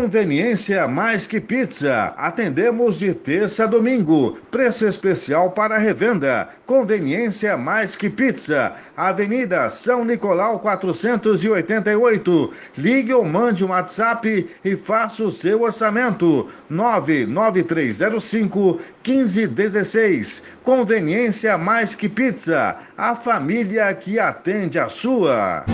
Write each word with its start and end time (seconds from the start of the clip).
Conveniência 0.00 0.86
mais 0.86 1.26
que 1.26 1.40
pizza. 1.40 2.14
Atendemos 2.16 3.00
de 3.00 3.12
terça 3.12 3.64
a 3.64 3.66
domingo. 3.66 4.38
Preço 4.48 4.86
especial 4.86 5.50
para 5.50 5.76
revenda. 5.76 6.48
Conveniência 6.64 7.56
mais 7.56 7.96
que 7.96 8.08
pizza. 8.08 8.74
Avenida 8.96 9.68
São 9.68 10.04
Nicolau 10.04 10.60
488. 10.60 12.52
Ligue 12.76 13.12
ou 13.12 13.24
mande 13.24 13.64
um 13.64 13.70
WhatsApp 13.70 14.48
e 14.64 14.76
faça 14.76 15.24
o 15.24 15.32
seu 15.32 15.62
orçamento. 15.62 16.46
99305 16.70 18.78
1516. 19.04 20.44
Conveniência 20.62 21.58
mais 21.58 21.96
que 21.96 22.08
pizza. 22.08 22.76
A 22.96 23.16
família 23.16 23.92
que 23.94 24.20
atende 24.20 24.78
a 24.78 24.88
sua 24.88 25.64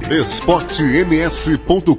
esportems.com.br 0.10 1.96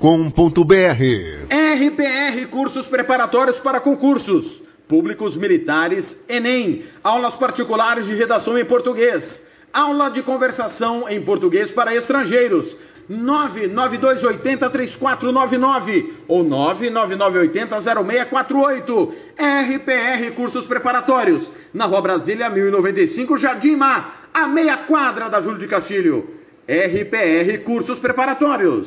RPR 1.51 2.47
Cursos 2.51 2.87
Preparatórios 2.87 3.61
para 3.61 3.79
Concursos. 3.81 4.63
Públicos 4.89 5.37
Militares 5.37 6.25
Enem. 6.29 6.83
Aulas 7.05 7.37
particulares 7.37 8.07
de 8.07 8.15
redação 8.15 8.59
em 8.59 8.65
português. 8.65 9.47
Aula 9.73 10.11
de 10.11 10.21
conversação 10.23 11.09
em 11.09 11.23
português 11.23 11.71
para 11.71 11.95
estrangeiros. 11.95 12.77
992803499 13.11 16.11
ou 16.29 16.45
999800648 16.45 19.13
RPR 19.39 20.33
Cursos 20.35 20.67
Preparatórios. 20.67 21.51
Na 21.73 21.87
Rua 21.87 22.03
Brasília 22.03 22.51
1095 22.51 23.37
Jardim 23.37 23.77
Mar 23.77 24.29
a 24.35 24.47
meia 24.47 24.77
quadra 24.77 25.31
da 25.31 25.41
Júlio 25.41 25.59
de 25.59 25.67
Castilho 25.67 26.42
RPR 26.69 27.59
Cursos 27.65 27.99
Preparatórios. 27.99 28.87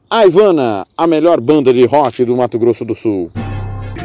A 0.13 0.25
Ivana, 0.25 0.85
a 0.97 1.07
melhor 1.07 1.39
banda 1.39 1.73
de 1.73 1.85
rock 1.85 2.25
do 2.25 2.35
Mato 2.35 2.59
Grosso 2.59 2.83
do 2.83 2.93
Sul. 2.93 3.31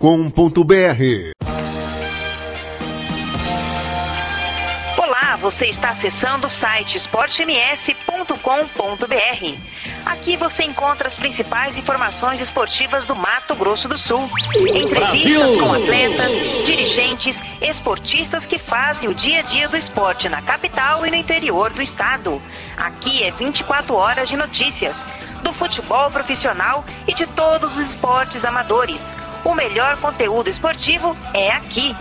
Olá, 4.97 5.37
você 5.37 5.67
está 5.67 5.91
acessando 5.91 6.47
o 6.47 6.51
site 6.51 6.97
esportems.com.br. 6.97 9.59
Aqui 10.07 10.39
você 10.39 10.63
encontra 10.63 11.09
as 11.09 11.19
principais 11.19 11.77
informações 11.77 12.41
esportivas 12.41 13.05
do 13.05 13.15
Mato 13.15 13.55
Grosso 13.55 13.87
do 13.87 13.99
Sul. 13.99 14.27
Entrevistas 14.57 15.61
com 15.61 15.75
atletas, 15.75 16.33
dirigentes, 16.65 17.37
esportistas 17.61 18.47
que 18.47 18.59
fazem 18.59 19.11
o 19.11 19.15
dia 19.15 19.41
a 19.41 19.43
dia 19.43 19.69
do 19.69 19.77
esporte 19.77 20.31
na 20.31 20.41
capital 20.41 21.07
e 21.07 21.11
no 21.11 21.17
interior 21.17 21.75
do 21.75 21.83
estado. 21.83 22.41
Aqui 22.75 23.23
é 23.23 23.31
24 23.33 23.95
horas 23.95 24.31
de 24.31 24.37
notícias 24.37 24.97
do 25.43 25.52
futebol 25.55 26.11
profissional 26.11 26.85
e 27.06 27.14
de 27.14 27.26
todos 27.26 27.75
os 27.76 27.88
esportes 27.88 28.44
amadores. 28.44 29.00
O 29.44 29.55
melhor 29.55 29.96
conteúdo 29.99 30.50
esportivo 30.50 31.17
é 31.32 31.50
aqui. 31.50 31.96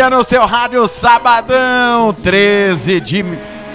no 0.09 0.23
seu 0.23 0.43
rádio 0.43 0.87
Sabadão, 0.87 2.11
13 2.13 2.99
de 2.99 3.23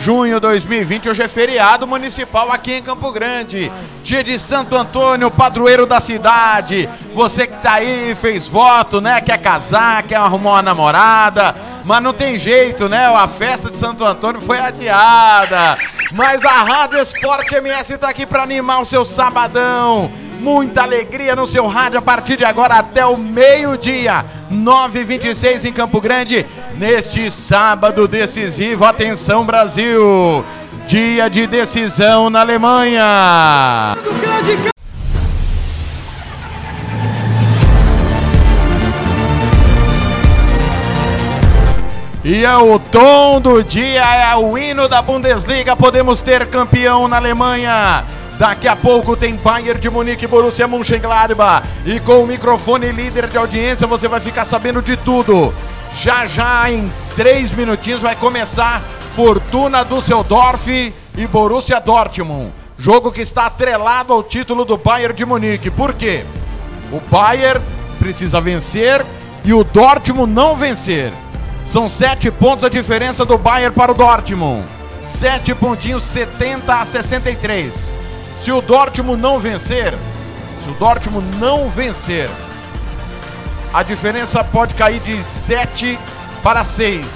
junho 0.00 0.34
de 0.34 0.40
2020. 0.40 1.08
Hoje 1.08 1.22
é 1.22 1.28
feriado 1.28 1.86
municipal 1.86 2.50
aqui 2.50 2.72
em 2.72 2.82
Campo 2.82 3.12
Grande. 3.12 3.70
Dia 4.02 4.24
de 4.24 4.36
Santo 4.36 4.76
Antônio, 4.76 5.30
padroeiro 5.30 5.86
da 5.86 6.00
cidade. 6.00 6.88
Você 7.14 7.46
que 7.46 7.56
tá 7.58 7.74
aí, 7.74 8.16
fez 8.20 8.48
voto, 8.48 9.00
né? 9.00 9.20
Quer 9.20 9.38
casar, 9.38 10.02
quer 10.02 10.16
arrumar 10.16 10.52
uma 10.52 10.62
namorada. 10.62 11.54
Mas 11.84 12.02
não 12.02 12.12
tem 12.12 12.36
jeito, 12.36 12.88
né? 12.88 13.06
A 13.06 13.28
festa 13.28 13.70
de 13.70 13.76
Santo 13.76 14.04
Antônio 14.04 14.40
foi 14.40 14.58
adiada. 14.58 15.78
Mas 16.10 16.44
a 16.44 16.62
Rádio 16.64 16.98
Esporte 16.98 17.54
MS 17.54 17.96
tá 17.96 18.08
aqui 18.08 18.26
para 18.26 18.42
animar 18.42 18.80
o 18.80 18.84
seu 18.84 19.04
sabadão 19.04 20.10
muita 20.44 20.82
alegria 20.82 21.34
no 21.34 21.46
seu 21.46 21.66
rádio 21.66 21.98
a 21.98 22.02
partir 22.02 22.36
de 22.36 22.44
agora 22.44 22.74
até 22.74 23.06
o 23.06 23.16
meio-dia, 23.16 24.22
9h26 24.54 25.64
em 25.64 25.73
Campo 25.73 26.00
Grande, 26.00 26.46
neste 26.78 27.30
sábado 27.30 28.08
decisivo. 28.08 28.84
Atenção, 28.84 29.44
Brasil! 29.44 30.44
Dia 30.87 31.28
de 31.28 31.46
decisão 31.46 32.28
na 32.28 32.40
Alemanha. 32.40 33.96
E 42.25 42.42
é 42.42 42.56
o 42.56 42.78
tom 42.78 43.38
do 43.38 43.62
dia, 43.62 44.02
é 44.02 44.34
o 44.34 44.56
hino 44.56 44.88
da 44.88 45.02
Bundesliga. 45.02 45.76
Podemos 45.76 46.23
ter 46.23 46.46
campeão 46.46 47.06
na 47.06 47.16
Alemanha. 47.16 48.02
Daqui 48.38 48.66
a 48.66 48.74
pouco 48.74 49.16
tem 49.16 49.36
Bayern 49.36 49.80
de 49.80 49.88
Munique, 49.88 50.26
Borussia 50.26 50.66
Mönchengladbach. 50.66 51.66
E 51.86 52.00
com 52.00 52.22
o 52.22 52.26
microfone 52.26 52.90
líder 52.90 53.28
de 53.28 53.38
audiência 53.38 53.86
você 53.86 54.08
vai 54.08 54.20
ficar 54.20 54.44
sabendo 54.44 54.82
de 54.82 54.96
tudo. 54.96 55.54
Já 55.96 56.26
já 56.26 56.70
em 56.70 56.90
três 57.14 57.52
minutinhos 57.52 58.02
vai 58.02 58.16
começar 58.16 58.82
Fortuna 59.14 59.84
Düsseldorf 59.84 60.68
e 60.68 61.26
Borussia 61.28 61.80
Dortmund. 61.80 62.52
Jogo 62.76 63.12
que 63.12 63.20
está 63.20 63.46
atrelado 63.46 64.12
ao 64.12 64.22
título 64.22 64.64
do 64.64 64.76
Bayern 64.76 65.14
de 65.14 65.24
Munique. 65.24 65.70
Por 65.70 65.94
quê? 65.94 66.26
O 66.90 66.98
Bayern 67.08 67.64
precisa 68.00 68.40
vencer 68.40 69.06
e 69.44 69.54
o 69.54 69.62
Dortmund 69.62 70.32
não 70.32 70.56
vencer. 70.56 71.12
São 71.64 71.88
sete 71.88 72.32
pontos 72.32 72.64
a 72.64 72.68
diferença 72.68 73.24
do 73.24 73.38
Bayern 73.38 73.74
para 73.74 73.92
o 73.92 73.94
Dortmund. 73.94 74.66
Sete 75.04 75.54
pontinhos, 75.54 76.02
70 76.02 76.74
a 76.74 76.84
63. 76.84 77.92
Se 78.44 78.52
o 78.52 78.60
Dortmund 78.60 79.22
não 79.22 79.38
vencer, 79.38 79.94
se 80.62 80.68
o 80.68 80.74
Dortmund 80.74 81.26
não 81.38 81.66
vencer, 81.70 82.28
a 83.72 83.82
diferença 83.82 84.44
pode 84.44 84.74
cair 84.74 85.00
de 85.00 85.16
7 85.24 85.98
para 86.42 86.62
6. 86.62 87.06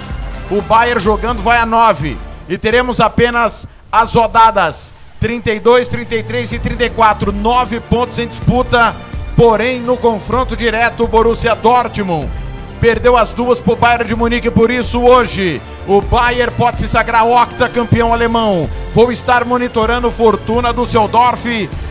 O 0.50 0.62
Bayern 0.62 0.98
jogando 1.02 1.42
vai 1.42 1.58
a 1.58 1.66
9 1.66 2.16
e 2.48 2.56
teremos 2.56 2.98
apenas 2.98 3.68
as 3.92 4.14
rodadas 4.14 4.94
32, 5.20 5.88
33 5.88 6.52
e 6.52 6.58
34, 6.58 7.30
9 7.30 7.80
pontos 7.80 8.18
em 8.18 8.26
disputa. 8.26 8.96
Porém, 9.36 9.80
no 9.80 9.98
confronto 9.98 10.56
direto, 10.56 11.06
Borussia 11.06 11.54
Dortmund 11.54 12.30
perdeu 12.80 13.16
as 13.16 13.32
duas 13.32 13.60
para 13.60 13.72
o 13.72 13.76
Bayern 13.76 14.04
de 14.04 14.16
Munique, 14.16 14.50
por 14.50 14.70
isso 14.70 15.00
hoje 15.00 15.60
o 15.86 16.00
Bayern 16.00 16.54
pode 16.56 16.80
se 16.80 16.88
sagrar 16.88 17.26
octacampeão 17.26 18.12
alemão. 18.12 18.68
Vou 18.94 19.10
estar 19.12 19.44
monitorando 19.44 20.10
Fortuna 20.10 20.72
do 20.72 20.86
Seudorf 20.86 21.46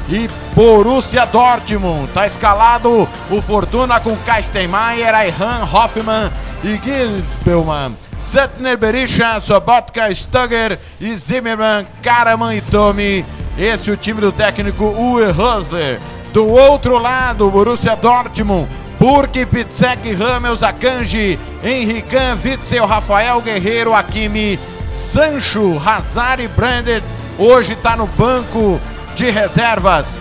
e 0.10 0.30
Borussia 0.54 1.26
Dortmund. 1.26 2.12
Tá 2.14 2.26
escalado 2.26 3.08
o 3.30 3.42
Fortuna 3.42 4.00
com 4.00 4.16
Kastenmeier, 4.18 5.14
Ayhan, 5.14 5.64
Hoffmann 5.72 6.32
e 6.64 6.80
Gilbelmann. 6.84 7.96
Setner, 8.20 8.78
Berisha, 8.78 9.40
Sobotka, 9.40 10.14
Stugger 10.14 10.80
e 11.00 11.16
Zimmermann, 11.16 11.86
Karaman 12.02 12.56
e 12.56 12.62
Tomi. 12.62 13.26
Esse 13.58 13.90
é 13.90 13.94
o 13.94 13.98
time 13.98 14.20
do 14.20 14.32
técnico 14.32 14.84
Uwe 14.84 15.26
Husler. 15.32 16.00
Do 16.34 16.46
outro 16.46 16.98
lado, 16.98 17.50
Borussia 17.50 17.96
Dortmund 17.96 18.68
Burke, 19.00 19.46
Pitsek, 19.46 20.14
Ramels, 20.14 20.64
Akanji, 20.64 21.40
Henrican, 21.64 22.38
Witzel, 22.44 22.86
Rafael 22.86 23.40
Guerreiro, 23.42 23.94
Akimi, 23.94 24.60
Sancho, 24.92 25.80
Hazard 25.86 26.48
Branded, 26.50 27.04
hoje 27.38 27.74
está 27.74 27.96
no 27.96 28.08
banco 28.08 28.80
de 29.16 29.30
reservas. 29.30 30.20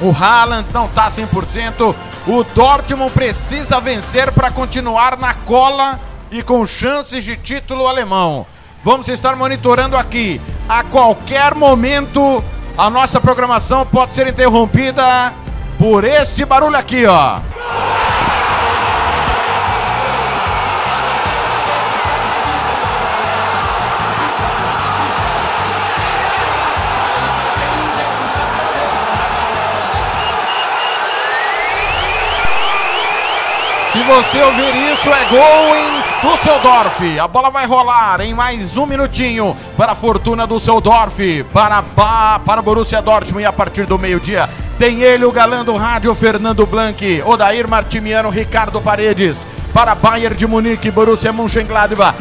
O 0.00 0.12
Haaland 0.12 0.68
não 0.72 0.86
está 0.86 1.10
100%. 1.10 1.94
O 2.26 2.44
Dortmund 2.54 3.10
precisa 3.12 3.80
vencer 3.80 4.30
para 4.30 4.50
continuar 4.50 5.18
na 5.18 5.34
cola 5.34 5.98
e 6.30 6.42
com 6.42 6.64
chances 6.66 7.24
de 7.24 7.36
título 7.36 7.86
alemão. 7.88 8.46
Vamos 8.84 9.08
estar 9.08 9.34
monitorando 9.34 9.96
aqui. 9.96 10.40
A 10.68 10.84
qualquer 10.84 11.54
momento, 11.54 12.44
a 12.76 12.88
nossa 12.88 13.20
programação 13.20 13.84
pode 13.84 14.14
ser 14.14 14.28
interrompida 14.28 15.34
por 15.78 16.04
este 16.04 16.44
barulho 16.44 16.76
aqui, 16.76 17.06
ó. 17.06 17.38
Se 33.92 34.02
você 34.02 34.42
ouvir 34.42 34.92
isso, 34.92 35.08
é 35.08 35.24
gol 35.24 35.76
em 35.76 35.98
Düsseldorf. 36.20 37.18
A 37.18 37.26
bola 37.26 37.50
vai 37.50 37.66
rolar 37.66 38.20
em 38.20 38.34
mais 38.34 38.76
um 38.76 38.84
minutinho 38.84 39.56
para 39.76 39.92
a 39.92 39.94
fortuna 39.94 40.46
Düsseldorf, 40.46 41.44
para, 41.52 41.82
para 41.82 42.62
Borussia 42.62 43.00
Dortmund. 43.00 43.42
E 43.42 43.46
a 43.46 43.52
partir 43.52 43.86
do 43.86 43.98
meio-dia 43.98 44.48
tem 44.78 45.02
ele, 45.02 45.24
o 45.24 45.32
galã 45.32 45.64
do 45.64 45.74
rádio, 45.76 46.14
Fernando 46.14 46.64
Blanc, 46.64 47.22
Odair 47.26 47.66
Martimiano, 47.66 48.30
Ricardo 48.30 48.80
Paredes. 48.80 49.44
Para 49.74 49.94
Bayern 49.94 50.36
de 50.36 50.46
Munique, 50.46 50.90
Borussia 50.90 51.32
Mönchengladbach. 51.32 52.16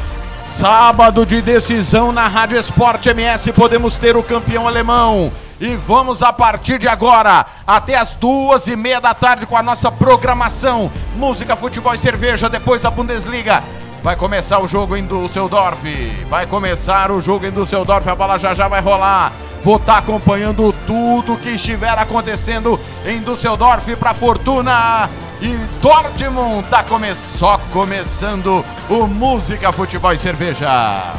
Sábado 0.50 1.24
de 1.24 1.40
decisão 1.40 2.12
na 2.12 2.28
Rádio 2.28 2.58
Esporte 2.58 3.10
MS, 3.10 3.54
podemos 3.54 3.98
ter 4.00 4.18
o 4.18 4.24
campeão 4.24 4.68
alemão. 4.68 5.32
E 5.62 5.76
vamos 5.76 6.24
a 6.24 6.34
partir 6.34 6.80
de 6.80 6.88
agora, 6.88 7.46
até 7.66 7.96
as 7.96 8.16
duas 8.16 8.68
e 8.68 8.76
meia 8.76 9.00
da 9.00 9.14
tarde, 9.14 9.46
com 9.46 9.56
a 9.56 9.62
nossa 9.62 9.92
programação: 9.92 10.92
música, 11.16 11.56
futebol 11.56 11.94
e 11.94 12.00
cerveja. 12.00 12.50
Depois 12.50 12.84
a 12.84 12.90
Bundesliga. 12.90 13.64
Vai 14.04 14.16
começar 14.16 14.60
o 14.60 14.68
jogo 14.68 14.96
em 14.96 15.06
Düsseldorf. 15.06 15.84
Vai 16.30 16.46
começar 16.46 17.12
o 17.12 17.20
jogo 17.20 17.46
em 17.46 17.52
Düsseldorf. 17.52 18.08
A 18.08 18.16
bola 18.16 18.38
já 18.40 18.54
já 18.54 18.68
vai 18.68 18.82
rolar. 18.82 19.32
Vou 19.68 19.76
estar 19.76 19.96
tá 19.96 20.00
acompanhando 20.00 20.74
tudo 20.88 21.36
que 21.36 21.50
estiver 21.50 22.00
acontecendo 22.00 22.80
em 23.06 23.20
Düsseldorf 23.20 23.86
para 23.98 24.14
Fortuna. 24.14 25.10
E 25.42 25.54
Dortmund 25.82 26.64
está 26.64 26.86
come 26.86 27.14
só 27.14 27.58
começando 27.74 28.64
o 28.90 29.06
Música, 29.06 29.74
Futebol 29.74 30.14
e 30.14 30.20
Cerveja. 30.20 31.16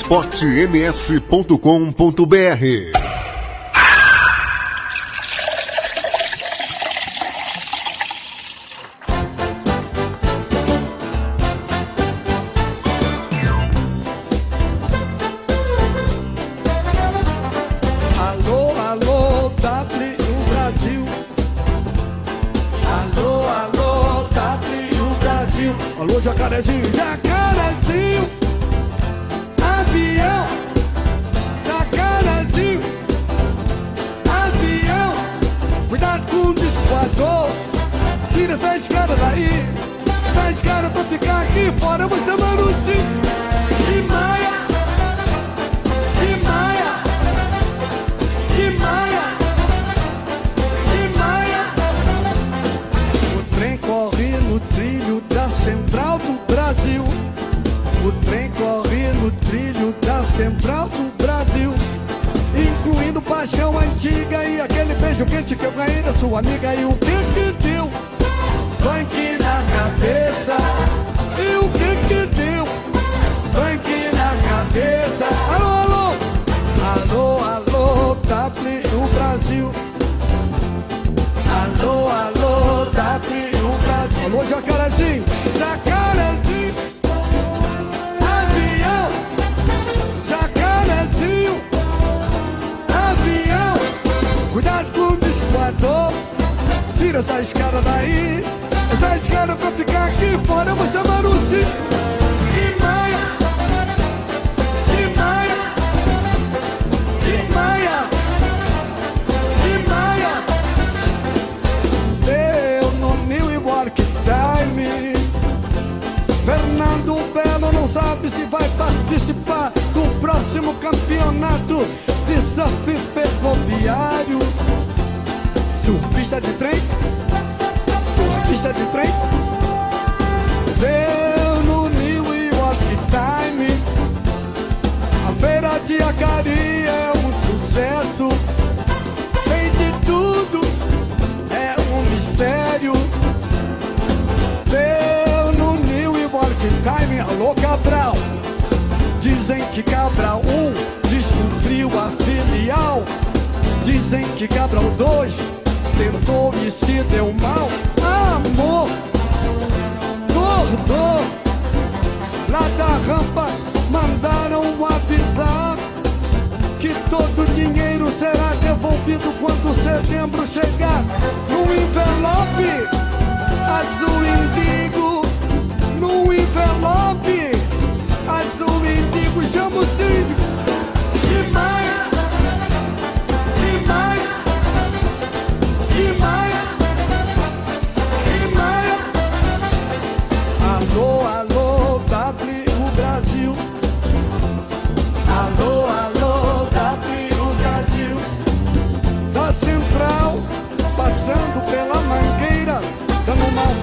esportems.com.br 0.08 2.97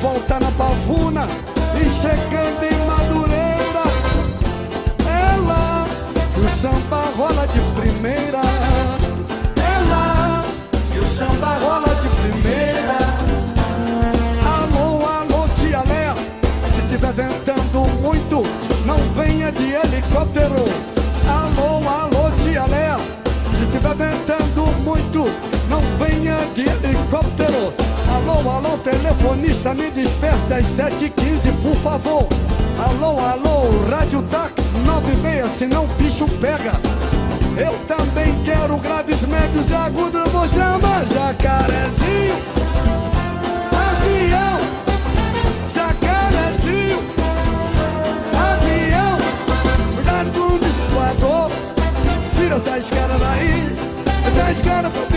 volta 0.01 0.39
na 0.41 0.51
pavuna 0.53 1.29
e 1.75 1.85
chegando 2.01 2.63
em 2.63 2.87
Madureira. 2.87 3.85
É 5.07 5.37
lá 5.47 5.87
que 6.35 6.41
o 6.41 6.49
samba 6.61 7.05
rola 7.17 7.47
de 7.49 7.61
primeira. 7.81 8.41
É 9.57 9.91
lá 9.91 10.45
que 10.93 10.99
o 10.99 11.07
samba 11.07 11.59
rola 11.59 11.95
de 11.95 12.09
primeira. 12.23 12.99
Alô, 14.45 15.07
alô, 15.07 15.49
tia 15.57 15.83
Léa, 15.87 16.15
se 16.75 16.83
tiver 16.89 17.13
ventando 17.13 17.87
muito, 18.01 18.43
não 18.85 18.99
venha 19.15 19.53
de 19.53 19.73
helicóptero. 19.73 20.65
Alô, 21.29 21.89
alô, 21.89 22.31
tia 22.45 22.67
Léa, 22.67 22.99
se 23.59 23.67
tiver 23.67 23.95
ventando 23.95 24.67
muito, 24.83 25.31
não 25.69 25.81
venha 25.99 26.04
de 26.55 26.63
helicóptero. 26.63 27.75
Alô, 28.09 28.51
alô, 28.51 28.79
telefonista, 28.79 29.75
me 29.75 29.91
desperta 29.91 30.57
às 30.57 30.65
7h15, 30.65 31.63
por 31.63 31.77
favor. 31.77 32.27
Alô, 32.79 33.19
alô, 33.21 33.87
rádio 33.91 34.23
táxi 34.31 34.55
96, 34.87 35.59
senão 35.59 35.85
o 35.85 35.89
bicho 35.99 36.27
pega. 36.41 36.73
Eu 37.57 37.75
também 37.87 38.35
quero 38.43 38.79
graves, 38.79 39.21
médios 39.23 39.71
e 39.71 39.75
agudos, 39.75 40.29
você 40.33 40.61
ama 40.61 41.05
jacarezinho, 41.13 42.37
avião, 43.71 44.61
jacarezinho, 45.75 46.99
avião, 48.33 49.19
cuidado 49.95 50.31
com 50.33 50.55
o 50.55 50.59
discoador, 50.59 51.51
tira 52.35 52.57
essa 52.57 52.79
escada 52.79 53.19
daí, 53.19 53.77
essa 54.27 54.53
escada 54.53 54.91
pra 54.91 55.14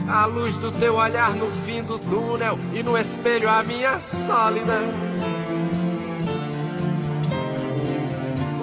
A 0.08 0.24
luz 0.26 0.54
do 0.56 0.70
teu 0.70 0.94
olhar 0.94 1.30
no 1.34 1.50
fim 1.64 1.82
do 1.82 1.98
túnel 1.98 2.56
e 2.72 2.82
no 2.84 2.96
espelho 2.96 3.48
a 3.48 3.64
minha 3.64 3.98
sólida. 3.98 4.80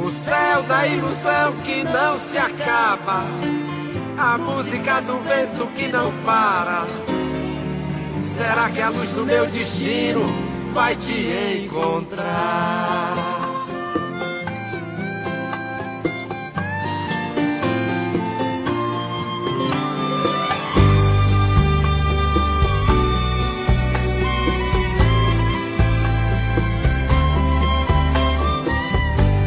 O 0.02 0.10
céu 0.10 0.64
da 0.64 0.88
ilusão 0.88 1.54
que 1.66 1.84
não 1.84 2.18
se 2.18 2.38
acaba. 2.38 3.24
A 4.18 4.38
música 4.38 5.02
do 5.02 5.18
vento 5.20 5.68
que 5.76 5.88
não 5.90 6.14
para. 6.24 6.86
Será 8.22 8.70
que 8.70 8.82
a 8.82 8.90
luz 8.90 9.10
do 9.12 9.26
meu 9.26 9.46
destino 9.48 10.49
vai 10.74 10.96
te 10.96 11.66
encontrar? 11.66 13.16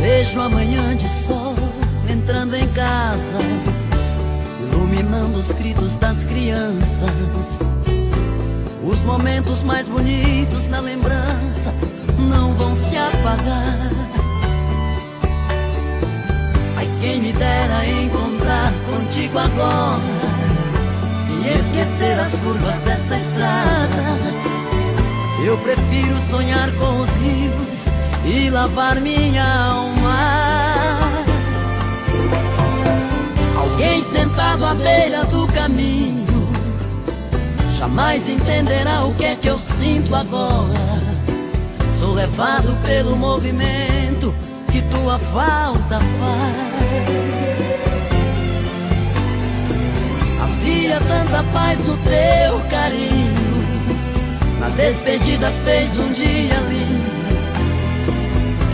Vejo 0.01 0.41
amanhã 0.41 0.97
de 0.97 1.09
sol 1.09 1.55
entrando 2.09 2.55
em 2.55 2.67
casa, 2.69 3.37
iluminando 4.61 5.39
os 5.39 5.47
gritos 5.57 5.97
das 5.99 6.25
crianças. 6.25 7.63
Os 9.03 9.09
momentos 9.09 9.65
mais 9.65 9.89
bonitos 9.89 10.69
na 10.69 10.79
lembrança 10.79 11.75
não 12.21 12.55
vão 12.55 12.73
se 12.77 12.97
apagar. 12.97 13.91
Ai, 16.77 16.89
quem 17.01 17.21
me 17.21 17.33
dera 17.33 17.85
encontrar 17.85 18.73
contigo 18.87 19.37
agora 19.37 19.99
e 21.43 21.49
esquecer 21.49 22.17
as 22.17 22.33
curvas 22.37 22.79
dessa 22.83 23.17
estrada. 23.17 24.19
Eu 25.45 25.59
prefiro 25.59 26.17
sonhar 26.31 26.71
com 26.77 27.01
os 27.01 27.11
rios 27.17 27.85
e 28.25 28.51
lavar 28.51 29.01
minha 29.01 29.45
alma. 29.45 31.01
Alguém 33.57 34.01
sentado 34.05 34.65
à 34.65 34.75
beira 34.75 35.25
do 35.25 35.49
caminho 35.49 36.32
jamais 37.83 38.29
entenderá 38.29 39.05
o 39.05 39.13
que 39.15 39.25
é 39.25 39.35
que 39.35 39.49
eu 39.49 39.59
sinto 39.59 40.15
agora. 40.15 40.73
Sou 41.99 42.15
levado 42.15 42.81
pelo 42.85 43.17
movimento 43.17 44.33
que 44.71 44.81
tua 44.83 45.19
falta 45.19 45.99
faz. 45.99 46.63
Havia 50.45 51.01
tanta 51.01 51.43
paz 51.53 51.81
no 51.81 51.97
teu 51.97 52.61
carinho. 52.71 53.43
Na 54.61 54.69
despedida 54.69 55.51
fez 55.65 55.91
um 55.99 56.13
dia 56.13 56.55
lindo. 56.69 57.11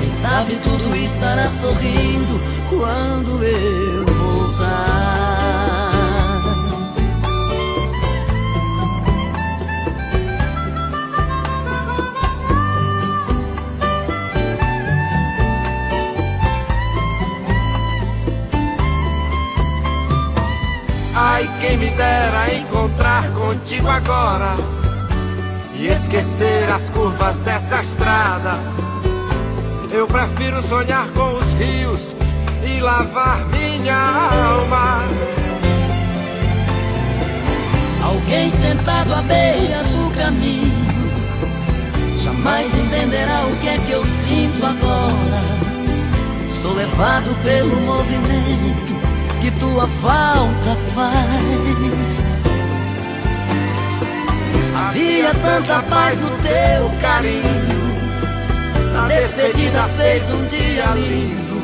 Quem 0.00 0.10
sabe 0.10 0.54
tudo 0.62 0.94
estará 0.94 1.48
sorrindo 1.62 2.38
quando 2.68 3.42
eu 3.42 4.07
contigo 23.48 23.88
agora 23.88 24.56
e 25.74 25.86
esquecer 25.88 26.68
as 26.70 26.90
curvas 26.90 27.40
dessa 27.40 27.80
estrada. 27.80 28.58
Eu 29.90 30.06
prefiro 30.06 30.62
sonhar 30.62 31.08
com 31.08 31.32
os 31.32 31.52
rios 31.54 32.14
e 32.64 32.80
lavar 32.80 33.44
minha 33.46 33.96
alma. 33.96 35.02
Alguém 38.04 38.50
sentado 38.50 39.14
à 39.14 39.22
beira 39.22 39.82
do 39.84 40.14
caminho 40.14 40.88
jamais 42.16 42.66
entenderá 42.74 43.46
o 43.46 43.56
que 43.56 43.68
é 43.68 43.78
que 43.78 43.92
eu 43.92 44.04
sinto 44.04 44.64
agora. 44.64 45.58
Sou 46.48 46.74
levado 46.74 47.34
pelo 47.42 47.80
movimento 47.80 48.97
que 49.40 49.50
tua 49.52 49.86
falta 49.86 50.76
faz. 50.94 52.26
Havia 54.76 55.34
tanta 55.34 55.82
paz 55.82 56.18
no 56.20 56.30
teu 56.38 56.90
carinho. 57.00 57.78
A 58.96 59.08
despedida 59.08 59.84
fez 59.96 60.30
um 60.30 60.44
dia 60.46 60.86
lindo. 60.94 61.62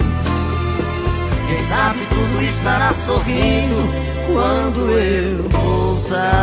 Quem 1.48 1.64
sabe 1.64 2.00
tudo 2.10 2.42
estará 2.42 2.92
sorrindo 2.92 4.04
quando 4.26 4.90
eu 4.90 5.42
voltar. 5.48 6.40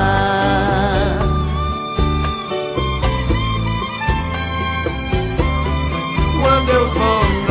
Quando 6.41 6.70
eu 6.70 6.89
voltar. 6.89 7.50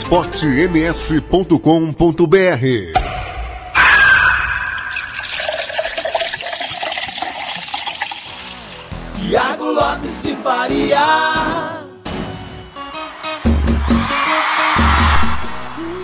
esportems.com.br 0.00 1.58
Tiago 9.14 9.64
Lopes 9.66 10.22
de 10.22 10.34
Faria. 10.36 11.80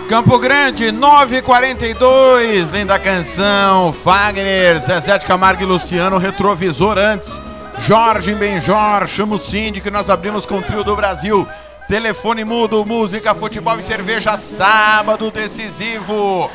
Campo 0.07 0.37
Grande, 0.39 0.91
942, 0.91 2.69
linda 2.69 2.99
canção. 2.99 3.91
Fagner, 3.91 4.79
Zezé 4.79 5.17
de 5.17 5.25
Camargo 5.25 5.63
e 5.63 5.65
Luciano, 5.65 6.19
retrovisor 6.19 6.97
antes. 6.99 7.41
Jorge 7.79 8.33
Benjor, 8.35 9.07
chama 9.07 9.35
o 9.35 9.39
síndico 9.39 9.87
e 9.87 9.91
nós 9.91 10.09
abrimos 10.09 10.45
com 10.45 10.59
o 10.59 10.61
trio 10.61 10.83
do 10.83 10.95
Brasil. 10.95 11.47
Telefone 11.87 12.43
mudo, 12.43 12.83
música, 12.85 13.33
futebol 13.33 13.79
e 13.79 13.83
cerveja, 13.83 14.35
sábado 14.35 15.31
decisivo. 15.31 16.49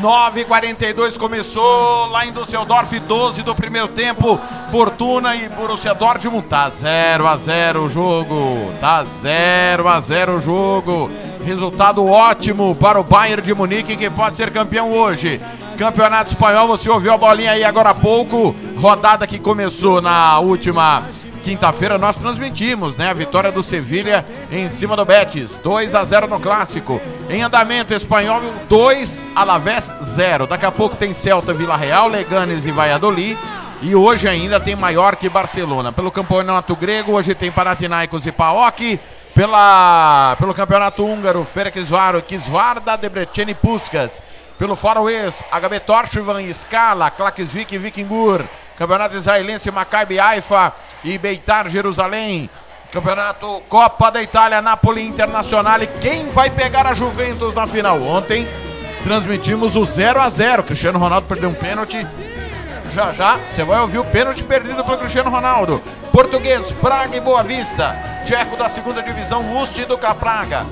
9h42 0.00 1.18
começou 1.18 2.06
lá 2.06 2.24
em 2.24 2.32
Düsseldorf, 2.32 2.92
12 3.00 3.42
do 3.42 3.56
primeiro 3.56 3.88
tempo. 3.88 4.38
Fortuna 4.70 5.34
e 5.34 5.48
Borussia 5.48 5.92
Dortmund. 5.94 6.46
Tá 6.46 6.68
0 6.68 7.26
a 7.26 7.36
0 7.36 7.86
o 7.86 7.90
jogo. 7.90 8.72
Tá 8.80 9.02
0 9.02 9.88
a 9.88 9.98
0 9.98 10.36
o 10.36 10.40
jogo. 10.40 11.10
Resultado 11.44 12.06
ótimo 12.06 12.72
para 12.76 13.00
o 13.00 13.04
Bayern 13.04 13.42
de 13.42 13.52
Munique, 13.52 13.96
que 13.96 14.08
pode 14.08 14.36
ser 14.36 14.52
campeão 14.52 14.92
hoje. 14.92 15.40
Campeonato 15.76 16.30
Espanhol, 16.30 16.68
você 16.68 16.88
ouviu 16.88 17.12
a 17.12 17.18
bolinha 17.18 17.50
aí 17.50 17.64
agora 17.64 17.90
há 17.90 17.94
pouco. 17.94 18.54
Rodada 18.76 19.26
que 19.26 19.40
começou 19.40 20.00
na 20.00 20.38
última 20.38 21.04
quinta-feira 21.48 21.96
nós 21.96 22.18
transmitimos, 22.18 22.94
né? 22.98 23.08
A 23.08 23.14
vitória 23.14 23.50
do 23.50 23.62
Sevilha 23.62 24.22
em 24.52 24.68
cima 24.68 24.94
do 24.94 25.02
Betis, 25.02 25.58
2 25.64 25.94
a 25.94 26.04
0 26.04 26.26
no 26.26 26.38
clássico. 26.38 27.00
Em 27.30 27.40
andamento 27.40 27.94
espanhol 27.94 28.42
2 28.68 29.24
Alavés 29.34 29.90
0. 30.02 30.46
Daqui 30.46 30.66
a 30.66 30.70
pouco 30.70 30.94
tem 30.96 31.14
Celta, 31.14 31.54
Vila 31.54 31.74
Real, 31.74 32.06
Leganes 32.06 32.66
e 32.66 32.70
Valladolid. 32.70 33.38
E 33.80 33.94
hoje 33.94 34.28
ainda 34.28 34.60
tem 34.60 34.76
Maiorca 34.76 35.24
e 35.24 35.30
Barcelona. 35.30 35.90
Pelo 35.90 36.10
campeonato 36.10 36.76
grego, 36.76 37.12
hoje 37.12 37.34
tem 37.34 37.50
Panathinaikos 37.50 38.26
e 38.26 38.32
PAOK. 38.32 39.00
Pela, 39.34 40.36
pelo 40.38 40.52
campeonato 40.52 41.02
húngaro, 41.02 41.46
Ferencváros, 41.46 42.24
Kisvarda, 42.28 42.94
Debrecen 42.98 43.48
e 43.48 43.54
Puskas. 43.54 44.22
Pelo 44.58 44.76
faroês, 44.76 45.42
HB 45.50 45.80
Torshvan 45.80 46.42
e 46.42 46.52
Scala, 46.52 47.10
Klaksvik 47.10 47.74
e 47.74 47.78
Vikingur. 47.78 48.44
Campeonato 48.78 49.16
israelense, 49.16 49.72
Maccabi 49.72 50.20
Haifa 50.20 50.72
e 51.02 51.18
Beitar 51.18 51.68
Jerusalém. 51.68 52.48
Campeonato 52.92 53.60
Copa 53.68 54.08
da 54.08 54.22
Itália, 54.22 54.62
Napoli 54.62 55.04
Internacional. 55.04 55.82
E 55.82 55.88
quem 55.88 56.28
vai 56.28 56.48
pegar 56.48 56.86
a 56.86 56.94
Juventus 56.94 57.54
na 57.54 57.66
final? 57.66 58.00
Ontem 58.00 58.46
transmitimos 59.02 59.74
o 59.74 59.84
0 59.84 60.20
a 60.20 60.28
0 60.28 60.62
Cristiano 60.62 60.98
Ronaldo 60.98 61.26
perdeu 61.26 61.50
um 61.50 61.54
pênalti. 61.54 62.06
Já 62.92 63.12
já 63.12 63.36
você 63.36 63.64
vai 63.64 63.80
ouvir 63.80 63.98
o 63.98 64.04
pênalti 64.04 64.44
perdido 64.44 64.84
pelo 64.84 64.98
Cristiano 64.98 65.28
Ronaldo. 65.28 65.82
Português, 66.12 66.70
Braga 66.70 67.16
e 67.16 67.20
Boa 67.20 67.42
Vista. 67.42 67.96
Tcheco 68.24 68.56
da 68.56 68.68
segunda 68.68 69.02
divisão, 69.02 69.60
Ust 69.60 69.84
do 69.86 69.98
Praga. 69.98 70.64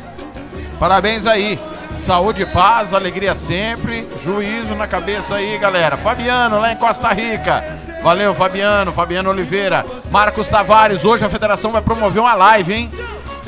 Parabéns 0.79 1.27
aí. 1.27 1.59
Saúde 1.97 2.45
paz, 2.45 2.93
alegria 2.93 3.35
sempre, 3.35 4.07
juízo 4.23 4.73
na 4.73 4.87
cabeça 4.87 5.35
aí, 5.35 5.57
galera. 5.57 5.97
Fabiano, 5.97 6.59
lá 6.59 6.71
em 6.71 6.77
Costa 6.77 7.09
Rica. 7.09 7.61
Valeu, 8.01 8.33
Fabiano, 8.33 8.93
Fabiano 8.93 9.29
Oliveira. 9.29 9.85
Marcos 10.09 10.47
Tavares, 10.47 11.03
hoje 11.03 11.25
a 11.25 11.29
federação 11.29 11.73
vai 11.73 11.81
promover 11.81 12.21
uma 12.21 12.35
live, 12.35 12.73
hein? 12.73 12.91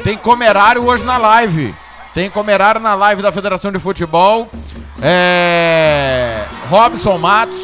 Tem 0.04 0.18
comerário 0.18 0.86
hoje 0.86 1.06
na 1.06 1.18
live. 1.18 1.74
Tem 2.14 2.30
comerário 2.30 2.82
na 2.82 2.94
live 2.94 3.22
da 3.22 3.32
Federação 3.32 3.72
de 3.72 3.80
Futebol. 3.80 4.50
É... 5.02 6.44
Robson 6.70 7.18
Matos, 7.18 7.62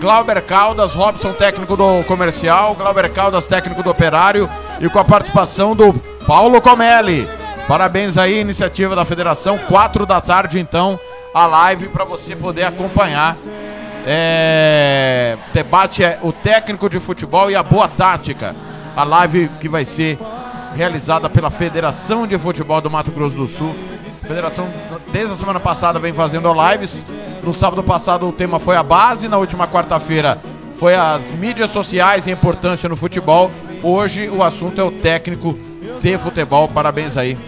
Glauber 0.00 0.42
Caldas, 0.42 0.94
Robson 0.94 1.32
técnico 1.32 1.76
do 1.76 2.02
comercial, 2.08 2.74
Glauber 2.74 3.08
Caldas 3.12 3.46
técnico 3.46 3.84
do 3.84 3.90
operário 3.90 4.50
e 4.80 4.88
com 4.88 4.98
a 4.98 5.04
participação 5.04 5.76
do 5.76 5.92
Paulo 6.26 6.60
Comelli. 6.60 7.28
Parabéns 7.68 8.16
aí, 8.16 8.40
iniciativa 8.40 8.96
da 8.96 9.04
federação. 9.04 9.58
Quatro 9.58 10.06
da 10.06 10.20
tarde, 10.20 10.58
então, 10.58 10.98
a 11.32 11.46
live 11.46 11.88
para 11.88 12.04
você 12.04 12.34
poder 12.34 12.64
acompanhar. 12.64 13.36
É... 14.06 15.36
Debate 15.52 16.02
é 16.02 16.18
o 16.22 16.32
técnico 16.32 16.88
de 16.88 16.98
futebol 16.98 17.50
e 17.50 17.54
a 17.54 17.62
boa 17.62 17.86
tática. 17.86 18.56
A 18.96 19.04
live 19.04 19.48
que 19.60 19.68
vai 19.68 19.84
ser 19.84 20.18
realizada 20.74 21.28
pela 21.28 21.50
Federação 21.50 22.26
de 22.26 22.38
Futebol 22.38 22.80
do 22.80 22.90
Mato 22.90 23.10
Grosso 23.10 23.36
do 23.36 23.46
Sul. 23.46 23.76
A 24.24 24.26
federação, 24.26 24.68
desde 25.12 25.34
a 25.34 25.36
semana 25.36 25.60
passada, 25.60 25.98
vem 25.98 26.12
fazendo 26.12 26.52
lives 26.52 27.04
No 27.42 27.52
sábado 27.52 27.82
passado 27.82 28.28
o 28.28 28.32
tema 28.32 28.60
foi 28.60 28.76
a 28.76 28.82
base, 28.82 29.28
na 29.28 29.38
última 29.38 29.66
quarta-feira 29.66 30.38
foi 30.80 30.94
as 30.94 31.30
mídias 31.32 31.68
sociais 31.68 32.26
e 32.26 32.30
a 32.30 32.32
importância 32.32 32.88
no 32.88 32.96
futebol. 32.96 33.50
Hoje 33.82 34.28
o 34.28 34.42
assunto 34.42 34.80
é 34.80 34.84
o 34.84 34.90
técnico 34.90 35.58
de 36.02 36.18
futebol. 36.18 36.68
Parabéns 36.68 37.16
aí 37.16 37.38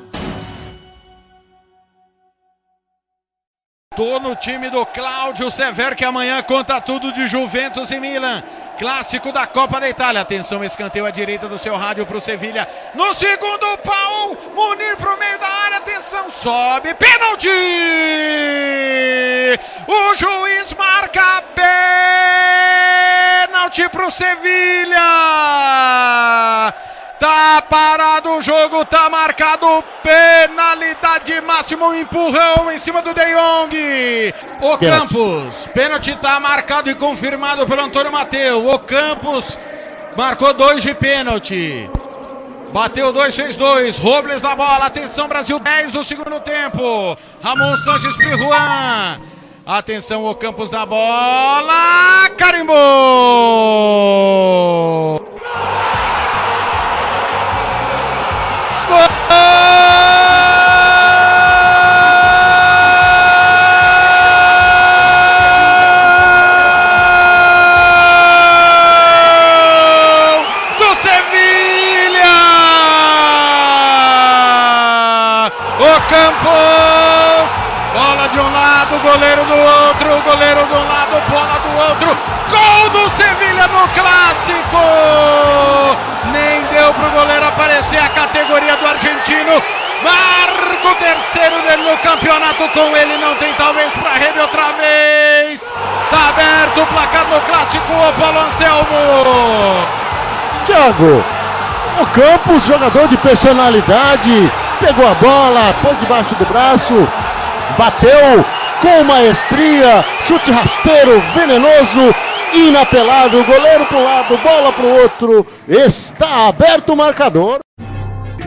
Tô 3.94 4.18
no 4.18 4.34
time 4.34 4.70
do 4.70 4.86
Cláudio 4.86 5.50
Severo, 5.50 5.94
que 5.94 6.04
amanhã 6.04 6.42
conta 6.42 6.80
tudo 6.80 7.12
de 7.12 7.26
Juventus 7.26 7.90
e 7.90 8.00
Milan. 8.00 8.42
Clássico 8.78 9.30
da 9.30 9.46
Copa 9.46 9.78
da 9.78 9.88
Itália. 9.88 10.22
Atenção, 10.22 10.64
escanteio 10.64 11.04
à 11.04 11.10
direita 11.10 11.46
do 11.46 11.58
seu 11.58 11.76
rádio 11.76 12.06
pro 12.06 12.20
Sevilha. 12.20 12.66
No 12.94 13.12
segundo 13.12 13.76
pau, 13.78 14.34
Munir 14.54 14.96
pro 14.96 15.18
meio 15.18 15.38
da 15.38 15.46
área. 15.46 15.76
Atenção, 15.76 16.30
sobe. 16.30 16.94
Pênalti! 16.94 17.48
O 19.86 20.14
juiz 20.14 20.72
marca 20.72 21.44
pênalti 23.44 23.88
pro 23.90 24.10
Sevilha. 24.10 24.96
Tá 27.22 27.62
parado 27.62 28.30
o 28.30 28.42
jogo, 28.42 28.84
tá 28.84 29.08
marcado 29.08 29.64
penalidade 30.02 31.40
máxima, 31.40 31.86
um 31.86 31.94
empurrão 31.94 32.68
em 32.72 32.78
cima 32.78 33.00
do 33.00 33.14
De 33.14 33.24
Jong. 33.32 34.34
O 34.60 34.76
Campos, 34.76 35.68
pênalti 35.72 36.16
tá 36.16 36.40
marcado 36.40 36.90
e 36.90 36.96
confirmado 36.96 37.64
pelo 37.64 37.82
Antônio 37.82 38.10
Mateu. 38.10 38.66
O 38.66 38.76
Campos 38.80 39.56
marcou 40.16 40.52
dois 40.52 40.82
de 40.82 40.92
pênalti. 40.94 41.88
Bateu 42.72 43.12
dois, 43.12 43.36
fez 43.36 43.54
dois. 43.54 43.96
Robles 43.98 44.42
na 44.42 44.56
bola. 44.56 44.86
Atenção, 44.86 45.28
Brasil 45.28 45.60
10 45.60 45.92
do 45.92 46.02
segundo 46.02 46.40
tempo. 46.40 47.16
Ramon 47.40 47.76
Sanches 47.76 48.16
Pirruan. 48.16 49.20
Atenção, 49.64 50.24
o 50.24 50.34
Campos 50.34 50.72
na 50.72 50.84
bola. 50.84 52.28
Carimbou! 52.36 52.72
Campos, 76.12 77.50
bola 77.94 78.28
de 78.28 78.38
um 78.38 78.52
lado, 78.52 78.98
goleiro 78.98 79.44
do 79.46 79.54
outro, 79.54 80.22
goleiro 80.30 80.66
de 80.66 80.74
aparecer 87.92 87.98
a 87.98 88.08
categoria 88.08 88.76
do 88.76 88.86
argentino. 88.86 89.62
Marca 90.02 90.88
o 90.88 90.94
terceiro 90.96 91.62
dele 91.62 91.90
no 91.90 91.98
campeonato 91.98 92.68
com 92.70 92.96
ele, 92.96 93.18
não 93.18 93.34
tem 93.36 93.52
talvez 93.54 93.92
para 93.92 94.12
rede 94.12 94.40
outra 94.40 94.72
vez. 94.72 95.60
Tá 96.10 96.28
aberto 96.30 96.82
o 96.82 96.86
placar 96.86 97.26
no 97.28 97.40
clássico, 97.40 97.92
o 97.92 98.20
Paulo 98.20 98.38
Anselmo. 98.40 99.88
Thiago, 100.66 101.24
o 102.00 102.06
Campos, 102.06 102.64
jogador 102.64 103.08
de 103.08 103.16
personalidade, 103.18 104.52
pegou 104.80 105.08
a 105.08 105.14
bola, 105.14 105.74
pôs 105.82 105.98
debaixo 106.00 106.34
do 106.34 106.46
braço, 106.46 107.08
bateu 107.78 108.44
com 108.80 109.04
maestria, 109.04 110.04
chute 110.22 110.50
rasteiro, 110.50 111.22
venenoso, 111.34 112.14
inapelável, 112.52 113.44
goleiro 113.44 113.86
para 113.86 113.98
um 113.98 114.04
lado, 114.04 114.38
bola 114.38 114.72
para 114.72 114.84
o 114.84 115.02
outro, 115.02 115.46
está 115.68 116.48
aberto 116.48 116.92
o 116.92 116.96
marcador. 116.96 117.60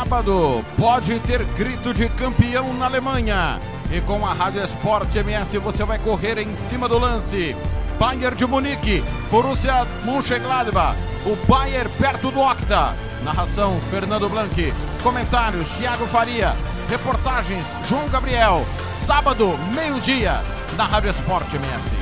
Sábado 0.00 0.64
pode 0.78 1.20
ter 1.20 1.44
grito 1.44 1.92
de 1.92 2.08
campeão 2.08 2.72
na 2.72 2.86
Alemanha. 2.86 3.60
E 3.92 4.00
com 4.00 4.26
a 4.26 4.32
Rádio 4.32 4.64
Esporte 4.64 5.18
MS 5.18 5.58
você 5.58 5.84
vai 5.84 5.98
correr 5.98 6.38
em 6.38 6.56
cima 6.56 6.88
do 6.88 6.98
lance. 6.98 7.54
Bayern 7.98 8.34
de 8.34 8.46
Munique, 8.46 9.04
Borussia 9.30 9.86
Mönchengladbach, 10.02 10.96
o 11.26 11.36
Bayern 11.46 11.90
perto 11.98 12.30
do 12.30 12.40
Octa. 12.40 12.96
Narração 13.22 13.78
Fernando 13.90 14.26
Blanqui. 14.26 14.72
Comentários 15.02 15.68
Thiago 15.72 16.06
Faria. 16.06 16.56
Reportagens 16.88 17.66
João 17.86 18.08
Gabriel. 18.08 18.64
Sábado, 19.04 19.54
meio-dia, 19.74 20.40
na 20.78 20.86
Rádio 20.86 21.10
Esporte 21.10 21.56
MS. 21.56 22.00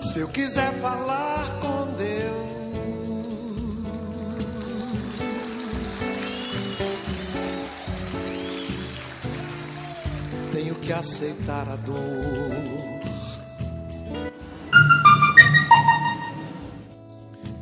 Se 0.10 0.20
eu 0.20 0.30
quiser 0.30 0.74
falar 0.80 1.60
com 1.60 1.92
Deus, 1.98 2.56
tenho 10.54 10.76
que 10.76 10.94
aceitar 10.94 11.68
a 11.68 11.76
dor. 11.76 12.95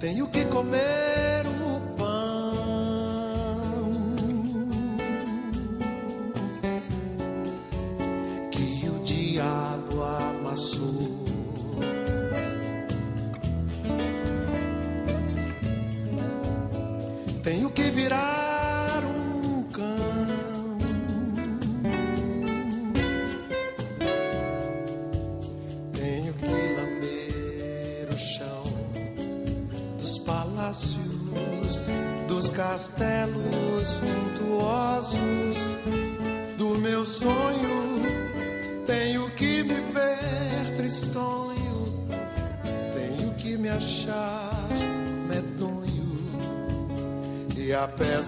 Tenho 0.03 0.27
que 0.27 0.43
comer 0.47 1.45
o 1.47 1.79
pão 1.95 2.11
que 8.51 8.89
o 8.89 8.99
diabo 9.05 10.03
amassou. 10.03 11.12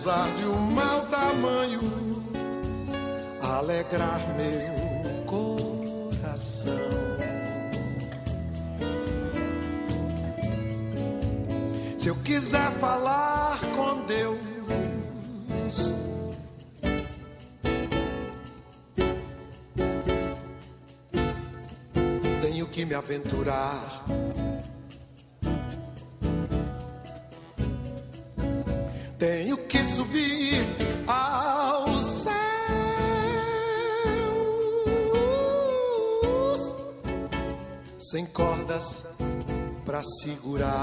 Apesar 0.05 0.35
de 0.35 0.45
um 0.45 0.59
mau 0.71 1.01
tamanho, 1.07 1.81
alegrar 3.41 4.21
meu 4.35 5.25
coração. 5.25 6.71
Se 11.97 12.07
eu 12.07 12.15
quiser 12.17 12.71
falar 12.73 13.59
com 13.75 14.05
Deus, 14.05 14.37
tenho 22.43 22.67
que 22.67 22.85
me 22.85 22.93
aventurar. 22.93 24.05
Segurar. 40.25 40.74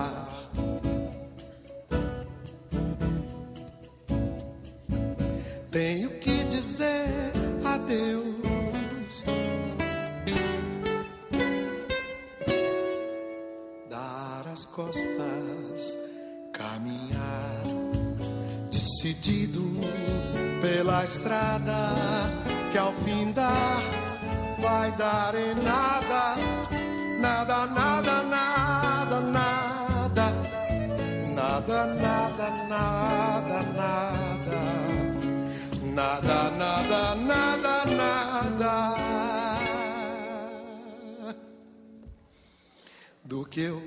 Que 43.52 43.60
eu 43.60 43.82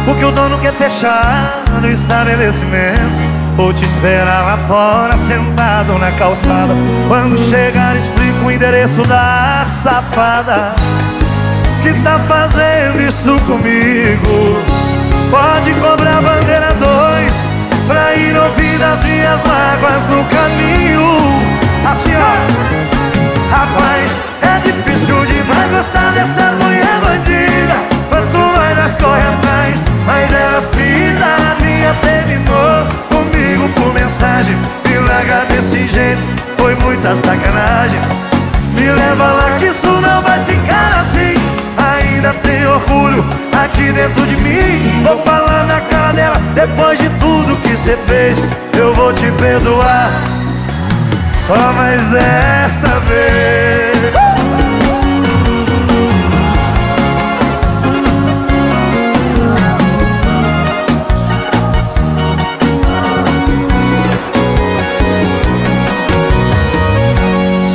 Porque 0.06 0.26
o 0.26 0.32
dono 0.32 0.58
quer 0.60 0.74
fechar 0.74 1.64
no 1.80 1.90
estabelecimento. 1.90 3.34
Vou 3.56 3.72
te 3.72 3.86
esperar 3.86 4.44
lá 4.44 4.58
fora, 4.68 5.16
sentado 5.28 6.00
na 6.00 6.12
calçada. 6.14 6.74
Quando 7.08 7.38
chegar, 7.38 7.96
explico 7.96 8.46
o 8.46 8.52
endereço 8.52 9.04
da 9.04 9.66
safada 9.84 10.74
que 11.84 11.94
tá 12.02 12.18
fazendo 12.28 13.02
isso 13.02 13.36
comigo. 13.46 14.64
Pode 15.30 15.74
cobrar 15.74 16.22
bandeira 16.22 16.74
dois 16.80 17.34
pra 17.86 18.16
ir 18.16 18.36
ouvir 18.38 18.82
as 18.82 19.04
minhas 19.04 19.40
mágoas 19.44 20.02
no 20.10 20.24
caminho. 20.32 21.18
Assim 21.92 22.14
ó, 22.16 23.54
rapaz, 23.54 24.12
é 24.42 24.60
difícil 24.60 25.26
demais 25.26 25.72
gostar 25.72 26.12
dessas 26.14 26.58
mulher 26.64 27.00
bandida. 27.06 27.76
Quanto 28.10 28.38
mais 28.58 28.78
elas 28.78 28.96
correm 28.96 29.24
atrás, 29.34 29.76
mais 30.06 30.34
elas 30.34 30.66
pisam 30.68 31.38
na 31.44 31.56
minha. 31.66 31.94
Terminou 31.96 32.88
comigo 33.10 33.68
por 33.76 33.94
mensagem, 33.94 34.56
me 34.88 35.00
larga 35.00 35.46
desse 35.50 35.86
jeito, 35.88 36.22
foi 36.56 36.76
muita 36.76 37.14
sacanagem. 37.16 38.00
Me 38.74 38.90
leva 38.90 39.26
lá 39.26 39.58
que 39.60 39.66
isso 39.66 39.88
não 39.88 40.22
vai 40.22 40.44
ficar 40.46 41.02
assim 41.02 41.13
Ainda 42.24 42.40
tem 42.40 42.66
orgulho 42.66 43.26
aqui 43.52 43.92
dentro 43.92 44.26
de 44.26 44.38
mim. 44.38 45.04
Vou 45.04 45.22
falar 45.24 45.66
na 45.66 45.82
cara 45.82 46.14
dela 46.14 46.36
Depois 46.56 46.98
de 46.98 47.10
tudo 47.20 47.58
que 47.58 47.76
você 47.76 47.98
fez. 48.08 48.38
Eu 48.80 48.94
vou 48.94 49.12
te 49.12 49.30
perdoar 49.32 50.10
Só 51.46 51.74
mais 51.74 52.02
dessa 52.12 53.00
vez 53.02 53.83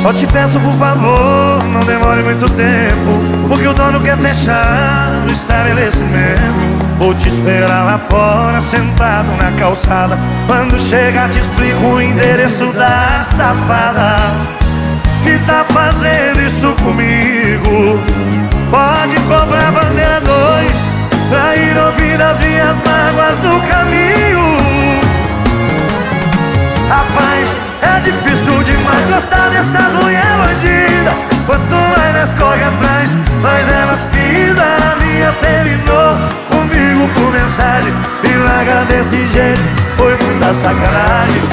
Só 0.09 0.13
te 0.13 0.25
peço 0.25 0.59
por 0.59 0.73
favor, 0.79 1.63
não 1.65 1.81
demore 1.81 2.23
muito 2.23 2.49
tempo 2.53 3.47
Porque 3.47 3.67
o 3.67 3.73
dono 3.75 4.01
quer 4.01 4.17
fechar 4.17 5.23
o 5.23 5.31
estabelecimento. 5.31 6.97
Vou 6.97 7.13
te 7.13 7.29
esperar 7.29 7.85
lá 7.85 7.99
fora, 8.09 8.59
sentado 8.59 9.27
na 9.39 9.51
calçada. 9.59 10.17
Quando 10.47 10.79
chegar 10.79 11.29
te 11.29 11.37
explico 11.37 11.85
o 11.85 12.01
endereço 12.01 12.73
da 12.73 13.23
safada. 13.23 14.15
Que 15.23 15.37
tá 15.45 15.63
fazendo 15.71 16.41
isso 16.41 16.73
comigo? 16.83 17.99
Pode 18.71 19.15
cobrar 19.27 19.71
bandeira 19.71 20.21
dois 20.21 20.71
Pra 21.29 21.55
ir 21.55 21.77
ouvir 21.77 22.19
as 22.19 22.39
minhas 22.39 22.77
mágoas 22.77 23.43
no 23.43 23.61
caminho 23.67 24.58
Rapaz, 26.89 27.47
é 27.83 27.99
difícil 27.99 28.63
demais 28.63 29.05
gostar 29.05 29.49
dessas 29.49 29.93
mulher 29.93 30.25
bandida. 30.39 31.11
Quanto 31.45 31.75
mais 31.75 32.15
nós 32.15 32.29
corre 32.39 32.63
atrás, 32.63 33.09
mais 33.43 33.69
elas 33.69 33.99
pisam 34.11 34.65
A 34.65 34.95
minha 34.95 35.31
terminou 35.33 36.17
comigo 36.49 37.07
por 37.13 37.31
mensagem 37.31 37.93
Me 38.23 38.37
larga 38.37 38.85
desse 38.85 39.23
jeito, 39.27 39.61
foi 39.97 40.17
muita 40.17 40.51
sacanagem. 40.51 41.43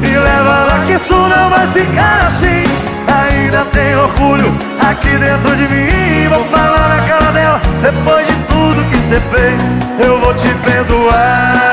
Me 0.00 0.16
leva 0.16 0.64
lá 0.68 0.84
que 0.86 0.92
isso 0.92 1.12
não 1.12 1.50
vai 1.50 1.66
ficar 1.72 2.28
assim. 2.28 2.64
Ainda 3.08 3.64
tem 3.72 3.96
orgulho 3.96 4.54
aqui 4.88 5.10
dentro 5.10 5.56
de 5.56 5.68
mim. 5.74 6.28
Vou 6.28 6.44
falar 6.50 6.96
na 6.96 7.02
cara 7.02 7.32
dela, 7.32 7.60
depois 7.82 8.24
de 8.28 8.34
tudo 8.44 8.90
que 8.90 8.96
você 8.96 9.20
fez 9.20 9.60
Eu 9.98 10.20
vou 10.20 10.32
te 10.34 10.48
perdoar 10.64 11.67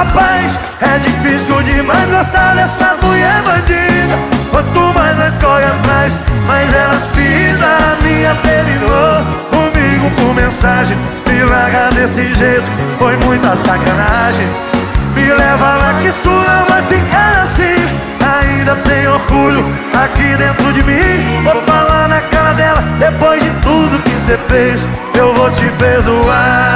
Rapaz, 0.00 0.58
é 0.80 0.98
difícil 0.98 1.62
demais 1.62 2.08
gostar 2.08 2.54
dessas 2.54 2.98
mulher 3.02 3.42
bandida. 3.42 4.16
Quanto 4.50 4.98
mais 4.98 5.18
nós 5.18 5.34
corre 5.36 5.64
atrás, 5.64 6.14
mais 6.46 6.74
elas 6.74 7.02
pisam 7.12 7.68
A 7.68 8.02
minha 8.02 8.34
terminou 8.36 9.20
comigo 9.50 10.10
por 10.16 10.34
mensagem 10.34 10.96
Me 11.26 11.44
larga 11.44 11.90
desse 11.94 12.32
jeito, 12.32 12.64
foi 12.98 13.14
muita 13.26 13.54
sacanagem. 13.56 14.48
Me 15.14 15.34
leva 15.34 15.74
lá 15.76 15.92
que 16.00 16.08
não 16.26 16.64
vai 16.64 16.82
ficar 16.84 17.42
assim. 17.42 17.76
Ainda 18.40 18.76
tem 18.76 19.06
orgulho 19.06 19.66
aqui 20.02 20.34
dentro 20.34 20.72
de 20.72 20.82
mim. 20.82 21.44
Vou 21.44 21.62
falar 21.66 22.08
na 22.08 22.22
cara 22.22 22.54
dela, 22.54 22.82
depois 22.98 23.42
de 23.42 23.50
tudo 23.60 24.02
que 24.02 24.12
você 24.12 24.38
fez. 24.48 24.80
Eu 25.12 25.34
vou 25.34 25.50
te 25.50 25.66
perdoar 25.72 26.69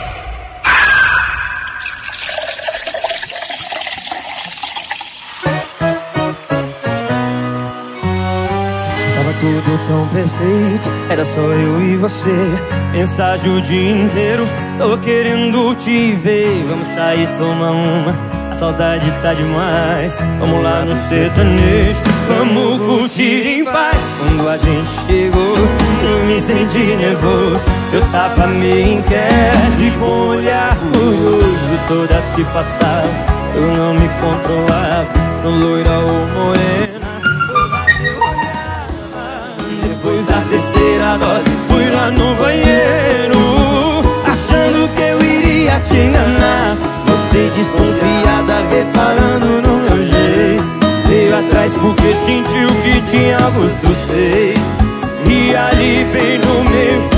tão 9.87 10.07
perfeito, 10.07 10.89
era 11.09 11.23
só 11.23 11.41
eu 11.41 11.81
e 11.81 11.97
você. 11.97 12.49
Mensagem 12.91 13.57
o 13.57 13.61
dia 13.61 13.91
inteiro, 13.91 14.47
tô 14.77 14.97
querendo 14.97 15.75
te 15.75 16.13
ver. 16.13 16.65
Vamos 16.67 16.87
sair, 16.93 17.27
tomar 17.37 17.71
uma, 17.71 18.15
a 18.51 18.55
saudade 18.55 19.11
tá 19.21 19.33
demais. 19.33 20.13
Vamos 20.39 20.63
lá 20.63 20.81
no 20.81 20.95
sertanejo, 20.95 21.99
vamos 22.27 22.79
curtir 22.79 23.59
em 23.59 23.65
paz. 23.65 23.97
Quando 24.19 24.49
a 24.49 24.57
gente 24.57 24.89
chegou, 25.07 25.55
eu 26.03 26.25
me 26.25 26.41
senti 26.41 26.95
nervoso. 26.95 27.65
Eu 27.93 28.01
tava 28.11 28.47
meio 28.47 28.99
inquieto 28.99 29.81
e 29.81 29.91
com 29.99 30.05
um 30.05 30.27
olhar 30.29 30.77
curioso. 30.77 31.55
Todas 31.87 32.25
que 32.31 32.43
passavam, 32.45 33.11
eu 33.55 33.67
não 33.75 33.93
me 33.93 34.09
controlava. 34.19 35.25
Loira 35.43 35.99
ou 35.99 36.25
morena. 36.27 36.84
Da 40.35 40.41
terceira 40.49 41.17
dose. 41.17 41.45
Fui 41.67 41.89
lá 41.89 42.11
no 42.11 42.35
banheiro 42.35 43.39
Achando 44.25 44.89
que 44.95 45.01
eu 45.01 45.23
iria 45.23 45.79
te 45.87 45.97
enganar. 45.97 46.75
Você 47.07 47.49
desconfiada 47.55 48.61
reparando 48.69 49.61
no 49.65 49.77
meu 49.77 50.03
jeito. 50.03 50.63
Veio 51.07 51.37
atrás 51.37 51.71
porque 51.73 52.13
sentiu 52.25 52.69
que 52.83 52.99
tinha 53.11 53.37
algo 53.37 53.69
suspeito 53.69 54.59
E 55.29 55.55
ali 55.55 56.03
bem 56.11 56.39
no 56.39 56.69
meio 56.69 57.14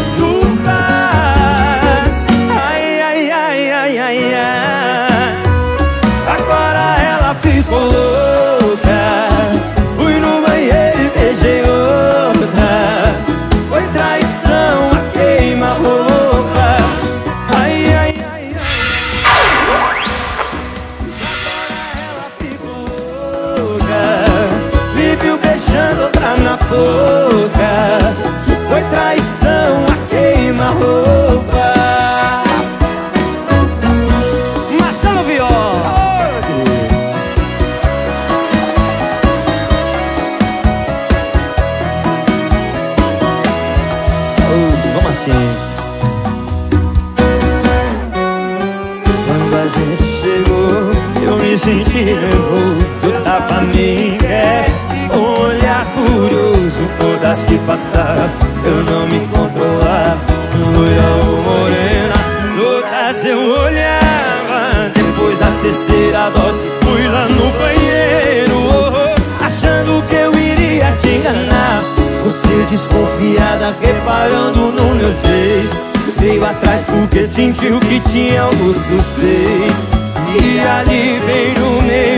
sentiu 77.31 77.79
que 77.79 77.99
tinha 78.09 78.43
algo 78.43 78.73
suspeito. 78.73 79.97
E 80.39 80.59
ali 80.59 81.19
bem 81.25 81.53
no 81.53 81.81
meio 81.83 82.16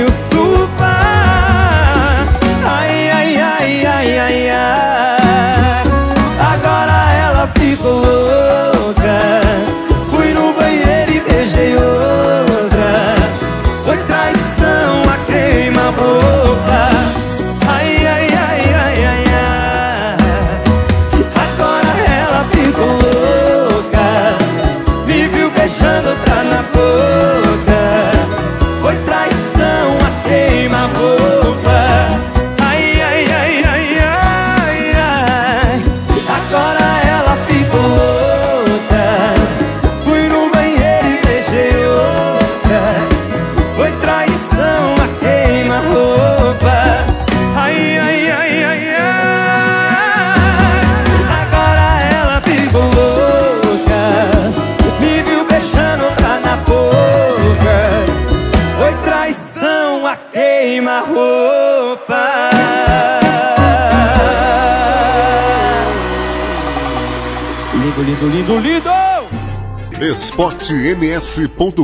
esportems.com.br 70.30 71.84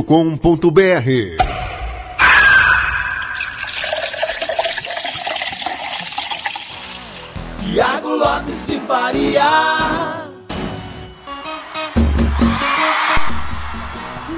Tiago 7.60 8.08
Lopes 8.10 8.66
de 8.66 8.78
Faria. 8.80 10.28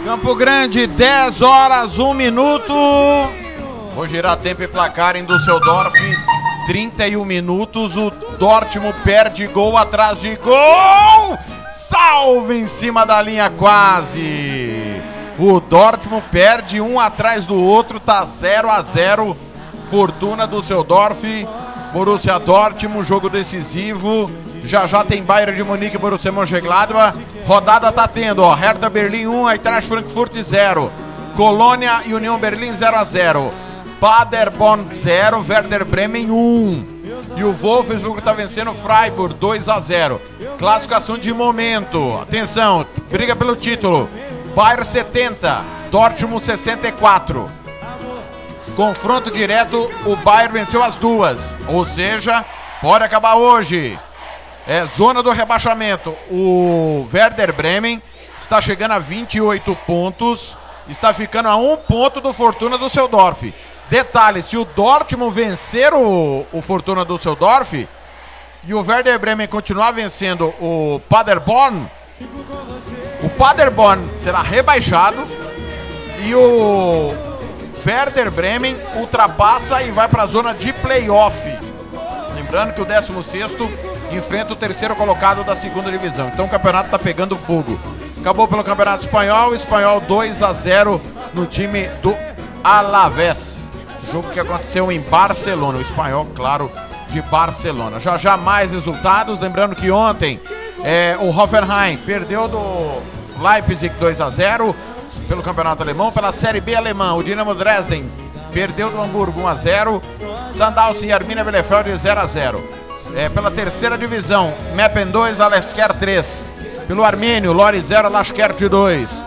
Campo 0.05 0.35
Grande, 0.35 0.87
10 0.87 1.43
horas, 1.43 1.99
1 1.99 2.15
minuto. 2.15 2.73
Vou 3.95 4.07
girar 4.07 4.39
tempo 4.39 4.63
e 4.63 4.69
placar 4.69 5.17
em 5.17 5.25
Düsseldorf. 5.25 5.95
31 6.67 7.25
minutos. 7.27 7.97
O 7.97 8.11
Dortmund 8.39 8.99
perde 9.05 9.47
gol 9.49 9.77
atrás 9.77 10.19
de 10.21 10.35
gol. 10.37 11.08
Salve 12.29 12.59
em 12.59 12.67
cima 12.67 13.07
da 13.07 13.23
linha, 13.23 13.49
quase. 13.49 15.01
O 15.39 15.61
Dortmund 15.61 16.23
perde 16.31 16.79
um 16.79 17.01
atrás 17.01 17.47
do 17.47 17.55
outro. 17.55 17.99
Tá 17.99 18.23
0 18.23 18.69
a 18.69 18.83
0 18.83 19.35
Fortuna 19.91 20.47
Düsseldorf. 20.47 21.23
Borussia 21.91 22.39
Dortmund, 22.39 23.09
jogo 23.09 23.31
decisivo. 23.31 24.31
Já 24.63 24.87
já 24.87 25.03
tem 25.03 25.23
Bayern 25.23 25.57
de 25.57 25.63
Munique 25.65 25.97
Borussia 25.97 26.31
Mönchengladbach. 26.31 27.17
Rodada 27.47 27.91
tá 27.91 28.07
tendo, 28.07 28.43
ó. 28.43 28.55
Hertha 28.55 28.91
Berlim 28.91 29.27
1, 29.27 29.49
Eintracht 29.49 29.89
Frankfurt 29.89 30.35
0. 30.37 30.93
Colônia 31.35 32.03
e 32.05 32.13
União 32.13 32.39
Berlim 32.39 32.75
0 32.75 32.95
a 32.95 33.05
0. 33.05 33.51
Paderborn 33.99 34.85
0, 34.93 35.43
Werder 35.49 35.83
Bremen 35.87 36.31
1. 36.31 36.87
E 37.39 37.43
o 37.43 37.55
Wolfsburg 37.55 38.21
tá 38.21 38.35
vencendo 38.35 38.75
Freiburg 38.75 39.33
2 39.33 39.67
a 39.71 39.81
0. 39.81 40.21
Classificação 40.59 41.17
de 41.17 41.33
momento. 41.33 42.19
Atenção, 42.21 42.85
briga 43.09 43.37
pelo 43.37 43.55
título. 43.55 44.11
Bayern 44.57 44.85
70, 44.85 45.65
Dortmund 45.89 46.45
64. 46.45 47.49
Confronto 48.75 49.31
direto, 49.31 49.89
o 50.05 50.17
Bayern 50.17 50.59
venceu 50.59 50.83
as 50.83 50.97
duas. 50.97 51.55
Ou 51.69 51.85
seja, 51.85 52.45
pode 52.81 53.05
acabar 53.05 53.37
hoje. 53.37 53.97
É 54.67 54.85
zona 54.85 55.23
do 55.23 55.31
rebaixamento. 55.31 56.11
O 56.29 57.07
Werder 57.15 57.53
Bremen 57.53 58.03
está 58.37 58.61
chegando 58.61 58.93
a 58.93 58.99
28 58.99 59.77
pontos. 59.87 60.59
Está 60.89 61.15
ficando 61.15 61.49
a 61.49 61.55
um 61.55 61.77
ponto 61.77 62.21
do 62.21 62.33
Fortuna 62.33 62.77
do 62.77 62.89
Seudorf. 62.89 63.55
Detalhe, 63.89 64.43
se 64.43 64.57
o 64.57 64.65
Dortmund 64.65 65.33
vencer 65.33 65.95
o, 65.95 66.45
o 66.53 66.61
Fortuna 66.61 67.05
do 67.05 67.17
Seudorf 67.17 67.87
e 68.65 68.75
o 68.75 68.85
Werder 68.85 69.19
Bremen 69.19 69.47
continuar 69.47 69.93
vencendo 69.93 70.49
o 70.61 71.01
Paderborn, 71.09 71.91
o 73.23 73.29
Paderborn 73.31 74.11
será 74.17 74.43
rebaixado 74.43 75.27
e 76.25 76.35
o 76.35 77.15
Werder 77.87 78.31
Bremen 78.31 78.77
ultrapassa 78.97 79.83
e 79.83 79.91
vai 79.91 80.09
para 80.09 80.25
a 80.25 80.27
zona 80.27 80.53
de 80.53 80.73
playoff. 80.73 81.49
Lembrando 82.35 82.75
que 82.75 82.81
o 82.81 82.85
16 82.85 83.53
enfrenta 84.11 84.53
o 84.53 84.57
terceiro 84.57 84.97
colocado 84.97 85.45
da 85.45 85.55
segunda 85.55 85.91
divisão. 85.91 86.29
Então 86.29 86.47
o 86.47 86.49
campeonato 86.49 86.87
está 86.87 86.99
pegando 86.99 87.37
fogo. 87.37 87.79
Acabou 88.21 88.49
pelo 88.49 88.65
Campeonato 88.65 89.05
Espanhol, 89.05 89.55
Espanhol 89.55 90.01
2 90.01 90.43
a 90.43 90.53
0 90.53 91.01
no 91.33 91.47
time 91.47 91.89
do 92.03 92.15
Alavés. 92.65 93.69
Jogo 94.11 94.31
que 94.31 94.41
aconteceu 94.41 94.91
em 94.91 95.01
Barcelona, 95.01 95.79
o 95.79 95.83
Espanhol, 95.83 96.27
claro, 96.35 96.71
de 97.09 97.21
Barcelona. 97.23 97.99
Já 97.99 98.17
já 98.17 98.37
mais 98.37 98.73
resultados, 98.73 99.41
lembrando 99.41 99.75
que 99.75 99.91
ontem 99.91 100.41
é, 100.85 101.17
o 101.21 101.29
Hoffenheim 101.29 101.97
perdeu 101.99 102.49
do 102.49 103.03
Leipzig 103.43 103.95
2 103.99 104.21
a 104.21 104.31
0 104.31 104.75
pelo 105.27 105.43
Campeonato 105.43 105.83
Alemão, 105.83 106.11
pela 106.11 106.33
Série 106.33 106.61
B 106.61 106.75
alemã, 106.75 107.15
o 107.15 107.23
Dinamo 107.23 107.55
Dresden 107.55 108.11
perdeu 108.53 108.91
do 108.91 109.01
Hamburgo 109.01 109.43
1 109.43 109.49
a 109.49 109.55
0, 109.55 110.03
Sandhausen 110.51 111.11
e 111.11 111.13
Arminia 111.13 111.45
Bielefeld 111.45 111.95
0 111.95 112.21
a 112.21 112.27
0. 112.27 112.69
É, 113.15 113.29
pela 113.29 113.51
terceira 113.51 113.97
divisão, 113.97 114.53
Meppen 114.75 115.07
2, 115.07 115.41
Alesker 115.41 115.95
3. 115.95 116.47
Pelo 116.87 117.05
Armênio, 117.05 117.53
Lori 117.53 117.81
0, 117.81 118.09
Laskert 118.09 118.59
2. 118.59 119.25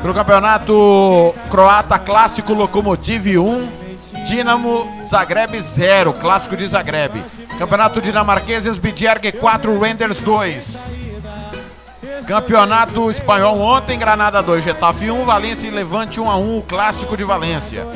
Pelo 0.00 0.14
campeonato 0.14 1.34
croata 1.50 1.98
clássico 1.98 2.54
Lokomotiv 2.54 3.38
1, 3.38 3.68
Dinamo 4.26 5.02
Zagreb 5.04 5.60
0, 5.60 6.12
clássico 6.14 6.56
de 6.56 6.66
Zagreb. 6.66 7.22
Campeonato 7.58 8.00
dinamarquês 8.00 8.66
Esbjerg 8.66 9.32
4, 9.32 9.78
Renders 9.78 10.20
2. 10.20 10.82
Campeonato 12.26 13.10
espanhol 13.10 13.58
ontem, 13.58 13.98
Granada 13.98 14.42
2, 14.42 14.62
Getafe 14.62 15.10
1, 15.10 15.24
Valência 15.24 15.66
e 15.66 15.70
Levante 15.70 16.20
1 16.20 16.30
a 16.30 16.36
1, 16.36 16.58
o 16.58 16.62
clássico 16.62 17.16
de 17.16 17.24
Valência. 17.24 17.86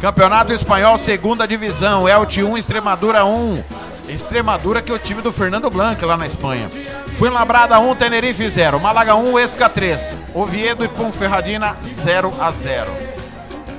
Campeonato 0.00 0.52
espanhol, 0.52 0.98
segunda 0.98 1.46
divisão, 1.46 2.08
Elche 2.08 2.42
1, 2.42 2.58
Extremadura 2.58 3.24
1. 3.24 3.62
Extremadura 4.08 4.82
que 4.82 4.90
é 4.90 4.94
o 4.94 4.98
time 4.98 5.22
do 5.22 5.30
Fernando 5.30 5.70
Blanc 5.70 6.04
lá 6.04 6.16
na 6.16 6.26
Espanha. 6.26 6.68
Fuenlabrada 7.16 7.78
1, 7.78 7.94
Tenerife 7.94 8.48
0, 8.48 8.80
Málaga 8.80 9.14
1, 9.14 9.38
Esca 9.38 9.68
3, 9.68 10.16
Oviedo 10.34 10.84
e 10.84 10.88
Ponferradina 10.88 11.76
0 11.84 12.34
a 12.40 12.50
0. 12.50 13.11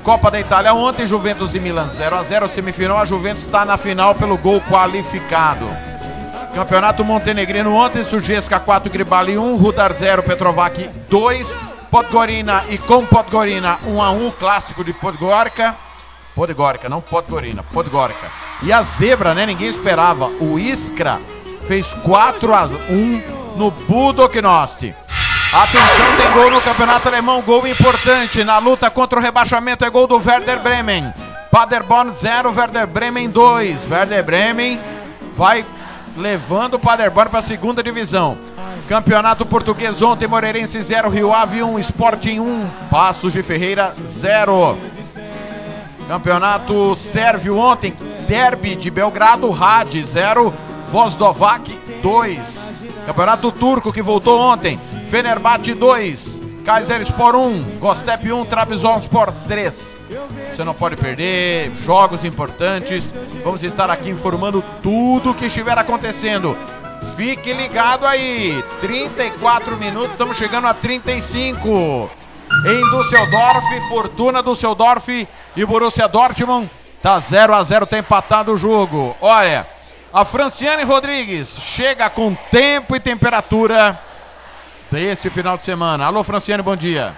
Copa 0.04 0.30
da 0.30 0.38
Itália 0.38 0.74
ontem, 0.74 1.08
Juventus 1.08 1.56
e 1.56 1.62
Milan 1.62 1.90
0 1.90 2.18
a 2.18 2.22
0, 2.22 2.50
semifinal, 2.50 2.98
a 2.98 3.06
Juventus 3.06 3.46
está 3.46 3.64
na 3.64 3.78
final 3.78 4.14
pelo 4.14 4.38
gol 4.38 4.60
qualificado. 4.70 5.66
Campeonato 6.54 7.06
Montenegrino 7.06 7.74
ontem, 7.74 8.04
Sujesca 8.04 8.60
4, 8.60 8.92
Gribali 8.92 9.38
1, 9.38 9.56
Rudar 9.56 9.94
0, 9.94 10.22
Petrovac 10.22 10.90
2, 11.10 11.58
Podgorina 11.90 12.66
e 12.70 12.78
com 12.78 13.06
Podgorina 13.06 13.80
1 13.86 14.02
a 14.02 14.12
1, 14.12 14.32
clássico 14.32 14.84
de 14.84 14.92
Podgorica. 14.92 15.74
Podgorica, 16.36 16.90
não 16.90 17.00
Podgorina, 17.00 17.64
Podgorica. 17.64 18.28
E 18.62 18.74
a 18.74 18.82
zebra, 18.82 19.34
né? 19.34 19.46
Ninguém 19.46 19.70
esperava. 19.70 20.28
O 20.28 20.60
Iskra 20.60 21.22
fez 21.66 21.94
4 21.94 22.54
a 22.54 22.66
1 22.66 23.56
no 23.56 23.72
Budoknost. 23.72 24.94
Atenção, 25.54 26.18
tem 26.18 26.32
gol 26.32 26.50
no 26.50 26.60
Campeonato 26.62 27.08
Alemão, 27.08 27.40
gol 27.44 27.68
importante 27.68 28.44
na 28.44 28.58
luta 28.58 28.90
contra 28.90 29.20
o 29.20 29.22
rebaixamento, 29.22 29.86
é 29.86 29.90
gol 29.90 30.08
do 30.08 30.18
Werder 30.18 30.60
Bremen. 30.60 31.14
Paderborn 31.52 32.12
0, 32.12 32.52
Werder 32.58 32.88
Bremen 32.88 33.30
2. 33.30 33.88
Werder 33.88 34.24
Bremen 34.24 34.82
vai 35.36 35.64
levando 36.18 36.74
o 36.74 36.80
Paderborn 36.80 37.30
para 37.30 37.38
a 37.38 37.44
segunda 37.44 37.84
divisão. 37.84 38.36
Campeonato 38.88 39.46
Português 39.46 40.02
ontem, 40.02 40.28
Moreirense 40.28 40.82
0, 40.82 41.08
Rio 41.10 41.32
Ave 41.32 41.62
1, 41.62 41.78
Sporting 41.78 42.40
1, 42.40 42.70
Passos 42.90 43.32
de 43.32 43.44
Ferreira 43.44 43.94
0. 44.04 44.76
Campeonato 46.08 46.96
Sérvio 46.96 47.60
ontem, 47.60 47.96
Derby 48.28 48.76
de 48.76 48.90
Belgrado, 48.90 49.52
Rad 49.52 49.94
0, 49.94 50.52
Vozdovac 50.94 51.68
2. 52.04 52.72
Campeonato 53.08 53.52
Turco 53.52 53.92
que 53.92 54.04
voltou 54.04 54.40
ontem, 54.40 54.80
Fenerbahçe 55.10 55.74
2, 55.74 56.40
Kayserispor 56.64 57.36
1, 57.36 57.80
Gostep 57.80 58.32
1, 58.32 58.46
Trabzonspor 58.46 59.34
3. 59.48 59.98
Você 60.52 60.64
não 60.64 60.76
pode 60.76 60.96
perder, 60.96 61.72
jogos 61.78 62.24
importantes. 62.24 63.12
Vamos 63.44 63.64
estar 63.64 63.90
aqui 63.90 64.08
informando 64.08 64.64
tudo 64.84 65.32
o 65.32 65.34
que 65.34 65.48
estiver 65.48 65.76
acontecendo. 65.80 66.56
Fique 67.18 67.52
ligado 67.54 68.06
aí, 68.06 68.64
34 68.80 69.76
minutos, 69.78 70.12
estamos 70.12 70.38
chegando 70.38 70.68
a 70.68 70.76
35. 70.76 72.08
Em 72.68 72.90
Düsseldorf, 72.92 73.90
Fortuna 73.90 74.44
Düsseldorf 74.44 75.28
e 75.56 75.66
Borussia 75.66 76.08
Dortmund. 76.08 76.70
Tá 77.02 77.18
0 77.18 77.56
a 77.56 77.64
0 77.64 77.88
tá 77.88 77.98
empatado 77.98 78.54
o 78.54 78.58
jogo. 78.58 79.18
Olha, 79.20 79.68
a 80.14 80.24
Franciane 80.24 80.84
Rodrigues 80.84 81.58
chega 81.60 82.10
com 82.10 82.36
tempo 82.52 82.96
e 82.96 83.00
temperatura 83.00 84.00
desse 84.92 85.32
final 85.32 85.58
de 85.58 85.64
semana. 85.64 86.06
Alô, 86.06 86.24
Franciane, 86.24 86.62
bom 86.62 86.76
dia. 86.76 87.18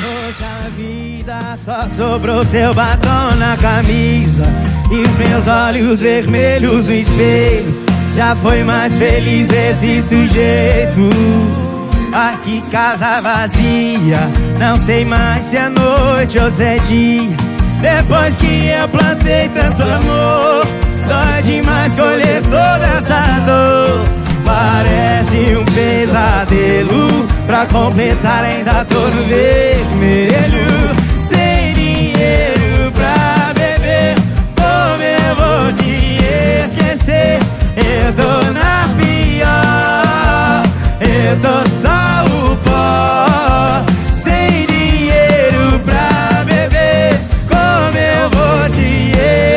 Poxa 0.00 0.70
vida, 0.76 1.58
só 1.64 1.88
sobrou 1.96 2.44
seu 2.44 2.72
batom 2.72 3.34
na 3.36 3.56
camisa 3.56 4.44
E 4.90 5.00
os 5.00 5.18
meus 5.18 5.46
olhos 5.48 6.00
vermelhos 6.00 6.86
no 6.86 6.94
espelho. 6.94 7.88
Já 8.16 8.36
foi 8.36 8.62
mais 8.62 8.92
feliz 8.96 9.50
esse 9.50 10.02
sujeito. 10.02 11.10
Aqui 12.12 12.62
casa 12.70 13.20
vazia 13.20 14.28
Não 14.58 14.76
sei 14.76 15.04
mais 15.04 15.46
se 15.46 15.56
é 15.56 15.68
noite 15.68 16.38
ou 16.38 16.50
se 16.50 16.62
é 16.64 16.78
dia. 16.78 17.30
Depois 17.80 18.36
que 18.36 18.66
eu 18.66 18.88
plantei 18.88 19.48
tanto 19.50 19.82
amor 19.82 20.66
Dói 21.06 21.42
demais 21.44 21.94
colher 21.94 22.42
toda 22.42 22.98
essa 22.98 23.40
dor. 23.46 24.04
Parece 24.44 25.56
um 25.56 25.64
pesadelo 25.66 27.28
Pra 27.46 27.66
completar 27.66 28.44
ainda 28.44 28.84
tô 28.84 28.98
no 28.98 29.22
vermelho. 29.28 30.66
Sem 31.28 31.74
dinheiro 31.74 32.90
pra 32.92 33.52
beber 33.54 34.16
Como 34.56 35.02
eu 35.04 35.36
vou 35.36 35.72
te 35.74 36.18
esquecer? 36.66 37.38
Eu 37.76 38.12
tô 38.14 38.52
na 38.52 38.88
pior 38.98 40.62
Eu 41.00 41.36
tô 41.40 41.70
só 41.70 42.24
o 42.26 42.56
pó 42.56 43.84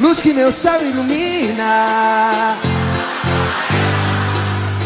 Luz 0.00 0.18
que 0.18 0.32
meu 0.32 0.50
céu 0.50 0.84
ilumina. 0.84 2.56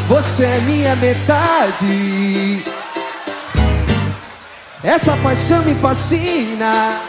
Você 0.09 0.45
é 0.45 0.59
minha 0.59 0.95
metade. 0.97 2.63
Essa 4.85 5.17
paixão 5.23 5.63
me 5.63 5.75
fascina. 5.75 7.01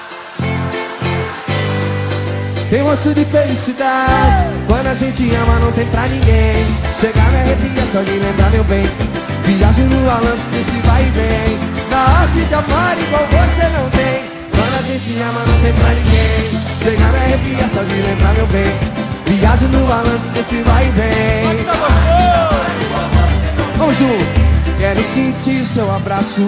Tem 2.70 2.82
rosto 2.82 3.14
de 3.14 3.26
felicidade. 3.26 4.54
Quando 4.68 4.88
a 4.88 4.94
gente 4.94 5.36
ama, 5.36 5.60
não 5.60 5.74
tem 5.74 5.86
pra 5.88 6.08
ninguém. 6.08 6.66
Chegar 6.98 7.30
me 7.30 7.40
arrepia 7.40 7.86
só 7.88 8.02
de 8.04 8.12
lembrar 8.12 8.52
meu 8.52 8.64
bem. 8.64 8.86
Viagem 9.46 9.86
no 9.86 10.06
balanço 10.06 10.50
desse 10.52 10.72
vai 10.86 11.06
e 11.06 11.10
vem. 11.12 11.60
Na 11.90 11.98
arte 12.22 12.42
de 12.46 12.54
amar 12.54 12.98
igual 12.98 13.28
você 13.28 13.68
não 13.70 13.90
tem. 13.90 14.26
Quando 14.52 14.80
a 14.80 14.82
gente 14.82 15.22
ama, 15.22 15.42
não 15.46 15.60
tem 15.62 15.74
pra 15.74 15.90
ninguém. 15.90 16.60
Chegar 16.82 17.12
me 17.12 17.18
arrepia 17.18 17.68
só 17.68 17.84
de 17.84 17.94
lembrar 17.94 18.34
meu 18.34 18.48
bem. 18.48 18.74
Viagem 19.26 19.68
no 19.70 19.86
balanço 19.88 20.30
desse 20.30 20.62
vai 20.62 20.88
e 20.88 20.92
vem. 20.92 21.66
Vamos 23.78 23.98
junto. 23.98 24.44
Quero 24.80 25.04
sentir 25.04 25.66
seu 25.66 25.94
abraço. 25.94 26.48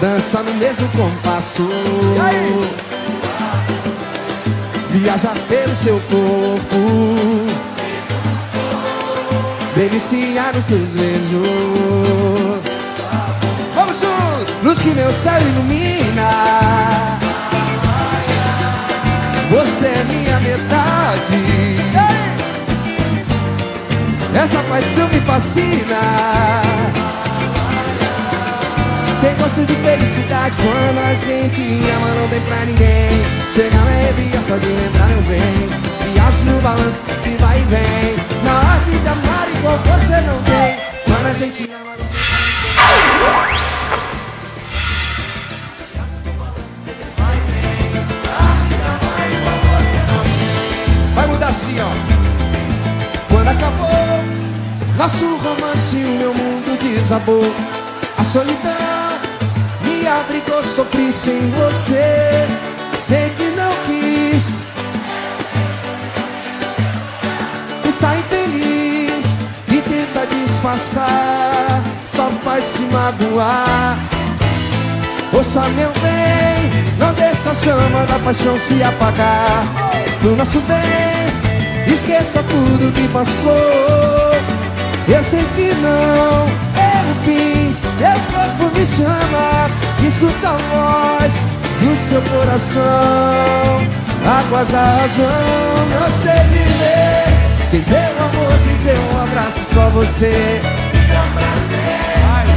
Dança 0.00 0.42
no 0.42 0.54
mesmo 0.54 0.88
compasso. 0.88 1.68
Viajar 4.90 5.34
pelo 5.48 5.74
seu 5.76 6.00
corpo. 6.10 7.53
Deliciar 9.76 10.56
os 10.56 10.64
seus 10.64 10.90
beijos. 10.90 12.62
Vamos 13.74 13.96
juntos. 14.00 14.54
Luz 14.62 14.78
que 14.78 14.90
meu 14.90 15.12
céu 15.12 15.40
ilumina. 15.40 17.18
Você 19.50 19.86
é 19.86 20.04
minha 20.04 20.40
metade. 20.40 21.74
Essa 24.34 24.62
paixão 24.64 25.08
me 25.08 25.20
fascina. 25.22 26.62
Tem 29.20 29.34
gosto 29.36 29.64
de 29.64 29.74
felicidade 29.76 30.54
quando 30.56 30.98
a 30.98 31.14
gente 31.14 31.62
ama, 31.96 32.08
não 32.20 32.28
tem 32.28 32.40
pra 32.42 32.64
ninguém. 32.64 33.10
Chega 33.54 33.76
me 33.78 33.90
arrepia 33.90 34.40
só 34.46 34.56
de 34.56 34.66
lembrar 34.66 35.08
meu 35.08 35.22
bem. 35.22 36.03
Viajo 36.24 36.44
no 36.46 36.60
balanço, 36.62 37.04
se 37.22 37.36
vai 37.36 37.60
e 37.60 37.64
vem. 37.64 38.16
Na 38.42 38.52
arte 38.52 38.90
de 38.90 39.08
amar 39.08 39.46
igual 39.50 39.78
você 39.78 40.20
não 40.22 40.42
tem. 40.42 40.78
Quando 41.04 41.26
a 41.26 41.34
gente 41.34 41.70
ama, 41.70 41.96
não. 41.98 42.06
Vai 51.14 51.26
mudar 51.26 51.48
assim, 51.48 51.76
ó. 51.80 51.90
Quando 53.28 53.48
acabou 53.48 54.24
nosso 54.96 55.36
romance, 55.36 55.96
o 55.96 56.18
meu 56.18 56.32
mundo 56.32 56.78
desabou. 56.78 57.54
A 58.16 58.24
solidão 58.24 59.18
me 59.82 60.06
abrigou, 60.06 60.64
sofri 60.64 61.12
sem 61.12 61.50
você. 61.50 62.46
Sei 62.98 63.28
que 63.36 63.50
não 63.50 63.72
quis. 63.84 64.63
Disfarçar, 70.64 71.82
só 72.06 72.30
faz 72.42 72.64
se 72.64 72.82
magoar. 72.84 73.98
Ouça 75.32 75.60
meu 75.70 75.90
bem, 76.00 76.84
não 76.98 77.12
deixa 77.12 77.50
a 77.50 77.54
chama 77.54 78.06
da 78.06 78.18
paixão 78.20 78.58
se 78.58 78.82
apagar. 78.82 79.66
No 80.22 80.34
nosso 80.36 80.60
bem, 80.60 81.92
esqueça 81.92 82.42
tudo 82.44 82.92
que 82.94 83.06
passou. 83.08 83.54
Eu 85.06 85.22
sei 85.22 85.44
que 85.54 85.74
não 85.74 86.48
é 86.80 87.10
o 87.10 87.14
fim, 87.24 87.76
seu 87.98 88.18
corpo 88.32 88.74
me 88.74 88.86
chama. 88.86 89.68
Escuta 90.06 90.48
a 90.48 91.20
voz 91.20 91.32
do 91.80 91.96
seu 91.96 92.22
coração, 92.22 92.82
águas 94.40 94.68
da 94.68 94.80
razão. 94.80 95.84
Não 95.92 96.10
sei 96.10 96.42
viver 96.48 97.68
sem 97.70 97.82
teu 97.82 98.13
amor, 98.54 98.58
sem 98.58 98.76
teu 98.78 99.22
abraço, 99.22 99.74
só 99.74 99.90
você. 99.90 100.60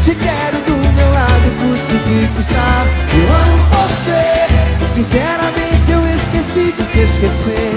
Te 0.03 0.15
quero 0.15 0.57
do 0.61 0.93
meu 0.93 1.11
lado, 1.11 1.51
custe 1.61 1.95
o 1.95 1.99
que 1.99 2.27
custar. 2.35 2.85
Eu 3.13 3.35
amo 3.35 3.57
você, 3.71 4.93
sinceramente 4.93 5.91
eu 5.91 6.05
esqueci 6.05 6.73
de 6.77 6.83
te 6.83 6.99
esquecer. 6.99 7.73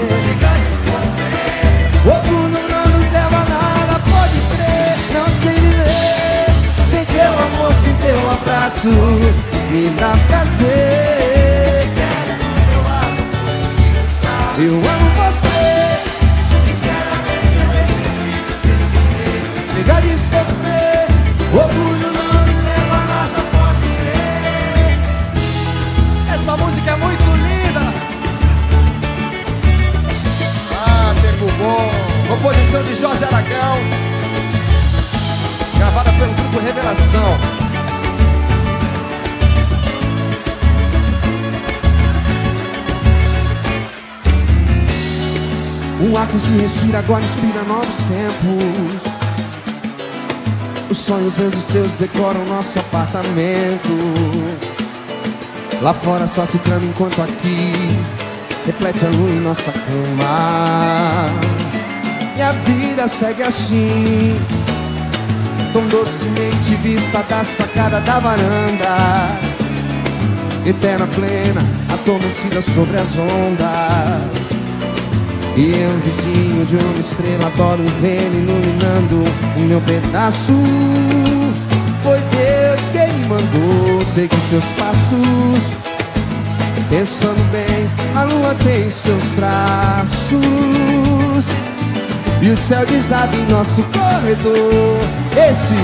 O 2.03 2.31
mundo 2.31 2.59
não 2.69 2.85
nos 2.87 3.11
leva 3.11 3.37
a 3.37 3.45
nada, 3.45 3.99
pode 3.99 4.39
crer. 4.55 4.95
Não 5.13 5.27
sei 5.27 5.53
viver 5.53 6.85
sem 6.89 7.05
teu 7.05 7.33
amor, 7.33 7.73
sem 7.73 7.93
teu 7.95 8.31
abraço. 8.31 8.89
Me 9.71 9.89
dá 9.99 10.17
prazer. 10.27 10.71
Eu 14.57 14.75
amo 14.75 15.09
você. 15.15 15.80
Chega 19.81 19.99
de. 20.01 20.11
O 21.51 21.57
orgulho 21.57 22.13
não 22.13 22.45
me 22.45 22.53
leva 22.53 22.95
a 22.95 23.05
nada, 23.07 23.41
pode 23.51 23.89
crer. 23.97 24.99
Essa 26.35 26.55
música 26.55 26.91
é 26.91 26.95
muito 26.97 27.23
linda. 27.23 27.81
Ah, 30.75 31.15
tempo 31.19 31.51
bom. 31.57 31.89
Composição 32.27 32.83
de 32.83 32.93
Jorge 32.93 33.23
Aragão. 33.23 33.79
Gravada 35.79 36.13
pelo 36.13 36.33
grupo 36.35 36.59
Revelação. 36.59 37.37
Um 46.01 46.15
ar 46.15 46.27
que 46.27 46.39
se 46.39 46.55
respira 46.57 46.99
agora 46.99 47.23
inspira 47.23 47.63
novos 47.63 47.95
tempos. 47.95 49.10
Os 50.91 50.97
sonhos 50.97 51.35
vezes 51.35 51.63
teus 51.67 51.93
decoram 51.93 52.43
nosso 52.47 52.77
apartamento. 52.77 53.87
Lá 55.81 55.93
fora 55.93 56.27
só 56.27 56.45
te 56.45 56.57
trama 56.57 56.85
enquanto 56.85 57.21
aqui 57.21 57.71
reflete 58.65 59.05
a 59.05 59.07
lua 59.07 59.29
em 59.29 59.39
nossa 59.39 59.71
cama. 59.71 61.29
E 62.35 62.41
a 62.41 62.51
vida 62.51 63.07
segue 63.07 63.41
assim, 63.41 64.35
tão 65.71 65.87
docemente 65.87 66.75
vista 66.83 67.23
da 67.23 67.41
sacada 67.41 68.01
da 68.01 68.19
varanda. 68.19 69.39
Eterna 70.65 71.07
plena, 71.07 71.61
adormecida 71.93 72.61
sobre 72.61 72.97
as 72.97 73.15
ondas. 73.17 74.40
E 75.55 75.71
eu, 75.71 75.99
vizinho 75.99 76.65
de 76.65 76.77
uma 76.77 76.99
estrela, 76.99 77.47
adoro 77.47 77.83
vê-lo 78.01 78.35
iluminando 78.35 79.23
o 79.57 79.59
meu 79.59 79.81
pedaço. 79.81 80.53
Foi 82.03 82.17
Deus 82.17 82.79
quem 82.93 83.11
me 83.17 83.25
mandou 83.27 84.05
seguir 84.13 84.39
seus 84.49 84.63
passos. 84.79 85.81
Pensando 86.89 87.51
bem, 87.51 87.89
a 88.15 88.23
lua 88.23 88.55
tem 88.55 88.89
seus 88.89 89.23
traços. 89.35 90.21
E 92.41 92.49
o 92.49 92.57
céu 92.57 92.85
desaba 92.85 93.35
em 93.35 93.45
nosso 93.47 93.83
corredor. 93.83 94.99
Esse, 95.49 95.75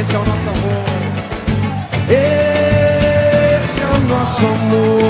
esse 0.00 0.14
é 0.14 0.18
o 0.18 0.24
nosso 0.24 0.48
amor. 0.48 0.84
Esse 2.08 3.80
é 3.80 3.86
o 3.86 4.00
nosso 4.08 4.46
amor. 4.46 5.03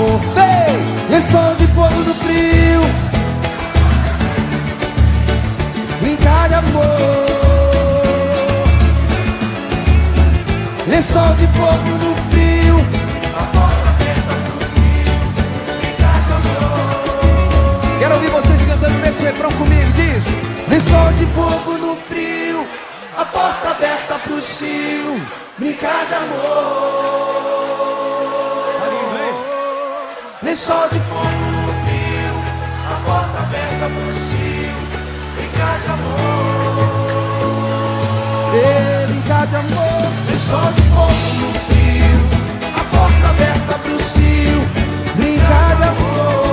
Lençol 1.15 1.55
de 1.55 1.65
fogo 1.67 1.95
no 2.03 2.13
frio. 2.13 2.81
Brincar 6.01 6.49
de 6.49 6.55
amor. 6.55 6.85
Lençol 10.89 11.33
de 11.35 11.47
fogo 11.47 11.91
no 12.03 12.17
frio. 12.29 12.85
Quero 17.97 18.15
ouvir 18.15 18.29
vocês 18.31 18.61
cantando 18.63 18.97
nesse 18.99 19.23
refrão 19.23 19.53
comigo 19.53 19.91
Diz. 19.93 20.25
Lençol 20.67 21.13
de 21.13 21.25
fogo 21.27 21.77
no 21.77 21.95
frio. 21.95 22.67
A 23.17 23.23
porta 23.23 23.69
aberta 23.69 24.19
pro 24.19 24.41
cio 24.41 25.25
Brincar 25.57 26.05
de 26.07 26.13
amor 26.15 27.24
brincar 39.07 39.47
de 39.47 39.55
amor. 39.55 40.11
Lençol 40.29 40.71
de 40.73 40.81
fogo 40.93 41.29
no 41.39 41.49
frio, 41.67 42.19
a 42.75 42.83
porta 42.95 43.29
aberta 43.29 43.79
pro 43.79 43.99
cio, 43.99 44.65
brincar 45.15 45.75
de 45.77 45.83
amor. 45.83 46.44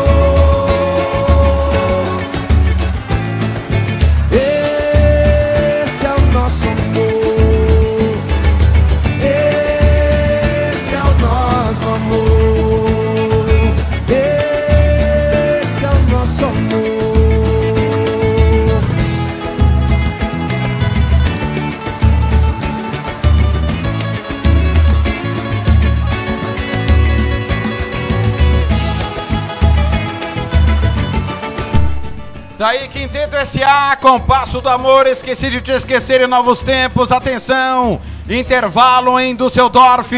Quinteto 33.12 33.36
SA, 33.44 33.94
Compasso 34.00 34.62
do 34.62 34.70
Amor, 34.70 35.06
esqueci 35.06 35.50
de 35.50 35.60
te 35.60 35.70
esquecer 35.70 36.22
em 36.22 36.26
novos 36.26 36.62
tempos, 36.62 37.12
atenção, 37.12 38.00
intervalo 38.26 39.20
em 39.20 39.36
Düsseldorf, 39.36 40.10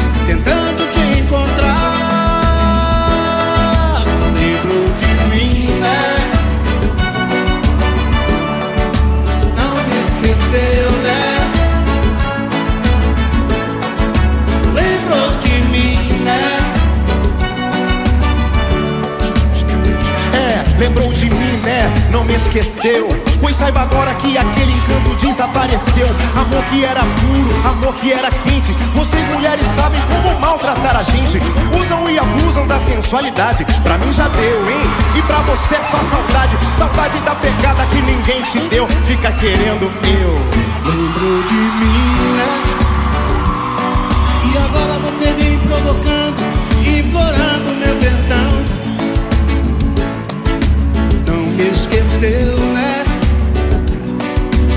lembrou 20.85 21.11
de 21.13 21.31
mim, 21.31 21.57
né? 21.65 21.91
Não 22.11 22.25
me 22.25 22.35
esqueceu. 22.35 23.09
Pois 23.41 23.57
saiba 23.57 23.81
agora 23.81 24.15
que 24.15 24.37
aquele 24.37 24.73
encanto 24.73 25.15
desapareceu. 25.17 26.07
Amor 26.37 26.63
que 26.65 26.85
era 26.85 27.01
puro, 27.01 27.69
amor 27.69 27.95
que 27.95 28.13
era 28.13 28.31
quente. 28.31 28.73
Vocês 28.95 29.27
mulheres 29.29 29.67
sabem 29.75 30.01
como 30.03 30.39
maltratar 30.39 30.97
a 30.97 31.03
gente. 31.03 31.41
Usam 31.81 32.09
e 32.11 32.19
abusam 32.19 32.67
da 32.67 32.79
sensualidade. 32.79 33.65
Pra 33.83 33.97
mim 33.97 34.13
já 34.13 34.29
deu, 34.29 34.71
hein? 34.71 34.87
E 35.17 35.23
pra 35.23 35.39
você 35.39 35.77
é 35.77 35.83
só 35.85 35.99
saudade. 36.05 36.57
Saudade 36.77 37.19
da 37.21 37.35
pegada 37.35 37.87
que 37.87 38.03
ninguém 38.03 38.43
te 38.43 38.59
deu. 38.69 38.87
Fica 39.07 39.33
querendo 39.33 39.91
eu. 40.05 40.35
Lembrou 40.85 41.43
de 41.45 41.55
mim, 41.55 42.37
né? 42.37 42.54
Né? 52.21 53.05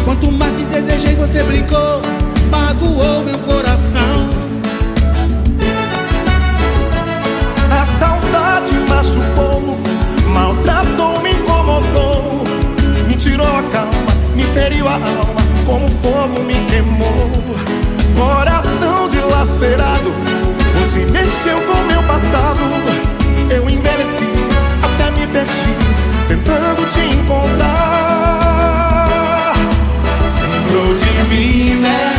Quanto 0.03 0.31
mais 0.31 0.51
te 0.53 0.63
desejei, 0.65 1.15
você 1.15 1.43
brincou, 1.43 2.01
magoou 2.49 3.23
meu 3.23 3.37
coração. 3.39 4.29
A 7.69 7.85
saudade 7.99 8.71
machucou, 8.89 9.77
maltratou, 10.33 11.21
me 11.21 11.31
incomodou, 11.31 12.43
me 13.07 13.15
tirou 13.15 13.47
a 13.47 13.63
calma, 13.71 14.13
me 14.35 14.43
feriu 14.43 14.87
a 14.87 14.93
alma, 14.93 15.41
como 15.65 15.87
fogo 16.01 16.43
me 16.43 16.55
queimou. 16.65 17.31
Coração 18.17 19.09
dilacerado, 19.09 20.11
você 20.79 21.05
mexeu 21.11 21.61
com 21.61 21.83
meu 21.83 22.01
passado. 22.03 22.59
Eu 23.49 23.69
envelheci, 23.69 24.31
até 24.83 25.11
me 25.11 25.27
perdi, 25.27 25.76
tentando 26.47 26.85
te 26.91 27.01
encontrar. 27.13 28.33
Lembrou 30.41 30.95
de 30.95 31.11
mim, 31.29 31.75
né? 31.81 32.13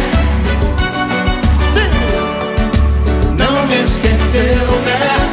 Não 3.38 3.66
me 3.66 3.76
esqueceu, 3.84 4.80
né? 4.84 5.30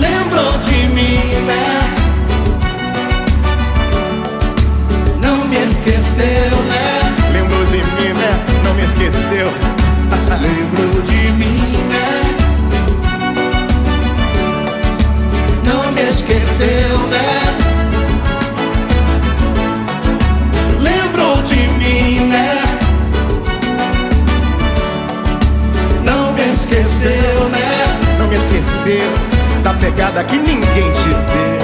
Lembrou 0.00 0.58
de 0.58 0.88
mim, 0.88 1.20
né? 1.46 1.66
Não 5.22 5.44
me 5.46 5.56
esqueceu, 5.56 6.62
né? 6.66 6.86
Lembrou 7.32 7.64
de 7.66 7.76
mim, 7.76 8.12
né? 8.18 8.32
Não 8.64 8.74
me 8.74 8.82
esqueceu. 8.82 9.48
Lembrou 10.42 10.89
Esqueceu 28.60 29.10
da 29.62 29.72
pegada 29.74 30.24
que 30.24 30.36
ninguém 30.36 30.90
te 30.92 31.08
deu. 31.08 31.60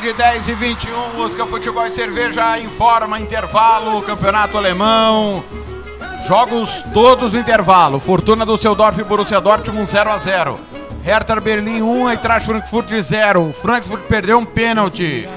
Grande 0.00 0.12
10 0.12 0.48
e 0.48 0.54
21, 0.54 1.14
música, 1.16 1.44
futebol 1.44 1.84
e 1.84 1.90
cerveja 1.90 2.56
informa 2.60 3.18
intervalo, 3.18 4.00
campeonato 4.02 4.56
alemão. 4.56 5.42
Jogos 6.24 6.84
todos 6.94 7.32
no 7.32 7.40
intervalo. 7.40 7.98
Fortuna 7.98 8.46
do 8.46 8.56
Seudorf 8.56 9.00
e 9.00 9.02
Borussia 9.02 9.40
Dortmund 9.40 9.90
0 9.90 10.12
a 10.12 10.18
0. 10.18 10.60
Hertha 11.02 11.40
Berlim 11.40 11.82
1, 11.82 12.10
Eintracht 12.10 12.46
Frankfurt 12.46 12.88
0. 12.88 13.48
O 13.48 13.52
Frankfurt 13.52 14.02
perdeu 14.02 14.38
um 14.38 14.44
pênalti. 14.44 15.28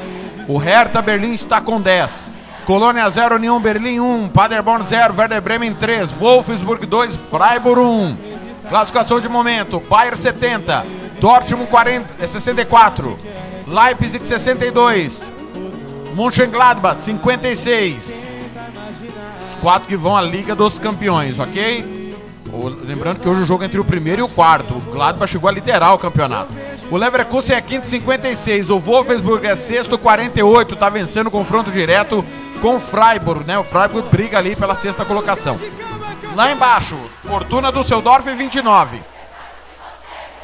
O 0.48 0.58
Hertha 0.58 1.02
Berlim 1.02 1.34
está 1.34 1.60
com 1.60 1.82
10. 1.82 2.32
Colônia 2.64 3.10
0, 3.10 3.38
União 3.38 3.60
Berlim 3.60 4.00
1, 4.00 4.30
Paderborn 4.30 4.86
0, 4.86 5.16
Werder 5.18 5.42
Bremen 5.42 5.74
3, 5.74 6.12
Wolfsburg 6.12 6.86
2, 6.86 7.16
Freiburg 7.16 7.82
1. 7.82 8.18
Classificação 8.70 9.20
de 9.20 9.28
momento: 9.28 9.82
Bayern 9.90 10.16
70, 10.16 10.86
Dortmund 11.20 11.68
40, 11.68 12.28
64, 12.28 13.18
Leipzig 13.72 14.26
62, 14.26 15.32
Mönchengladbach 16.14 16.98
56. 16.98 18.28
Os 19.48 19.56
quatro 19.56 19.88
que 19.88 19.96
vão 19.96 20.18
à 20.18 20.22
Liga 20.22 20.54
dos 20.54 20.78
Campeões, 20.78 21.40
ok? 21.40 22.02
Lembrando 22.84 23.22
que 23.22 23.30
hoje 23.30 23.44
o 23.44 23.46
jogo 23.46 23.64
é 23.64 23.68
entre 23.68 23.80
o 23.80 23.86
primeiro 23.86 24.20
e 24.20 24.24
o 24.24 24.28
quarto. 24.28 24.74
O 24.74 24.82
Gladbach 24.92 25.32
chegou 25.32 25.50
a 25.50 25.54
liderar 25.54 25.94
o 25.94 25.98
campeonato. 25.98 26.54
O 26.92 26.98
Leverkusen 26.98 27.56
é 27.56 27.62
quinto, 27.62 27.88
56. 27.88 28.70
O 28.70 28.78
Wolfsburg 28.78 29.48
é 29.48 29.56
sexto, 29.56 29.98
48. 29.98 30.76
Tá 30.76 30.90
vencendo 30.90 31.28
o 31.28 31.32
confronto 31.32 31.72
direto 31.72 32.26
com 32.62 32.76
o 32.76 32.80
Freiburg, 32.80 33.46
né? 33.46 33.58
O 33.58 33.64
Freiburg 33.64 34.10
briga 34.10 34.38
ali 34.38 34.54
pela 34.54 34.76
sexta 34.76 35.06
colocação. 35.06 35.58
Lá 36.36 36.52
embaixo, 36.52 36.98
Fortuna 37.22 37.72
do 37.72 37.86
Seudorf, 37.86 38.30
29. 38.30 39.02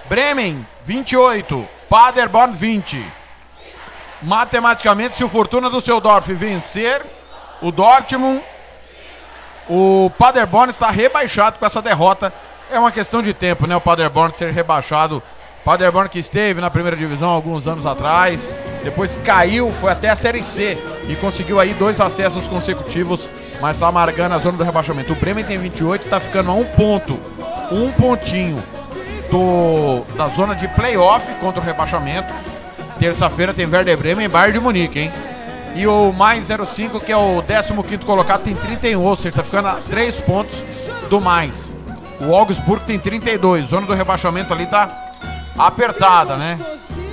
Bremen, 0.08 0.66
28. 0.86 1.68
Paderborn, 1.90 2.54
20. 2.56 3.17
Matematicamente, 4.22 5.18
se 5.18 5.24
o 5.24 5.30
Fortuna 5.30 5.70
do 5.70 5.80
Seudorf 5.80 6.32
vencer, 6.34 7.06
o 7.62 7.72
Dortmund, 7.72 8.42
o 9.70 10.10
Paderborn 10.18 10.72
está 10.72 10.90
rebaixado 10.90 11.60
com 11.60 11.66
essa 11.66 11.82
derrota. 11.82 12.34
É 12.72 12.80
uma 12.80 12.92
questão 12.92 13.22
de 13.22 13.34
tempo, 13.34 13.68
né? 13.68 13.76
O 13.76 13.82
Paderborn 13.82 14.36
ser 14.36 14.52
rebaixado. 14.52 15.22
Paderborn 15.64 16.10
que 16.10 16.20
esteve 16.20 16.62
na 16.62 16.70
primeira 16.70 16.96
divisão 16.96 17.30
alguns 17.30 17.68
anos 17.68 17.86
atrás, 17.86 18.54
depois 18.86 19.18
caiu, 19.18 19.70
foi 19.74 19.92
até 19.92 20.08
a 20.08 20.16
Série 20.16 20.42
C 20.42 20.78
e 21.10 21.16
conseguiu 21.18 21.60
aí 21.60 21.74
dois 21.74 22.00
acessos 22.00 22.48
consecutivos, 22.48 23.30
mas 23.60 23.76
está 23.76 23.92
marcando 23.92 24.32
a 24.32 24.38
zona 24.38 24.58
do 24.58 24.64
rebaixamento. 24.64 25.12
O 25.12 25.16
Bremen 25.18 25.44
tem 25.44 25.58
28, 25.58 26.06
está 26.06 26.22
ficando 26.22 26.52
a 26.52 26.54
um 26.54 26.64
ponto, 26.64 27.20
um 27.70 27.92
pontinho 27.92 28.64
do, 29.30 30.06
da 30.16 30.30
zona 30.30 30.56
de 30.56 30.70
playoff 30.70 31.30
contra 31.42 31.60
o 31.60 31.64
rebaixamento. 31.66 32.34
Terça-feira 33.00 33.54
tem 33.54 33.66
Werder 33.66 33.98
Bremen 33.98 34.26
e 34.26 34.30
Bayern 34.30 34.54
de 34.54 34.60
Munique, 34.60 35.00
hein? 35.00 35.12
E 35.76 35.86
o 35.86 36.12
mais 36.12 36.48
05, 36.48 37.00
que 37.00 37.12
é 37.12 37.18
o 37.18 37.44
15 37.44 37.98
colocado, 38.06 38.44
tem 38.44 38.56
31, 38.56 39.02
ou 39.02 39.16
seja, 39.16 39.30
está 39.30 39.44
ficando 39.44 39.68
a 39.68 39.76
3 39.76 40.20
pontos 40.22 40.64
do 41.10 41.22
mais. 41.22 41.70
O 42.20 42.34
Augsburg 42.34 42.84
tem 42.86 42.98
32, 42.98 43.68
zona 43.68 43.86
do 43.86 43.94
rebaixamento 43.94 44.52
ali 44.52 44.66
tá 44.66 44.90
apertada, 45.58 46.36
né? 46.36 46.60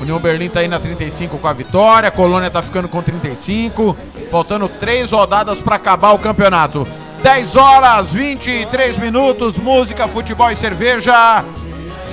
União 0.01 0.19
Berlim 0.19 0.49
tá 0.49 0.61
aí 0.61 0.69
na 0.69 0.81
35 0.81 1.39
com 1.39 1.47
a 1.47 1.53
vitória, 1.53 2.11
Colônia 2.11 2.51
tá 2.51 2.63
ficando 2.63 2.89
com 2.89 3.03
35, 3.03 3.97
faltando 4.31 4.69
3 4.69 5.13
rodadas 5.13 5.61
para 5.61 5.77
acabar 5.77 6.13
o 6.13 6.19
campeonato. 6.19 6.87
10 7.23 7.57
horas 7.57 8.13
23 8.13 8.99
minutos, 8.99 9.59
música, 9.59 10.09
futebol 10.09 10.51
e 10.51 10.57
cerveja. 10.57 11.45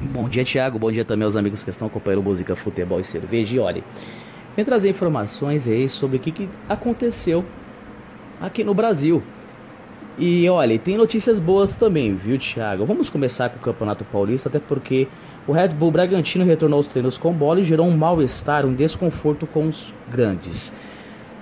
Bom 0.00 0.28
dia, 0.28 0.44
Thiago. 0.44 0.80
Bom 0.80 0.90
dia 0.90 1.04
também 1.04 1.24
aos 1.24 1.36
amigos 1.36 1.62
que 1.62 1.70
estão 1.70 1.86
acompanhando 1.86 2.24
música, 2.24 2.56
futebol 2.56 2.98
e 2.98 3.04
cerveja. 3.04 3.54
E 3.54 3.60
olha, 3.60 3.84
vem 4.56 4.64
trazer 4.64 4.90
informações 4.90 5.68
aí 5.68 5.88
sobre 5.88 6.16
o 6.16 6.20
que, 6.20 6.32
que 6.32 6.48
aconteceu 6.68 7.44
aqui 8.40 8.64
no 8.64 8.74
Brasil. 8.74 9.22
E 10.18 10.48
olha, 10.48 10.76
tem 10.76 10.96
notícias 10.96 11.38
boas 11.38 11.76
também, 11.76 12.16
viu, 12.16 12.36
Thiago? 12.36 12.84
Vamos 12.84 13.08
começar 13.08 13.48
com 13.48 13.58
o 13.58 13.60
Campeonato 13.60 14.04
Paulista, 14.04 14.48
até 14.48 14.58
porque 14.58 15.06
o 15.46 15.52
Red 15.52 15.68
Bull 15.68 15.92
Bragantino 15.92 16.44
retornou 16.44 16.78
aos 16.78 16.88
treinos 16.88 17.16
com 17.16 17.32
bola 17.32 17.60
e 17.60 17.64
gerou 17.64 17.86
um 17.86 17.96
mal-estar, 17.96 18.66
um 18.66 18.74
desconforto 18.74 19.46
com 19.46 19.68
os 19.68 19.94
grandes. 20.10 20.72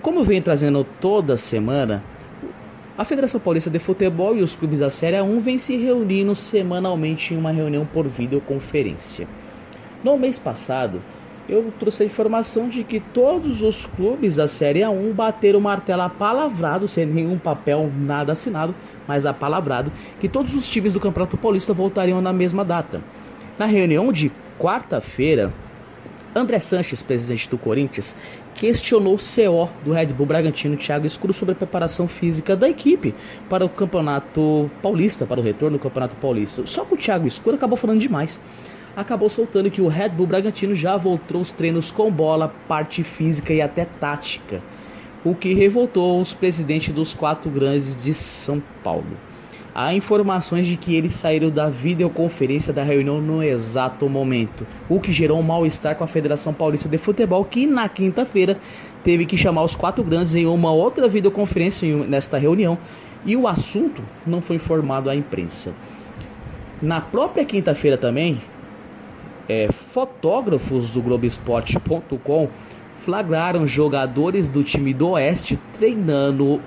Como 0.03 0.21
eu 0.21 0.25
venho 0.25 0.43
trazendo 0.43 0.85
toda 1.01 1.39
semana, 1.39 2.03
a 2.99 3.05
Federação 3.05 3.41
Paulista 3.41 3.71
de 3.71 3.79
Futebol 3.79 4.37
e 4.37 4.43
os 4.43 4.55
clubes 4.55 4.81
da 4.81 4.91
Série 4.91 5.17
A1 5.17 5.41
vêm 5.41 5.57
se 5.57 5.77
reunindo 5.77 6.35
semanalmente 6.35 7.33
em 7.33 7.39
uma 7.39 7.51
reunião 7.51 7.87
por 7.87 8.07
videoconferência. 8.07 9.27
No 10.05 10.19
mês 10.19 10.39
passado, 10.39 11.01
eu 11.49 11.73
trouxe 11.79 12.03
a 12.03 12.07
informação 12.07 12.69
de 12.69 12.85
que 12.85 13.01
todos 13.01 13.63
os 13.63 13.87
clubes 13.87 14.37
da 14.37 14.47
Série 14.47 14.81
A1 14.81 15.15
bateram 15.15 15.59
o 15.59 15.63
martelo 15.63 16.03
apalavrado, 16.03 16.87
sem 16.87 17.07
nenhum 17.07 17.39
papel, 17.39 17.91
nada 17.99 18.33
assinado, 18.33 18.75
mas 19.09 19.25
apalavrado, 19.25 19.91
que 20.21 20.29
todos 20.29 20.55
os 20.55 20.69
times 20.69 20.93
do 20.93 21.01
Campeonato 21.01 21.39
Paulista 21.39 21.73
voltariam 21.73 22.21
na 22.21 22.35
mesma 22.35 22.65
data. 22.65 23.01
Na 23.57 23.67
reunião 23.67 24.13
de 24.13 24.33
quarta-feira, 24.59 25.53
André 26.35 26.59
Sanches, 26.59 27.03
presidente 27.03 27.49
do 27.49 27.57
Corinthians, 27.57 28.17
questionou 28.53 29.15
o 29.15 29.19
CO 29.19 29.71
do 29.85 29.93
Red 29.93 30.07
Bull 30.07 30.27
Bragantino, 30.27 30.77
Thiago 30.77 31.07
Escuro, 31.07 31.33
sobre 31.33 31.53
a 31.53 31.57
preparação 31.57 32.09
física 32.09 32.57
da 32.57 32.69
equipe 32.69 33.15
para 33.49 33.65
o 33.65 33.69
Campeonato 33.69 34.69
Paulista, 34.83 35.25
para 35.25 35.39
o 35.39 35.43
retorno 35.43 35.79
do 35.79 35.83
Campeonato 35.83 36.17
Paulista. 36.17 36.67
Só 36.67 36.85
que 36.85 36.95
o 36.95 36.97
Thiago 36.97 37.29
Escuro 37.29 37.55
acabou 37.55 37.77
falando 37.77 38.01
demais. 38.01 38.41
Acabou 38.97 39.31
soltando 39.31 39.71
que 39.71 39.81
o 39.81 39.87
Red 39.87 40.09
Bull 40.09 40.27
Bragantino 40.27 40.75
já 40.75 40.97
voltou 40.97 41.41
os 41.41 41.53
treinos 41.53 41.93
com 41.93 42.11
bola, 42.11 42.53
parte 42.67 43.05
física 43.05 43.53
e 43.53 43.63
até 43.63 43.85
tática, 43.85 44.61
o 45.25 45.33
que 45.33 45.55
revoltou 45.55 46.21
os 46.21 46.35
presidentes 46.35 46.93
dos 46.93 47.15
quatro 47.15 47.49
grandes 47.49 47.95
de 47.95 48.13
São 48.13 48.61
Paulo. 48.83 49.17
Há 49.75 49.93
informações 49.93 50.69
de 50.69 50.77
que 50.77 50.95
eles 50.95 51.15
saíram 51.15 51.51
da 51.51 51.69
videoconferência 51.69 52.73
da 52.73 52.85
reunião 52.85 53.21
no 53.21 53.43
exato 53.43 54.09
momento, 54.09 54.65
o 54.89 55.01
que 55.01 55.11
gerou 55.11 55.41
um 55.41 55.43
mal-estar 55.43 55.97
com 55.97 56.05
a 56.05 56.07
Federação 56.07 56.55
Paulista 56.55 56.89
de 56.89 56.97
Futebol, 56.97 57.45
que 57.45 57.67
na 57.67 57.89
quinta-feira 57.89 58.57
teve 59.03 59.27
que 59.27 59.37
chamar 59.37 59.65
os 59.65 59.75
quatro 59.75 60.05
grandes 60.05 60.33
em 60.37 60.47
uma 60.47 60.71
outra 60.71 61.09
videoconferência 61.09 61.93
nesta 62.07 62.39
reunião 62.39 62.79
e 63.27 63.35
o 63.35 63.49
assunto 63.49 64.01
não 64.25 64.41
foi 64.41 64.57
informado 64.57 65.11
à 65.11 65.17
imprensa. 65.17 65.75
Na 66.81 67.01
própria 67.01 67.45
quinta-feira 67.45 67.97
também, 67.97 68.41
é, 69.49 69.69
fotógrafos 69.73 70.91
do 70.91 71.03
Globoesporte.com 71.03 72.49
flagraram 72.99 73.67
jogadores 73.67 74.49
do 74.49 74.63
time 74.63 74.95
do 74.95 75.11
Oeste 75.11 75.59
treinando 75.73 76.61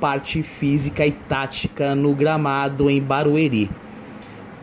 parte 0.00 0.42
física 0.42 1.06
e 1.06 1.12
tática 1.12 1.94
no 1.94 2.14
gramado 2.14 2.88
em 2.88 3.00
Barueri. 3.00 3.70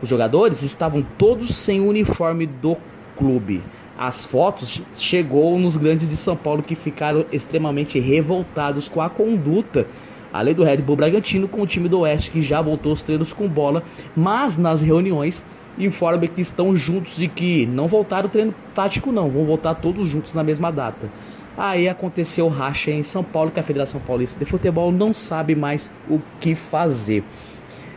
Os 0.02 0.08
jogadores 0.08 0.62
estavam 0.62 1.04
todos 1.16 1.56
sem 1.56 1.80
o 1.80 1.86
uniforme 1.86 2.46
do 2.46 2.76
clube. 3.16 3.62
As 3.96 4.26
fotos 4.26 4.82
chegou 4.94 5.58
nos 5.58 5.76
grandes 5.76 6.08
de 6.08 6.16
São 6.16 6.36
Paulo 6.36 6.62
que 6.62 6.74
ficaram 6.74 7.24
extremamente 7.32 7.98
revoltados 7.98 8.88
com 8.88 9.00
a 9.00 9.08
conduta, 9.08 9.86
além 10.32 10.54
do 10.54 10.64
Red 10.64 10.78
Bull 10.78 10.96
Bragantino 10.96 11.48
com 11.48 11.62
o 11.62 11.66
time 11.66 11.88
do 11.88 12.00
Oeste 12.00 12.30
que 12.30 12.42
já 12.42 12.60
voltou 12.60 12.92
os 12.92 13.02
treinos 13.02 13.32
com 13.32 13.48
bola, 13.48 13.82
mas 14.16 14.56
nas 14.56 14.82
reuniões 14.82 15.44
informa 15.78 16.26
que 16.26 16.40
estão 16.40 16.74
juntos 16.74 17.22
e 17.22 17.28
que 17.28 17.64
não 17.66 17.86
voltaram 17.86 18.26
o 18.26 18.30
treino 18.30 18.54
tático 18.74 19.12
não, 19.12 19.30
vão 19.30 19.44
voltar 19.44 19.74
todos 19.74 20.08
juntos 20.08 20.34
na 20.34 20.42
mesma 20.42 20.70
data. 20.72 21.08
Aí 21.58 21.88
aconteceu 21.88 22.46
racha 22.46 22.92
em 22.92 23.02
São 23.02 23.24
Paulo 23.24 23.50
que 23.50 23.58
a 23.58 23.64
Federação 23.64 24.00
Paulista 24.00 24.38
de 24.38 24.48
Futebol 24.48 24.92
não 24.92 25.12
sabe 25.12 25.56
mais 25.56 25.90
o 26.08 26.20
que 26.38 26.54
fazer. 26.54 27.24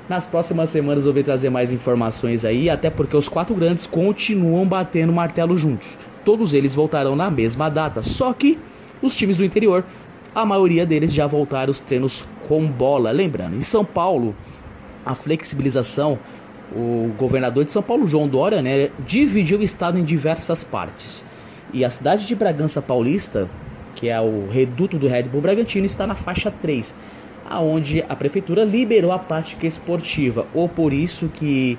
Nas 0.09 0.25
próximas 0.25 0.71
semanas 0.71 1.05
eu 1.05 1.13
vou 1.13 1.23
trazer 1.23 1.51
mais 1.51 1.71
informações 1.71 2.43
aí, 2.43 2.71
até 2.71 2.89
porque 2.89 3.15
os 3.15 3.29
quatro 3.29 3.53
grandes 3.53 3.85
continuam 3.85 4.65
batendo 4.65 5.13
martelo 5.13 5.55
juntos. 5.55 5.95
Todos 6.25 6.55
eles 6.55 6.73
voltarão 6.73 7.15
na 7.15 7.29
mesma 7.29 7.69
data, 7.69 8.01
só 8.01 8.33
que 8.33 8.57
os 8.99 9.15
times 9.15 9.37
do 9.37 9.45
interior, 9.45 9.85
a 10.33 10.43
maioria 10.43 10.83
deles 10.83 11.13
já 11.13 11.27
voltaram 11.27 11.69
os 11.69 11.79
treinos 11.79 12.25
com 12.47 12.65
bola. 12.65 13.11
Lembrando, 13.11 13.55
em 13.55 13.61
São 13.61 13.85
Paulo, 13.85 14.35
a 15.05 15.13
flexibilização 15.13 16.17
o 16.73 17.11
governador 17.17 17.65
de 17.65 17.71
São 17.71 17.83
Paulo, 17.83 18.07
João 18.07 18.27
Dória, 18.27 18.61
né, 18.61 18.89
dividiu 19.05 19.59
o 19.59 19.63
estado 19.63 19.99
em 19.99 20.03
diversas 20.03 20.63
partes. 20.63 21.23
E 21.73 21.85
a 21.85 21.89
cidade 21.89 22.27
de 22.27 22.35
Bragança 22.35 22.81
Paulista, 22.81 23.49
que 23.95 24.09
é 24.09 24.19
o 24.19 24.49
reduto 24.49 24.97
do 24.97 25.07
Red 25.07 25.23
Bull 25.23 25.41
Bragantino, 25.41 25.85
está 25.85 26.05
na 26.05 26.15
faixa 26.15 26.51
3, 26.51 26.93
aonde 27.49 28.03
a 28.07 28.15
prefeitura 28.15 28.63
liberou 28.63 29.11
a 29.11 29.19
prática 29.19 29.65
esportiva, 29.65 30.45
ou 30.53 30.67
por 30.67 30.93
isso 30.93 31.29
que 31.29 31.77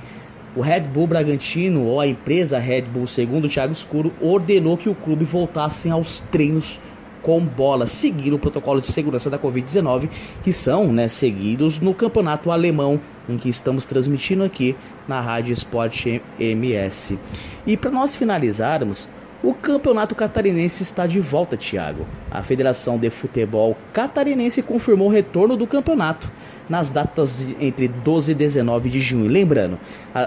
O 0.54 0.60
Red 0.60 0.80
Bull 0.80 1.06
Bragantino, 1.06 1.84
ou 1.84 1.98
a 1.98 2.06
empresa 2.06 2.58
Red 2.58 2.82
Bull, 2.82 3.06
segundo 3.06 3.46
o 3.46 3.48
Thiago 3.48 3.72
Escuro, 3.72 4.12
ordenou 4.20 4.76
que 4.76 4.88
o 4.88 4.94
clube 4.94 5.24
voltasse 5.24 5.88
aos 5.88 6.20
treinos 6.20 6.78
com 7.22 7.40
bola, 7.40 7.86
seguindo 7.86 8.34
o 8.34 8.38
protocolo 8.38 8.80
de 8.80 8.88
segurança 8.88 9.30
da 9.30 9.38
Covid-19, 9.38 10.10
que 10.42 10.52
são 10.52 10.92
né, 10.92 11.08
seguidos 11.08 11.80
no 11.80 11.94
campeonato 11.94 12.50
alemão, 12.50 13.00
em 13.28 13.38
que 13.38 13.48
estamos 13.48 13.86
transmitindo 13.86 14.42
aqui 14.42 14.76
na 15.08 15.20
Rádio 15.20 15.52
Esporte 15.52 16.20
MS. 16.38 17.18
E 17.66 17.76
para 17.76 17.90
nós 17.90 18.14
finalizarmos, 18.14 19.08
o 19.42 19.52
campeonato 19.52 20.14
catarinense 20.14 20.82
está 20.82 21.06
de 21.06 21.18
volta, 21.18 21.56
Thiago. 21.56 22.06
A 22.30 22.42
Federação 22.42 22.96
de 22.96 23.10
Futebol 23.10 23.76
Catarinense 23.92 24.62
confirmou 24.62 25.08
o 25.08 25.10
retorno 25.10 25.56
do 25.56 25.66
campeonato 25.66 26.30
nas 26.68 26.90
datas 26.90 27.46
entre 27.60 27.88
12 27.88 28.32
e 28.32 28.34
19 28.34 28.88
de 28.88 29.00
junho. 29.00 29.28
Lembrando, 29.28 29.78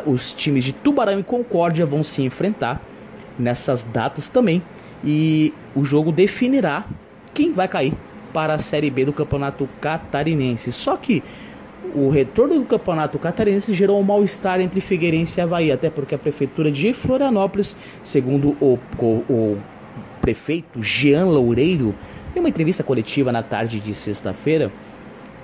os 0.06 0.34
times 0.34 0.64
de 0.66 0.74
Tubarão 0.74 1.20
e 1.20 1.24
Concórdia 1.24 1.86
vão 1.86 2.04
se 2.04 2.24
enfrentar 2.24 2.82
nessas 3.40 3.84
datas 3.84 4.30
também 4.30 4.62
e 5.04 5.54
o 5.74 5.86
jogo 5.86 6.12
definirá 6.12 6.86
quem 7.34 7.54
vai 7.54 7.68
cair 7.68 7.94
para 8.34 8.56
a 8.56 8.58
Série 8.58 8.90
B 8.90 9.06
do 9.06 9.14
Campeonato 9.14 9.68
Catarinense. 9.80 10.74
Só 10.74 10.98
que 10.98 11.24
o 11.94 12.10
retorno 12.10 12.56
do 12.56 12.66
Campeonato 12.66 13.20
Catarinense 13.20 13.74
gerou 13.74 14.00
um 14.00 14.04
mal-estar 14.04 14.60
entre 14.60 14.82
Figueirense 14.82 15.40
e 15.40 15.42
Havaí, 15.42 15.72
até 15.72 15.90
porque 15.90 16.16
a 16.16 16.18
Prefeitura 16.18 16.72
de 16.72 16.94
Florianópolis, 16.94 17.76
segundo 18.04 18.56
o, 18.60 18.80
o, 18.98 19.06
o 19.06 19.58
prefeito 20.22 20.82
Jean 20.82 21.26
Loureiro, 21.26 21.94
em 22.36 22.40
uma 22.40 22.50
entrevista 22.50 22.84
coletiva 22.84 23.32
na 23.32 23.44
tarde 23.44 23.80
de 23.80 23.94
sexta-feira, 23.94 24.72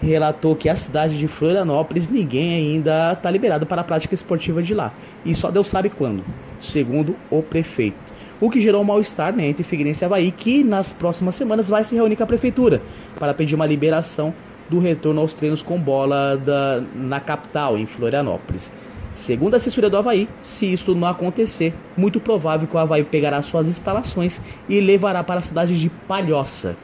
relatou 0.02 0.56
que 0.56 0.68
a 0.68 0.76
cidade 0.76 1.18
de 1.18 1.28
Florianópolis 1.28 2.10
ninguém 2.10 2.56
ainda 2.56 3.14
está 3.14 3.30
liberado 3.30 3.66
para 3.66 3.82
a 3.82 3.84
prática 3.84 4.16
esportiva 4.16 4.64
de 4.64 4.74
lá. 4.74 4.94
E 5.24 5.36
só 5.36 5.52
Deus 5.52 5.68
sabe 5.68 5.90
quando, 5.90 6.24
segundo 6.60 7.16
o 7.30 7.44
prefeito 7.44 8.12
o 8.42 8.50
que 8.50 8.60
gerou 8.60 8.82
um 8.82 8.84
mal-estar 8.84 9.34
né, 9.34 9.46
entre 9.46 9.64
Figueirense 9.64 10.04
e 10.04 10.06
Havaí, 10.06 10.32
que 10.32 10.64
nas 10.64 10.92
próximas 10.92 11.36
semanas 11.36 11.70
vai 11.70 11.84
se 11.84 11.94
reunir 11.94 12.16
com 12.16 12.24
a 12.24 12.28
prefeitura 12.28 12.82
para 13.20 13.36
pedir 13.36 13.54
uma 13.54 13.68
liberação 13.68 14.34
do 14.72 14.80
retorno 14.80 15.20
aos 15.20 15.34
treinos 15.34 15.62
com 15.62 15.78
bola 15.78 16.38
da, 16.38 16.82
na 16.96 17.20
capital, 17.20 17.78
em 17.78 17.86
Florianópolis. 17.86 18.72
Segundo 19.14 19.56
a 19.56 19.58
assessoria 19.58 19.90
do 19.90 19.98
Havaí, 19.98 20.30
se 20.42 20.72
isto 20.72 20.96
não 20.96 21.06
acontecer, 21.06 21.74
muito 21.98 22.18
provável 22.22 22.66
que 22.66 22.76
o 22.76 22.80
Havaí 22.80 23.04
pegará 23.04 23.42
suas 23.42 23.68
instalações 23.68 24.42
e 24.70 24.80
levará 24.80 25.22
para 25.22 25.40
a 25.40 25.44
cidade 25.44 25.78
de 25.78 25.90
Palhoça, 26.08 26.78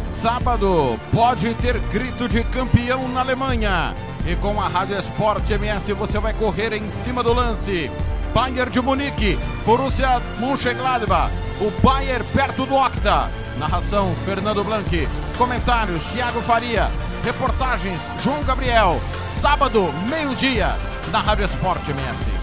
Sábado 0.08 1.00
pode 1.12 1.52
ter 1.54 1.80
grito 1.90 2.28
de 2.28 2.44
campeão 2.44 3.08
na 3.08 3.20
Alemanha. 3.20 3.92
E 4.24 4.36
com 4.36 4.60
a 4.60 4.68
Rádio 4.68 4.96
Esporte 4.96 5.52
MS 5.52 5.92
você 5.94 6.20
vai 6.20 6.32
correr 6.32 6.72
em 6.72 6.88
cima 7.02 7.24
do 7.24 7.32
lance. 7.32 7.90
Bayern 8.32 8.70
de 8.70 8.80
Munique, 8.80 9.36
Borussia 9.66 10.22
Mönchengladbach, 10.38 11.32
o 11.60 11.72
Bayern 11.84 12.24
perto 12.32 12.66
do 12.66 12.74
Octa. 12.76 13.28
Narração 13.58 14.14
Fernando 14.24 14.62
Blanqui. 14.62 15.08
Comentários 15.36 16.04
Thiago 16.06 16.40
Faria. 16.40 16.88
Reportagens 17.24 17.98
João 18.22 18.44
Gabriel. 18.44 19.00
Sábado, 19.40 19.90
meio-dia, 20.10 20.76
na 21.10 21.20
Rádio 21.20 21.46
Esporte 21.46 21.90
MS. 21.90 22.34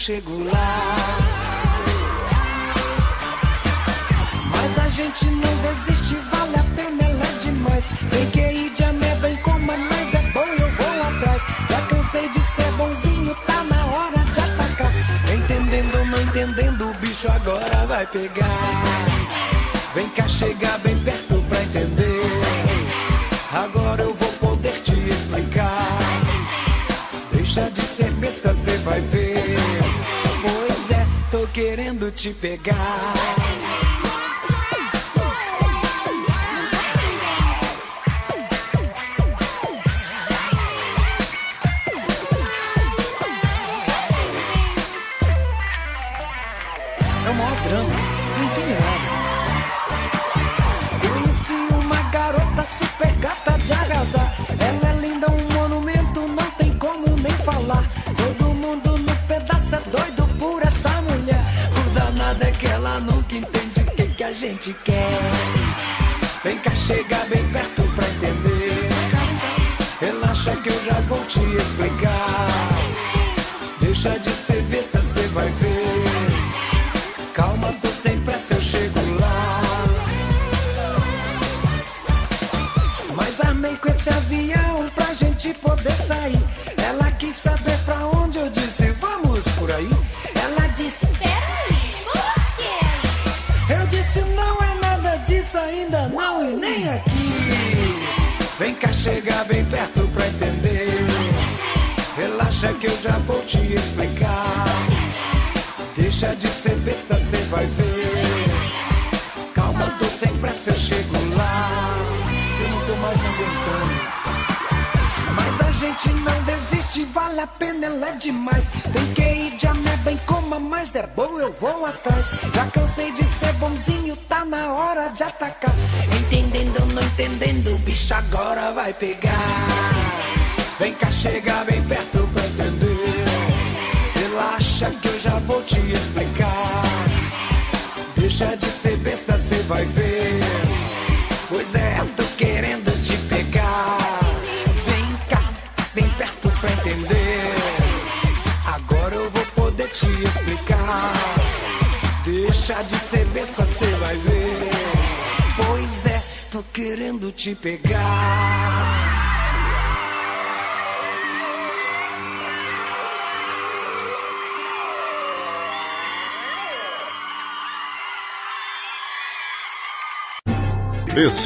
sem 0.00 0.39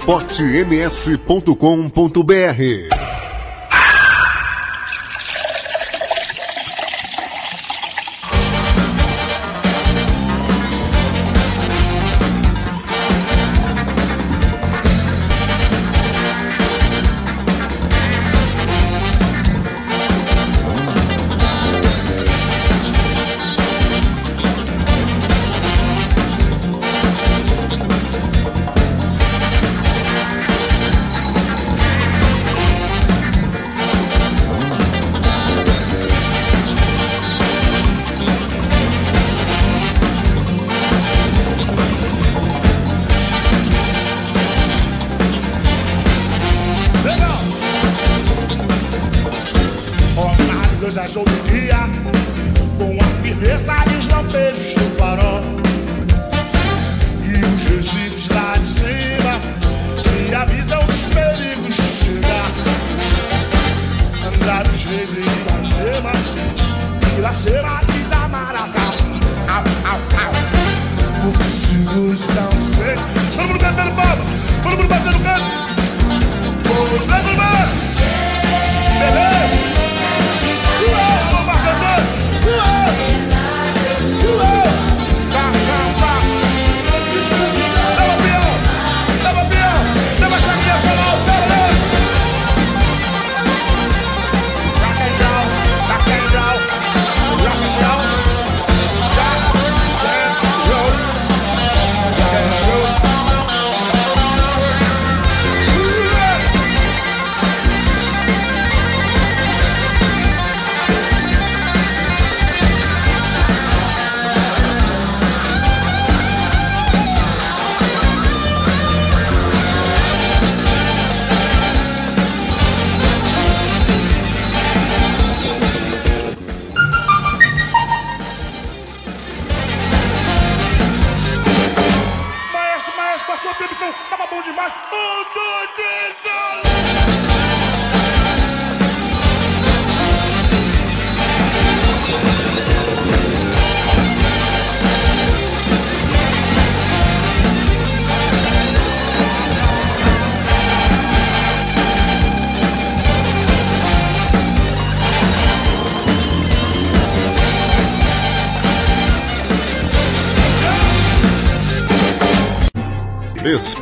esportems.com.br 0.04 2.93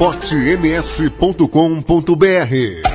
esportems.com.br. 0.02 2.88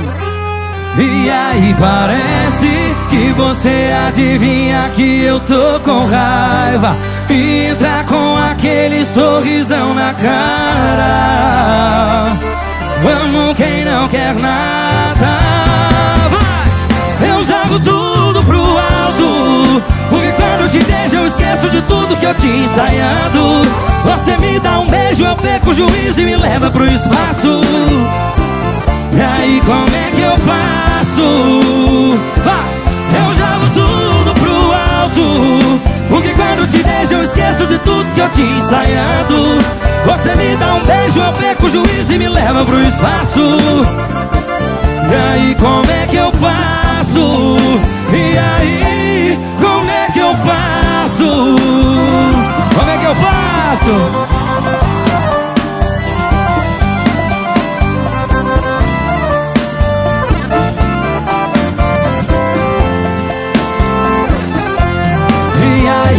E 0.97 1.29
aí 1.29 1.73
parece 1.79 2.95
que 3.09 3.31
você 3.33 3.89
adivinha 4.07 4.89
que 4.93 5.23
eu 5.23 5.39
tô 5.39 5.79
com 5.79 6.05
raiva. 6.05 6.97
E 7.29 7.67
entra 7.67 8.03
com 8.03 8.37
aquele 8.37 9.05
sorrisão 9.05 9.93
na 9.93 10.13
cara. 10.13 11.61
Vamos 13.01 13.55
quem 13.55 13.85
não 13.85 14.07
quer 14.09 14.33
nada. 14.35 15.39
Vai! 16.29 17.29
Eu 17.29 17.43
jogo 17.45 17.79
tudo 17.79 18.43
pro 18.45 18.59
alto. 18.59 19.81
Porque 20.09 20.31
quando 20.33 20.69
te 20.71 20.79
deixo 20.79 21.15
eu 21.15 21.25
esqueço 21.25 21.69
de 21.69 21.81
tudo 21.83 22.17
que 22.17 22.25
eu 22.25 22.35
tinha 22.35 22.65
ensaiado. 22.65 23.61
Você 24.03 24.37
me 24.37 24.59
dá 24.59 24.79
um 24.79 24.87
beijo, 24.87 25.23
eu 25.23 25.37
perco 25.37 25.69
o 25.69 25.73
juízo 25.73 26.19
e 26.19 26.25
me 26.25 26.35
leva 26.35 26.69
pro 26.69 26.85
espaço. 26.85 27.61
E 29.13 29.21
aí 29.21 29.61
como 29.65 29.87
é 29.95 30.11
que 30.11 30.21
eu 30.21 30.37
faço? 30.37 30.70
Vá, 31.17 32.63
eu 33.17 33.33
jogo 33.33 33.65
tudo 33.73 34.33
pro 34.33 34.71
alto 34.73 35.81
Porque 36.09 36.29
quando 36.29 36.67
te 36.67 36.81
deixo 36.81 37.13
eu 37.13 37.23
esqueço 37.23 37.67
de 37.67 37.77
tudo 37.79 38.05
que 38.13 38.21
eu 38.21 38.29
tinha 38.29 38.57
ensaiado 38.57 39.57
Você 40.05 40.35
me 40.35 40.55
dá 40.55 40.75
um 40.75 40.83
beijo, 40.83 41.19
eu 41.19 41.33
perco 41.33 41.65
o 41.65 41.69
juízo 41.69 42.13
e 42.13 42.17
me 42.17 42.29
leva 42.29 42.63
pro 42.63 42.81
espaço 42.81 43.57
E 45.09 45.15
aí 45.33 45.55
como 45.59 45.91
é 45.91 46.07
que 46.07 46.15
eu 46.15 46.31
faço? 46.31 47.57
E 48.13 48.37
aí 48.37 49.39
como 49.59 49.89
é 49.89 50.07
que 50.11 50.19
eu 50.19 50.35
faço? 50.37 51.55
Como 52.75 52.89
é 52.89 52.97
que 52.97 53.05
eu 53.05 53.15
faço? 53.15 54.30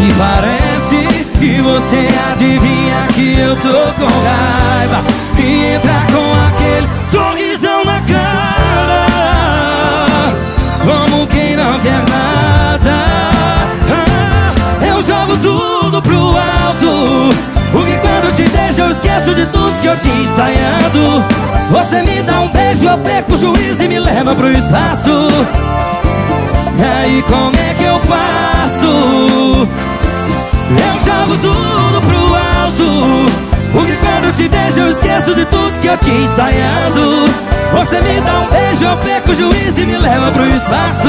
E 0.04 0.12
parece 0.14 1.24
que 1.38 1.60
você 1.60 2.08
adivinha 2.32 3.06
que 3.14 3.38
eu 3.38 3.54
tô 3.56 3.92
com 3.98 4.06
raiva. 4.06 5.04
E 5.38 5.74
entra 5.74 5.94
com 6.12 6.32
aquele 6.48 6.88
sorrisão 7.10 7.84
na 7.84 8.00
cara. 8.00 9.06
Como 10.84 11.26
quem 11.28 11.54
não 11.56 11.78
quer 11.78 12.02
nada. 12.10 13.04
Ah, 13.90 14.52
Eu 14.84 15.02
jogo 15.04 15.36
tudo 15.38 16.02
pro 16.02 16.36
alto. 16.36 17.32
Porque 17.70 17.96
quando 17.98 18.34
te 18.34 18.42
deixo 18.48 18.80
eu 18.80 18.90
esqueço 18.90 19.34
de 19.34 19.46
tudo 19.46 19.80
que 19.80 19.86
eu 19.86 19.96
tinha 19.96 20.24
ensaiado 20.24 21.24
Você 21.70 22.02
me 22.02 22.22
dá 22.22 22.40
um 22.40 22.48
beijo, 22.48 22.84
eu 22.84 22.98
perco 22.98 23.32
o 23.32 23.38
juízo 23.38 23.82
e 23.82 23.88
me 23.88 23.98
leva 23.98 24.34
pro 24.34 24.52
espaço. 24.52 25.28
E 26.78 26.82
aí 26.82 27.22
como 27.22 27.56
é 27.56 27.74
que 27.74 27.84
eu 27.84 27.98
faço? 28.00 29.41
Eu 30.78 30.94
jogo 31.04 31.38
tudo 31.38 32.00
pro 32.00 32.34
alto. 32.34 33.42
Porque 33.72 33.96
quando 33.96 34.34
te 34.36 34.48
deixo 34.48 34.78
eu 34.78 34.90
esqueço 34.90 35.34
de 35.34 35.44
tudo 35.46 35.80
que 35.80 35.86
eu 35.86 35.98
tinha 35.98 36.20
ensaiado. 36.20 37.24
Você 37.72 38.00
me 38.00 38.20
dá 38.20 38.40
um 38.40 38.50
beijo, 38.50 38.84
eu 38.84 38.96
perco 38.98 39.30
o 39.30 39.34
juízo 39.34 39.80
e 39.80 39.86
me 39.86 39.98
leva 39.98 40.30
pro 40.30 40.46
espaço. 40.46 41.08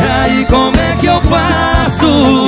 E 0.00 0.24
aí 0.24 0.46
como 0.46 0.76
é 0.76 0.96
que 0.98 1.06
eu 1.06 1.20
faço? 1.22 2.46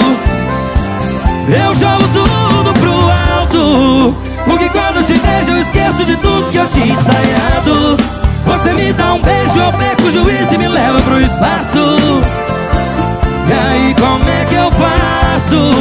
Eu 1.49 1.75
jogo 1.75 2.09
tudo 2.13 2.73
pro 2.75 3.39
alto. 3.39 4.17
Porque 4.47 4.69
quando 4.71 5.07
te 5.07 5.15
deixo 5.15 5.51
eu 5.51 5.59
esqueço 5.59 6.05
de 6.05 6.17
tudo 6.17 6.51
que 6.51 6.59
eu 6.59 6.69
tinha 6.69 6.87
ensaiado. 6.87 7.97
Você 8.47 8.73
me 8.73 8.93
dá 8.95 9.15
um 9.15 9.21
beijo, 9.21 9.59
eu 9.59 9.73
perco 9.73 10.03
o 10.05 10.11
juízo 10.11 10.55
e 10.55 10.59
me 10.59 10.69
leva 10.69 11.01
pro 11.03 11.21
espaço 11.21 12.48
E 13.49 13.53
aí 13.53 13.95
como 13.95 14.29
é 14.29 14.45
que 14.45 14.55
eu 14.55 14.71
faço? 14.73 15.73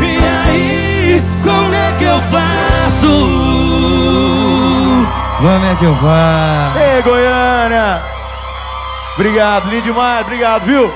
E 0.00 0.18
aí 0.24 1.22
como 1.42 1.74
é 1.74 1.92
que 1.98 2.04
eu 2.04 2.20
faço? 2.22 3.12
Como 5.38 5.64
é 5.64 5.74
que 5.76 5.84
eu 5.84 5.94
faço? 5.96 6.78
Ei, 6.78 7.02
Goiânia! 7.02 8.02
Obrigado, 9.14 9.68
lindo 9.68 9.82
demais, 9.82 10.22
obrigado, 10.22 10.64
viu? 10.64 10.90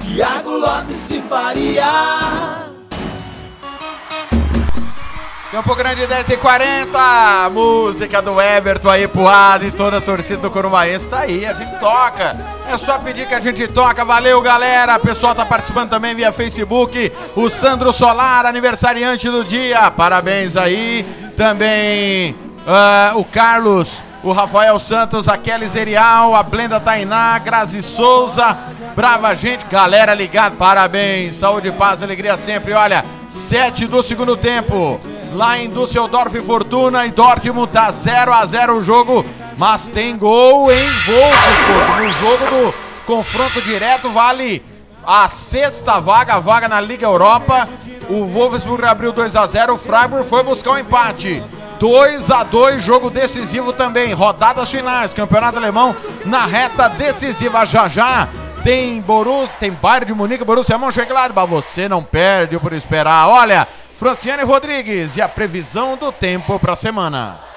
Tiago 0.00 0.50
Lopes 0.50 1.08
de 1.08 1.20
Faria 1.22 2.71
Campo 5.52 5.74
Grande 5.74 6.06
10 6.06 6.30
e 6.30 6.36
40 6.38 7.50
Música 7.50 8.22
do 8.22 8.40
Everton 8.40 8.88
aí 8.88 9.06
pro 9.06 9.24
lado 9.24 9.66
e 9.66 9.70
toda 9.70 9.98
a 9.98 10.00
torcida 10.00 10.40
do 10.40 10.50
Corumbaense 10.50 11.10
tá 11.10 11.18
aí, 11.18 11.44
a 11.44 11.52
gente 11.52 11.78
toca. 11.78 12.34
É 12.66 12.78
só 12.78 12.98
pedir 12.98 13.28
que 13.28 13.34
a 13.34 13.38
gente 13.38 13.68
toca. 13.68 14.02
Valeu, 14.02 14.40
galera. 14.40 14.96
O 14.96 15.00
pessoal 15.00 15.34
tá 15.34 15.44
participando 15.44 15.90
também 15.90 16.14
via 16.14 16.32
Facebook. 16.32 17.12
O 17.36 17.50
Sandro 17.50 17.92
Solar, 17.92 18.46
aniversariante 18.46 19.28
do 19.28 19.44
dia. 19.44 19.90
Parabéns 19.90 20.56
aí. 20.56 21.04
Também 21.36 22.34
ah, 22.66 23.12
o 23.16 23.22
Carlos, 23.22 24.02
o 24.22 24.32
Rafael 24.32 24.78
Santos, 24.78 25.28
a 25.28 25.36
Kelly 25.36 25.66
Zerial, 25.66 26.34
a 26.34 26.42
Blenda 26.42 26.80
Tainá, 26.80 27.38
Grazi 27.38 27.82
Souza, 27.82 28.56
brava 28.96 29.34
gente, 29.34 29.66
galera 29.66 30.14
ligado, 30.14 30.56
parabéns, 30.56 31.36
saúde, 31.36 31.70
paz, 31.72 32.02
alegria 32.02 32.36
sempre, 32.36 32.72
olha, 32.72 33.04
sete 33.32 33.86
do 33.86 34.02
segundo 34.02 34.36
tempo, 34.36 35.00
lá 35.34 35.58
em 35.58 35.68
Düsseldorf 35.68 36.34
Fortuna, 36.42 37.06
e 37.06 37.10
Dortmund 37.10 37.72
tá 37.72 37.90
0 37.90 38.32
a 38.32 38.44
0 38.44 38.76
o 38.76 38.84
jogo, 38.84 39.24
mas 39.56 39.88
tem 39.88 40.16
gol 40.16 40.70
em 40.70 40.84
Wolfsburg, 40.84 42.02
no 42.02 42.12
jogo 42.14 42.44
do 42.46 42.74
confronto 43.06 43.60
direto, 43.62 44.10
vale 44.10 44.62
a 45.04 45.26
sexta 45.28 46.00
vaga, 46.00 46.34
a 46.34 46.40
vaga 46.40 46.68
na 46.68 46.80
Liga 46.80 47.06
Europa, 47.06 47.68
o 48.08 48.24
Wolfsburg 48.26 48.84
abriu 48.84 49.12
2 49.12 49.34
a 49.34 49.46
0 49.46 49.74
o 49.74 49.78
Freiburg 49.78 50.24
foi 50.24 50.42
buscar 50.42 50.70
o 50.70 50.74
um 50.74 50.78
empate, 50.78 51.42
2 51.82 52.30
a 52.30 52.44
2 52.44 52.80
jogo 52.80 53.10
decisivo 53.10 53.72
também. 53.72 54.12
Rodadas 54.12 54.70
finais, 54.70 55.12
Campeonato 55.12 55.58
Alemão 55.58 55.96
na 56.24 56.46
reta 56.46 56.88
decisiva 56.88 57.64
já 57.64 57.88
já. 57.88 58.28
Tem 58.62 59.00
Borussia, 59.00 59.50
tem 59.58 59.72
Bayern 59.72 60.06
de 60.06 60.14
Munique, 60.14 60.44
Borussia 60.44 60.78
Mönchengladbach. 60.78 61.50
Você 61.50 61.88
não 61.88 62.00
perde 62.00 62.56
por 62.60 62.72
esperar. 62.72 63.28
Olha, 63.28 63.66
Franciane 64.02 64.42
Rodrigues 64.42 65.16
e 65.16 65.20
a 65.22 65.28
previsão 65.28 65.96
do 65.96 66.10
tempo 66.10 66.58
para 66.58 66.72
a 66.72 66.76
semana. 66.76 67.51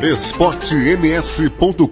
esportems.com.br 0.02 1.88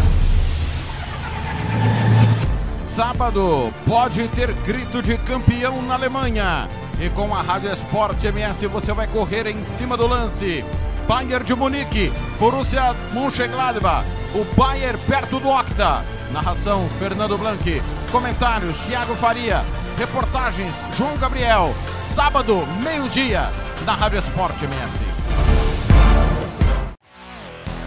Sábado 2.96 3.74
pode 3.86 4.30
ter 4.30 4.54
grito 4.66 5.02
de 5.02 5.18
campeão 5.18 5.82
na 5.82 5.96
Alemanha. 5.96 6.70
E 7.00 7.10
com 7.10 7.36
a 7.36 7.42
Rádio 7.42 7.74
Esporte 7.74 8.26
MS 8.26 8.66
você 8.68 8.94
vai 8.94 9.08
correr 9.08 9.48
em 9.48 9.66
cima 9.66 9.98
do 9.98 10.08
lance. 10.08 10.64
Bayern 11.08 11.46
de 11.46 11.56
Munique, 11.56 12.12
Borussia 12.38 12.94
Mönchengladbach, 13.14 14.06
o 14.36 14.44
Bayern 14.56 15.00
perto 15.08 15.40
do 15.40 15.48
Octa. 15.48 16.04
Narração 16.32 16.90
Fernando 17.00 17.38
Blanqui. 17.38 17.82
Comentários 18.12 18.78
Thiago 18.82 19.16
Faria. 19.16 19.64
Reportagens 19.98 20.74
João 20.98 21.18
Gabriel. 21.18 21.74
Sábado, 22.14 22.68
meio-dia, 22.84 23.50
na 23.86 23.96
Rádio 23.96 24.20
Esporte 24.20 24.66
MS. 24.66 25.08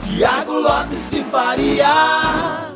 Tiago 0.02 0.54
Lopes 0.54 1.10
de 1.10 1.22
Faria. 1.24 2.70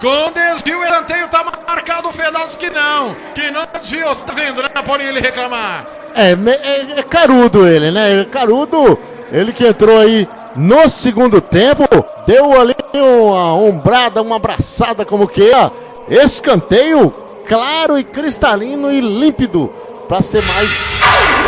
Com 0.00 0.32
desvio, 0.32 0.84
escanteio 0.84 1.26
tá 1.28 1.44
marcado 1.68 2.08
o 2.08 2.12
Fedalski 2.12 2.66
que 2.66 2.70
não. 2.70 3.16
Que 3.34 3.50
não 3.50 3.66
desviou, 3.80 4.14
você 4.14 4.24
tá 4.24 4.32
vendo, 4.32 4.62
né, 4.62 4.68
Paulinho, 4.68 5.10
ele 5.10 5.20
reclamar. 5.20 5.84
É, 6.14 6.32
é, 6.32 7.00
é 7.00 7.02
carudo 7.02 7.66
ele, 7.66 7.90
né? 7.90 8.20
É 8.20 8.24
Carudo, 8.24 8.98
ele 9.30 9.52
que 9.52 9.66
entrou 9.66 9.98
aí 9.98 10.28
no 10.56 10.88
segundo 10.88 11.40
tempo, 11.40 11.84
deu 12.26 12.58
ali 12.60 12.74
uma 12.94 13.54
ombrada, 13.54 14.22
uma 14.22 14.36
abraçada, 14.36 15.04
como 15.04 15.28
que 15.28 15.42
é. 15.42 15.70
Escanteio 16.08 17.14
claro 17.46 17.98
e 17.98 18.04
cristalino 18.04 18.90
e 18.90 19.00
límpido, 19.00 19.72
para 20.08 20.22
ser 20.22 20.42
mais 20.42 20.70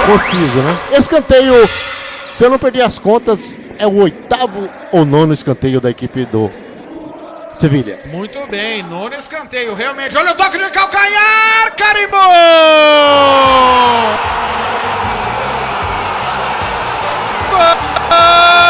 conciso, 0.07 0.59
né? 0.59 0.79
Escanteio, 0.99 1.69
se 2.33 2.45
eu 2.45 2.51
não 2.51 2.59
perder 2.59 2.83
as 2.83 2.99
contas, 2.99 3.59
é 3.79 3.87
o 3.87 3.97
oitavo 4.03 4.69
ou 4.93 5.05
nono 5.05 5.33
escanteio 5.33 5.81
da 5.81 5.91
equipe 5.91 6.25
do 6.27 6.51
Sevilha. 7.57 8.01
Muito 8.07 8.39
bem, 8.47 8.83
nono 8.83 9.15
escanteio, 9.15 9.75
realmente. 9.75 10.17
Olha 10.17 10.33
o 10.33 10.35
toque 10.35 10.57
de 10.57 10.71
calcanhar, 10.71 11.75
carimbou! 11.77 12.21
Gol 17.61 18.70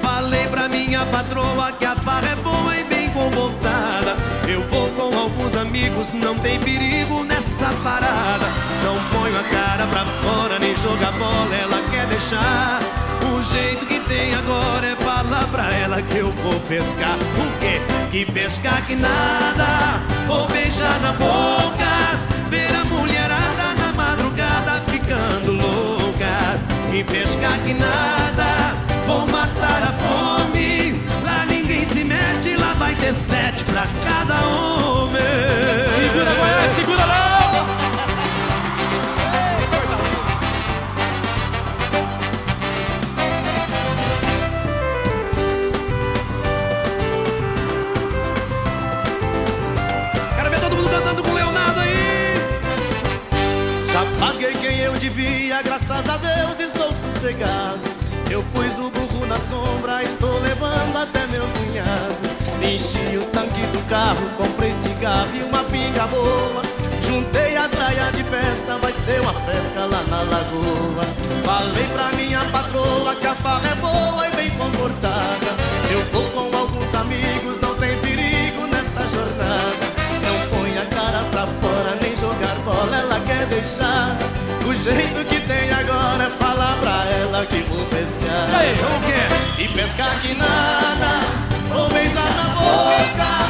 Falei 0.00 0.46
pra 0.46 0.68
minha 0.68 1.04
patroa 1.06 1.72
que 1.72 1.84
a 1.84 1.96
farra 1.96 2.28
é 2.28 2.36
boa 2.36 2.76
e 2.76 2.84
bem 2.84 3.10
comportada. 3.10 4.16
Eu 4.48 4.62
vou 4.68 4.88
com 4.90 5.18
alguns 5.18 5.56
amigos, 5.56 6.12
não 6.12 6.36
tem 6.36 6.60
perigo 6.60 7.24
nessa 7.24 7.70
parada. 7.82 8.46
Não 8.84 8.96
ponho 9.10 9.38
a 9.38 9.42
cara 9.42 9.86
pra 9.88 10.04
fora, 10.22 10.45
deixar. 12.26 12.80
O 13.32 13.42
jeito 13.42 13.86
que 13.86 14.00
tem 14.00 14.34
agora 14.34 14.86
é 14.86 14.96
falar 14.96 15.46
pra 15.48 15.72
ela 15.72 16.02
que 16.02 16.18
eu 16.18 16.30
vou 16.30 16.58
pescar. 16.60 17.16
O 17.36 17.58
quê? 17.60 17.80
Que 18.10 18.24
pescar 18.30 18.84
que 18.86 18.94
nada, 18.96 20.00
vou 20.26 20.46
beijar 20.48 20.98
na 21.00 21.12
boca. 21.12 21.86
Ver 22.48 22.74
a 22.74 22.84
mulherada 22.84 23.74
na 23.78 23.92
madrugada 23.92 24.82
ficando 24.90 25.52
louca. 25.52 26.58
E 26.92 27.04
pescar 27.04 27.58
que 27.60 27.74
nada, 27.74 28.74
vou 29.06 29.26
matar 29.26 29.82
a 29.82 29.92
fome. 30.02 31.00
Lá 31.24 31.44
ninguém 31.46 31.84
se 31.84 32.04
mete, 32.04 32.56
lá 32.56 32.74
vai 32.74 32.94
ter 32.94 33.14
sete 33.14 33.64
pra 33.64 33.86
cada 34.04 34.46
homem. 34.46 35.85
Sossegado. 57.26 57.80
Eu 58.30 58.42
pus 58.52 58.78
o 58.78 58.90
burro 58.90 59.26
na 59.26 59.38
sombra, 59.38 60.02
estou 60.02 60.40
levando 60.40 60.96
até 60.96 61.26
meu 61.26 61.42
cunhado. 61.42 62.26
Enchi 62.62 63.16
o 63.16 63.24
tanque 63.32 63.62
do 63.66 63.88
carro, 63.88 64.28
comprei 64.36 64.72
cigarro 64.72 65.30
e 65.34 65.42
uma 65.42 65.64
pinga 65.64 66.06
boa. 66.06 66.62
Juntei 67.02 67.56
a 67.56 67.68
traia 67.68 68.12
de 68.12 68.22
festa, 68.24 68.78
vai 68.78 68.92
ser 68.92 69.20
uma 69.20 69.32
pesca 69.32 69.86
lá 69.86 70.02
na 70.08 70.22
lagoa. 70.22 71.04
Falei 71.44 71.86
pra 71.92 72.12
minha 72.12 72.44
patroa 72.46 73.14
que 73.16 73.26
a 73.26 73.34
farra 73.34 73.68
é 73.70 73.74
boa 73.76 74.28
e 74.28 74.36
bem 74.36 74.50
comportada. 74.50 75.50
Eu 75.90 76.04
vou 76.12 76.30
com 76.30 76.56
alguns 76.56 76.94
amigos, 76.94 77.58
não 77.60 77.74
tem 77.76 77.98
perigo 78.00 78.66
nessa 78.66 79.06
jornada. 79.08 79.86
Não 80.22 80.58
põe 80.58 80.78
a 80.78 80.86
cara 80.86 81.24
pra 81.30 81.46
fora, 81.46 81.96
nem 82.00 82.14
jogar 82.14 82.54
bola, 82.64 82.96
ela 82.96 83.20
quer 83.20 83.46
deixar. 83.46 84.16
O 84.66 84.74
jeito 84.74 85.24
que 85.26 85.35
é 86.26 86.30
falar 86.30 86.76
pra 86.78 87.04
ela 87.20 87.46
que 87.46 87.60
vou 87.70 87.84
pescar. 87.86 88.48
E 88.50 88.54
aí, 88.54 88.72
o 88.74 89.00
quê? 89.06 89.62
E 89.62 89.68
pescar 89.68 90.20
que 90.20 90.34
nada, 90.34 91.20
vou 91.72 91.88
beijar 91.88 92.34
na 92.34 92.48
boca. 92.54 93.45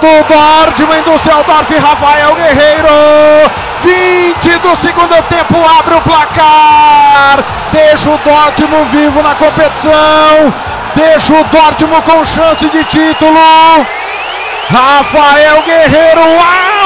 Do 0.00 0.24
Dortmund 0.24 1.02
do 1.02 1.18
Seldorf 1.18 1.70
Rafael 1.78 2.34
Guerreiro. 2.34 2.88
20 3.82 4.58
do 4.58 4.76
segundo 4.76 5.22
tempo 5.28 5.56
abre 5.78 5.94
o 5.94 6.00
placar. 6.00 7.44
Deixa 7.70 8.08
o 8.08 8.18
Dortmund 8.18 8.90
vivo 8.90 9.22
na 9.22 9.34
competição. 9.34 10.54
Deixa 10.94 11.34
o 11.34 11.44
Dortmund 11.44 12.02
com 12.02 12.24
chance 12.24 12.68
de 12.70 12.84
título. 12.84 13.38
Rafael 14.70 15.62
Guerreiro 15.62 16.22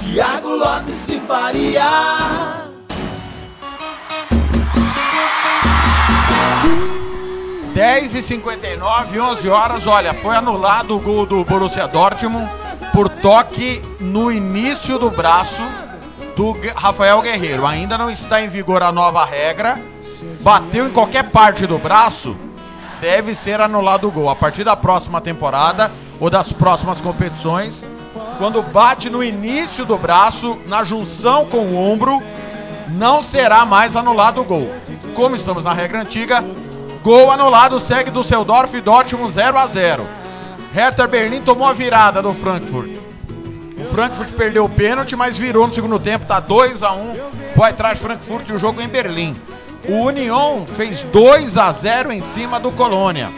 Tiago 0.00 0.48
Lopes 0.48 1.06
de 1.06 1.20
Faria. 1.20 1.84
Dez 7.72 8.14
e 8.16 8.22
59 8.22 9.20
11 9.20 9.48
horas, 9.48 9.86
olha, 9.86 10.12
foi 10.12 10.34
anulado 10.34 10.96
o 10.96 11.00
gol 11.00 11.26
do 11.26 11.44
Borussia 11.44 11.86
Dortmund 11.86 12.50
por 12.92 13.08
toque 13.08 13.80
no 14.00 14.32
início 14.32 14.98
do 14.98 15.08
braço 15.10 15.62
do 16.34 16.56
Rafael 16.74 17.22
Guerreiro. 17.22 17.64
Ainda 17.64 17.96
não 17.96 18.10
está 18.10 18.42
em 18.42 18.48
vigor 18.48 18.82
a 18.82 18.90
nova 18.90 19.24
regra. 19.24 19.89
Bateu 20.42 20.86
em 20.86 20.90
qualquer 20.90 21.30
parte 21.30 21.66
do 21.66 21.78
braço, 21.78 22.36
deve 23.00 23.34
ser 23.34 23.60
anulado 23.60 24.08
o 24.08 24.10
gol. 24.10 24.30
A 24.30 24.36
partir 24.36 24.64
da 24.64 24.74
próxima 24.74 25.20
temporada 25.20 25.92
ou 26.18 26.30
das 26.30 26.50
próximas 26.52 27.00
competições, 27.00 27.86
quando 28.38 28.62
bate 28.62 29.10
no 29.10 29.22
início 29.22 29.84
do 29.84 29.98
braço, 29.98 30.58
na 30.66 30.82
junção 30.82 31.44
com 31.44 31.58
o 31.58 31.76
ombro, 31.76 32.22
não 32.88 33.22
será 33.22 33.66
mais 33.66 33.94
anulado 33.94 34.40
o 34.40 34.44
gol. 34.44 34.72
Como 35.14 35.36
estamos 35.36 35.64
na 35.64 35.74
regra 35.74 36.00
antiga, 36.00 36.42
gol 37.02 37.30
anulado 37.30 37.78
segue 37.78 38.10
do 38.10 38.24
Seudorf 38.24 38.74
e 38.74 38.80
Dortmund 38.80 39.30
0 39.30 39.58
a 39.58 39.66
0. 39.66 40.06
Hertha 40.72 41.06
Berlim 41.06 41.42
tomou 41.42 41.66
a 41.66 41.74
virada 41.74 42.22
do 42.22 42.32
Frankfurt. 42.32 42.90
O 43.78 43.84
Frankfurt 43.84 44.32
perdeu 44.32 44.64
o 44.64 44.68
pênalti, 44.68 45.16
mas 45.16 45.38
virou 45.38 45.66
no 45.66 45.72
segundo 45.72 45.98
tempo, 45.98 46.26
tá 46.26 46.40
2 46.40 46.82
a 46.82 46.92
1 46.92 47.14
o 47.56 47.66
Eintracht 47.66 48.02
Frankfurt 48.02 48.48
e 48.48 48.52
o 48.54 48.58
jogo 48.58 48.80
em 48.80 48.88
Berlim. 48.88 49.36
O 49.90 50.06
Union 50.06 50.66
fez 50.66 51.02
2 51.02 51.58
a 51.58 51.72
0 51.72 52.12
em 52.12 52.20
cima 52.20 52.60
do 52.60 52.70
Colônia. 52.70 53.28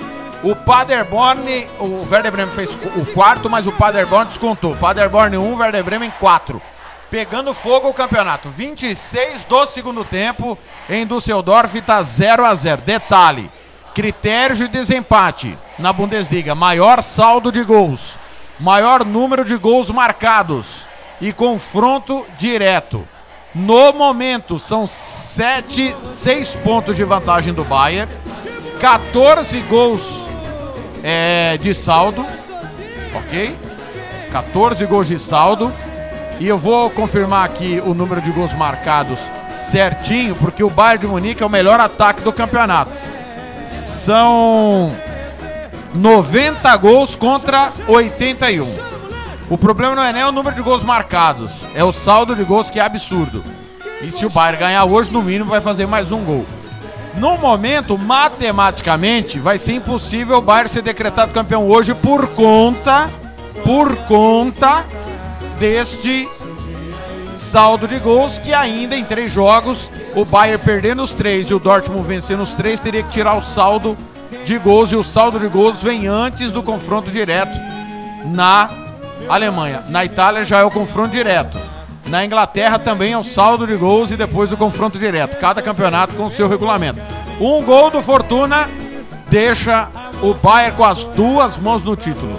O 0.42 0.54
Paderborn, 0.54 1.66
o 1.80 2.06
Werder 2.10 2.30
Bremen 2.30 2.54
fez 2.54 2.74
o 2.74 3.06
quarto, 3.14 3.48
mas 3.48 3.66
o 3.66 3.72
Paderborn 3.72 4.26
descontou. 4.26 4.76
Paderborn 4.76 5.38
1, 5.38 5.56
Werder 5.56 5.82
Bremen 5.82 6.12
4. 6.20 6.60
Pegando 7.10 7.54
fogo 7.54 7.88
o 7.88 7.94
campeonato. 7.94 8.50
26 8.50 9.44
do 9.46 9.64
segundo 9.64 10.04
tempo 10.04 10.58
em 10.90 11.06
Düsseldorf 11.06 11.74
tá 11.80 12.02
0 12.02 12.44
a 12.44 12.54
0. 12.54 12.82
Detalhe: 12.82 13.50
critério 13.94 14.54
de 14.54 14.68
desempate 14.68 15.56
na 15.78 15.90
Bundesliga, 15.90 16.54
maior 16.54 17.02
saldo 17.02 17.50
de 17.50 17.64
gols, 17.64 18.18
maior 18.60 19.06
número 19.06 19.42
de 19.42 19.56
gols 19.56 19.88
marcados 19.88 20.86
e 21.18 21.32
confronto 21.32 22.26
direto. 22.36 23.08
No 23.54 23.92
momento 23.92 24.58
são 24.58 24.86
7, 24.86 25.94
6 26.12 26.56
pontos 26.56 26.96
de 26.96 27.04
vantagem 27.04 27.52
do 27.52 27.64
Bayern, 27.64 28.10
14 28.80 29.60
gols 29.62 30.24
é, 31.02 31.58
de 31.58 31.74
saldo, 31.74 32.24
ok? 33.14 33.54
14 34.30 34.86
gols 34.86 35.06
de 35.06 35.18
saldo. 35.18 35.70
E 36.40 36.48
eu 36.48 36.58
vou 36.58 36.88
confirmar 36.90 37.44
aqui 37.44 37.80
o 37.84 37.92
número 37.92 38.22
de 38.22 38.30
gols 38.30 38.54
marcados 38.54 39.18
certinho, 39.58 40.34
porque 40.36 40.64
o 40.64 40.70
Bayern 40.70 41.02
de 41.02 41.06
Munique 41.06 41.42
é 41.42 41.46
o 41.46 41.50
melhor 41.50 41.78
ataque 41.78 42.22
do 42.22 42.32
campeonato. 42.32 42.90
São 43.66 44.96
90 45.94 46.74
gols 46.78 47.14
contra 47.14 47.70
81. 47.86 48.91
O 49.50 49.58
problema 49.58 49.94
não 49.94 50.02
é 50.02 50.12
nem 50.12 50.24
o 50.24 50.32
número 50.32 50.54
de 50.56 50.62
gols 50.62 50.82
marcados, 50.82 51.64
é 51.74 51.84
o 51.84 51.92
saldo 51.92 52.34
de 52.34 52.44
gols 52.44 52.70
que 52.70 52.80
é 52.80 52.82
absurdo. 52.82 53.42
E 54.00 54.10
se 54.10 54.24
o 54.24 54.30
Bayern 54.30 54.58
ganhar 54.58 54.84
hoje, 54.84 55.10
no 55.10 55.22
mínimo 55.22 55.50
vai 55.50 55.60
fazer 55.60 55.86
mais 55.86 56.10
um 56.10 56.24
gol. 56.24 56.46
No 57.14 57.36
momento, 57.36 57.98
matematicamente, 57.98 59.38
vai 59.38 59.58
ser 59.58 59.74
impossível 59.74 60.38
o 60.38 60.42
Bayern 60.42 60.68
ser 60.68 60.82
decretado 60.82 61.32
campeão 61.32 61.68
hoje 61.68 61.94
por 61.94 62.28
conta, 62.28 63.10
por 63.64 63.94
conta 64.06 64.84
deste 65.58 66.28
saldo 67.36 67.86
de 67.86 67.98
gols 67.98 68.38
que 68.38 68.54
ainda 68.54 68.96
em 68.96 69.04
três 69.04 69.30
jogos, 69.30 69.90
o 70.16 70.24
Bayern 70.24 70.64
perdendo 70.64 71.02
os 71.02 71.12
três 71.12 71.50
e 71.50 71.54
o 71.54 71.58
Dortmund 71.58 72.06
vencendo 72.06 72.42
os 72.42 72.54
três, 72.54 72.80
teria 72.80 73.02
que 73.02 73.10
tirar 73.10 73.36
o 73.36 73.42
saldo 73.42 73.96
de 74.44 74.58
gols 74.58 74.90
e 74.90 74.96
o 74.96 75.04
saldo 75.04 75.38
de 75.38 75.48
gols 75.48 75.82
vem 75.82 76.06
antes 76.06 76.50
do 76.50 76.62
confronto 76.62 77.10
direto 77.10 77.58
na 78.24 78.81
Alemanha. 79.28 79.82
Na 79.88 80.04
Itália 80.04 80.44
já 80.44 80.58
é 80.58 80.64
o 80.64 80.70
confronto 80.70 81.10
direto. 81.10 81.58
Na 82.06 82.24
Inglaterra 82.24 82.78
também 82.78 83.12
é 83.12 83.18
o 83.18 83.24
saldo 83.24 83.66
de 83.66 83.74
gols 83.74 84.10
e 84.10 84.16
depois 84.16 84.52
o 84.52 84.56
confronto 84.56 84.98
direto. 84.98 85.38
Cada 85.38 85.62
campeonato 85.62 86.14
com 86.14 86.26
o 86.26 86.30
seu 86.30 86.48
regulamento. 86.48 87.00
Um 87.40 87.62
gol 87.62 87.90
do 87.90 88.02
Fortuna 88.02 88.68
deixa 89.28 89.88
o 90.20 90.34
Bayern 90.34 90.76
com 90.76 90.84
as 90.84 91.06
duas 91.06 91.56
mãos 91.56 91.82
no 91.82 91.96
título. 91.96 92.38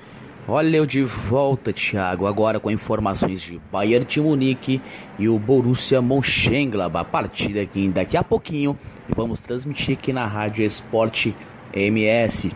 Olha 0.46 0.76
eu 0.76 0.84
de 0.84 1.02
volta, 1.02 1.72
Thiago, 1.72 2.26
agora 2.26 2.60
com 2.60 2.70
informações 2.70 3.40
de 3.40 3.58
Bayern 3.72 4.04
de 4.04 4.20
Munique 4.20 4.82
e 5.18 5.26
o 5.26 5.38
Borussia 5.38 6.02
Mönchengladbach. 6.02 7.00
A 7.00 7.04
partida 7.10 7.62
aqui 7.62 7.88
daqui 7.88 8.14
a 8.14 8.22
pouquinho 8.22 8.76
e 9.08 9.14
vamos 9.14 9.40
transmitir 9.40 9.96
aqui 9.96 10.12
na 10.12 10.26
Rádio 10.26 10.62
Esporte 10.62 11.34
MS. 11.72 12.52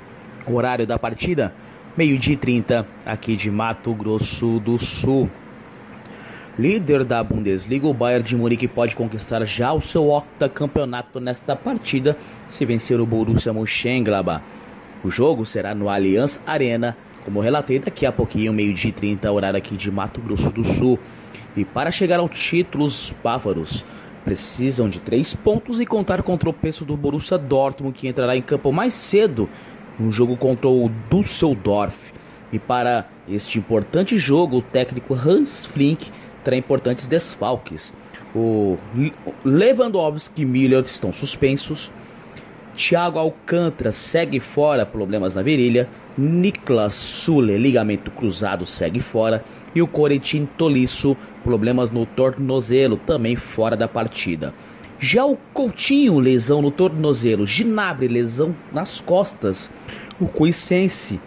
O 0.46 0.54
horário 0.54 0.86
da 0.86 0.98
partida, 0.98 1.54
meio-dia 1.96 2.34
e 2.34 2.36
30, 2.36 2.86
aqui 3.06 3.36
de 3.36 3.50
Mato 3.50 3.94
Grosso 3.94 4.60
do 4.60 4.78
Sul. 4.78 5.30
Líder 6.56 7.02
da 7.02 7.20
Bundesliga, 7.20 7.88
o 7.88 7.92
Bayern 7.92 8.24
de 8.24 8.36
Munique 8.36 8.68
pode 8.68 8.94
conquistar 8.94 9.44
já 9.44 9.72
o 9.72 9.82
seu 9.82 10.10
octacampeonato 10.10 11.18
nesta 11.18 11.56
partida 11.56 12.16
se 12.46 12.64
vencer 12.64 13.00
o 13.00 13.06
Borussia 13.06 13.52
Mönchengladbach. 13.52 14.44
O 15.02 15.10
jogo 15.10 15.44
será 15.44 15.74
no 15.74 15.88
Allianz 15.88 16.40
Arena, 16.46 16.96
como 17.24 17.40
relatei 17.40 17.80
daqui 17.80 18.06
a 18.06 18.12
pouquinho, 18.12 18.52
meio-dia 18.52 18.90
e 18.90 18.92
30, 18.92 19.32
horário 19.32 19.58
aqui 19.58 19.76
de 19.76 19.90
Mato 19.90 20.20
Grosso 20.20 20.48
do 20.50 20.62
Sul. 20.62 20.96
E 21.56 21.64
para 21.64 21.90
chegar 21.90 22.20
ao 22.20 22.28
título, 22.28 22.84
os 22.84 23.12
bávaros 23.22 23.84
precisam 24.24 24.88
de 24.88 25.00
três 25.00 25.34
pontos 25.34 25.80
e 25.80 25.86
contar 25.86 26.22
com 26.22 26.34
o 26.34 26.38
tropeço 26.38 26.84
do 26.84 26.96
Borussia 26.96 27.36
Dortmund, 27.36 27.98
que 27.98 28.06
entrará 28.06 28.36
em 28.36 28.42
campo 28.42 28.72
mais 28.72 28.94
cedo 28.94 29.48
no 29.98 30.12
jogo 30.12 30.36
contra 30.36 30.68
o 30.68 30.88
Düsseldorf. 31.10 32.12
E 32.52 32.58
para 32.60 33.08
este 33.28 33.58
importante 33.58 34.16
jogo, 34.16 34.58
o 34.58 34.62
técnico 34.62 35.14
Hans 35.14 35.66
Flink 35.66 36.12
terá 36.44 36.56
importantes 36.56 37.06
desfalques. 37.06 37.92
O 38.34 38.76
Lewandowski 39.44 40.42
e 40.42 40.44
Miller 40.44 40.80
estão 40.80 41.12
suspensos. 41.12 41.90
Thiago 42.76 43.18
Alcântara 43.18 43.92
segue 43.92 44.40
fora, 44.40 44.84
problemas 44.84 45.34
na 45.34 45.42
virilha. 45.42 45.88
Niklas 46.16 46.94
Sule, 46.94 47.56
ligamento 47.56 48.10
cruzado, 48.10 48.66
segue 48.66 49.00
fora. 49.00 49.44
E 49.74 49.80
o 49.80 49.86
Corentin 49.86 50.46
Tolisso, 50.58 51.16
problemas 51.42 51.90
no 51.90 52.04
tornozelo, 52.06 52.96
também 52.96 53.36
fora 53.36 53.76
da 53.76 53.88
partida. 53.88 54.52
Já 54.98 55.24
o 55.24 55.36
Coutinho, 55.52 56.18
lesão 56.18 56.62
no 56.62 56.70
tornozelo. 56.70 57.46
Ginabre, 57.46 58.08
lesão 58.08 58.54
nas 58.72 59.00
costas. 59.00 59.70
O 60.20 60.26
Cuicense 60.26 61.20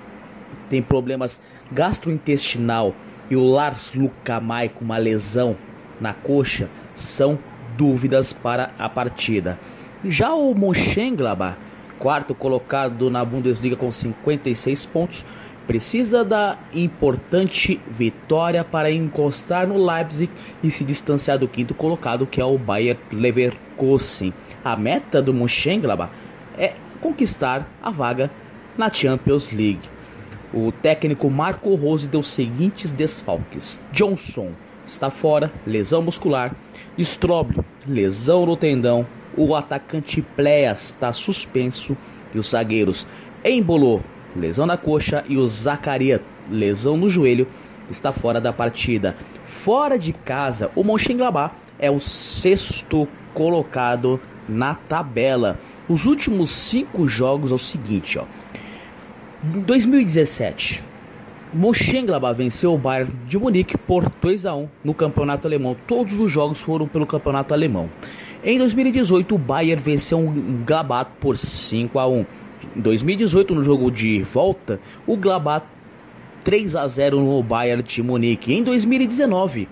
tem 0.69 0.81
problemas 0.81 1.39
gastrointestinal. 1.71 2.95
E 3.29 3.35
o 3.35 3.43
Lars 3.45 3.93
Lucamai 3.93 4.69
com 4.69 4.85
uma 4.85 4.97
lesão 4.97 5.55
na 5.99 6.13
coxa 6.13 6.69
são 6.93 7.37
dúvidas 7.77 8.33
para 8.33 8.71
a 8.77 8.87
partida. 8.87 9.59
Já 10.05 10.33
o 10.33 10.53
Mönchengladbach, 10.53 11.57
quarto 11.99 12.33
colocado 12.33 13.09
na 13.09 13.25
Bundesliga 13.25 13.75
com 13.75 13.91
56 13.91 14.85
pontos, 14.85 15.25
precisa 15.65 16.23
da 16.23 16.57
importante 16.73 17.81
vitória 17.89 18.63
para 18.63 18.89
encostar 18.89 19.67
no 19.67 19.83
Leipzig 19.83 20.31
e 20.63 20.71
se 20.71 20.83
distanciar 20.85 21.37
do 21.37 21.47
quinto 21.47 21.73
colocado, 21.73 22.25
que 22.25 22.39
é 22.39 22.45
o 22.45 22.57
Bayer 22.57 22.97
Leverkusen. 23.11 24.33
A 24.63 24.77
meta 24.77 25.21
do 25.21 25.33
Mönchengladbach 25.33 26.11
é 26.57 26.73
conquistar 27.01 27.67
a 27.83 27.91
vaga 27.91 28.31
na 28.77 28.91
Champions 28.91 29.51
League. 29.51 29.96
O 30.53 30.71
técnico 30.71 31.29
Marco 31.29 31.75
Rose 31.75 32.07
deu 32.07 32.21
os 32.21 32.29
seguintes 32.29 32.91
desfalques: 32.93 33.81
Johnson 33.91 34.51
está 34.85 35.09
fora, 35.09 35.51
lesão 35.65 36.01
muscular, 36.01 36.55
Stroble, 36.97 37.63
lesão 37.85 38.45
no 38.45 38.55
tendão, 38.55 39.05
o 39.35 39.55
atacante 39.55 40.21
Pleas 40.21 40.85
está 40.85 41.11
suspenso 41.11 41.97
e 42.33 42.39
os 42.39 42.49
zagueiros 42.49 43.05
Embolou, 43.43 44.01
lesão 44.35 44.65
na 44.65 44.77
coxa 44.77 45.23
e 45.27 45.37
o 45.37 45.45
Zacaria, 45.45 46.21
lesão 46.49 46.97
no 46.97 47.09
joelho, 47.09 47.47
está 47.89 48.11
fora 48.11 48.41
da 48.41 48.51
partida. 48.51 49.15
Fora 49.45 49.97
de 49.97 50.11
casa, 50.13 50.71
o 50.75 50.83
Mönchengladbach 50.83 51.53
é 51.77 51.91
o 51.91 51.99
sexto 51.99 53.07
colocado 53.33 54.19
na 54.47 54.75
tabela. 54.75 55.59
Os 55.87 56.05
últimos 56.05 56.49
cinco 56.49 57.07
jogos 57.07 57.51
é 57.51 57.55
o 57.55 57.59
seguinte, 57.59 58.17
ó. 58.17 58.25
Em 59.43 59.59
2017, 59.59 60.83
Mönchengladbach 61.53 62.35
venceu 62.35 62.73
o 62.73 62.77
Bayern 62.77 63.13
de 63.27 63.37
Munique 63.37 63.77
por 63.77 64.09
2 64.09 64.47
a 64.47 64.55
1 64.55 64.67
no 64.83 64.95
campeonato 64.95 65.45
alemão. 65.45 65.77
Todos 65.87 66.19
os 66.19 66.31
jogos 66.31 66.59
foram 66.59 66.87
pelo 66.87 67.05
campeonato 67.05 67.53
alemão. 67.53 67.87
Em 68.43 68.57
2018, 68.57 69.35
o 69.35 69.37
Bayern 69.37 69.81
venceu 69.81 70.17
o 70.17 70.33
Gladbach 70.65 71.11
por 71.19 71.37
5 71.37 71.99
a 71.99 72.07
1. 72.07 72.25
Em 72.77 72.81
2018, 72.81 73.53
no 73.53 73.63
jogo 73.63 73.91
de 73.91 74.23
volta, 74.23 74.79
o 75.05 75.15
Gladbach 75.15 75.67
3 76.43 76.75
a 76.75 76.87
0 76.87 77.19
no 77.19 77.43
Bayern 77.43 77.83
de 77.83 78.01
Munique. 78.01 78.51
Em 78.51 78.63
2019, 78.63 79.69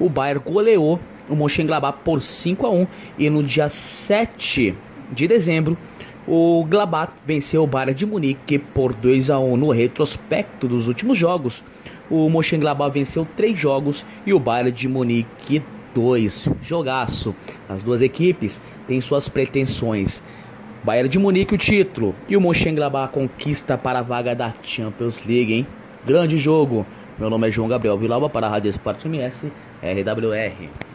o 0.00 0.08
Bayern 0.08 0.42
goleou 0.44 0.98
o 1.28 1.36
Mönchengladbach 1.36 1.98
por 2.04 2.20
5 2.20 2.66
a 2.66 2.70
1 2.70 2.86
e 3.16 3.30
no 3.30 3.44
dia 3.44 3.68
7 3.68 4.74
de 5.12 5.28
dezembro, 5.28 5.78
o 6.26 6.64
Gladbach 6.64 7.12
venceu 7.24 7.62
o 7.62 7.66
Bayern 7.66 7.94
de 7.94 8.04
Munique 8.04 8.58
por 8.58 8.94
2 8.94 9.30
a 9.30 9.38
1 9.38 9.56
no 9.56 9.70
retrospecto 9.70 10.66
dos 10.66 10.88
últimos 10.88 11.16
jogos. 11.16 11.62
O 12.10 12.28
Mönchengladbach 12.28 12.92
venceu 12.92 13.26
3 13.36 13.58
jogos 13.58 14.04
e 14.26 14.32
o 14.32 14.40
Bayern 14.40 14.72
de 14.72 14.88
Munique 14.88 15.62
2. 15.94 16.48
Jogaço. 16.62 17.34
As 17.68 17.82
duas 17.82 18.02
equipes 18.02 18.60
têm 18.86 19.00
suas 19.00 19.28
pretensões. 19.28 20.22
Bayern 20.82 21.08
de 21.08 21.18
Munique 21.18 21.54
o 21.54 21.58
título 21.58 22.14
e 22.28 22.36
o 22.36 22.40
Mönchengladbach 22.40 23.12
conquista 23.12 23.78
para 23.78 24.00
a 24.00 24.02
vaga 24.02 24.34
da 24.34 24.52
Champions 24.62 25.24
League, 25.24 25.52
hein? 25.52 25.66
Grande 26.04 26.38
jogo. 26.38 26.86
Meu 27.18 27.30
nome 27.30 27.48
é 27.48 27.50
João 27.50 27.68
Gabriel 27.68 27.96
Vilauba 27.96 28.28
para 28.28 28.46
a 28.46 28.50
Rádio 28.50 28.68
Esporte 28.68 29.08
MS, 29.08 29.50
RWR. 29.82 30.85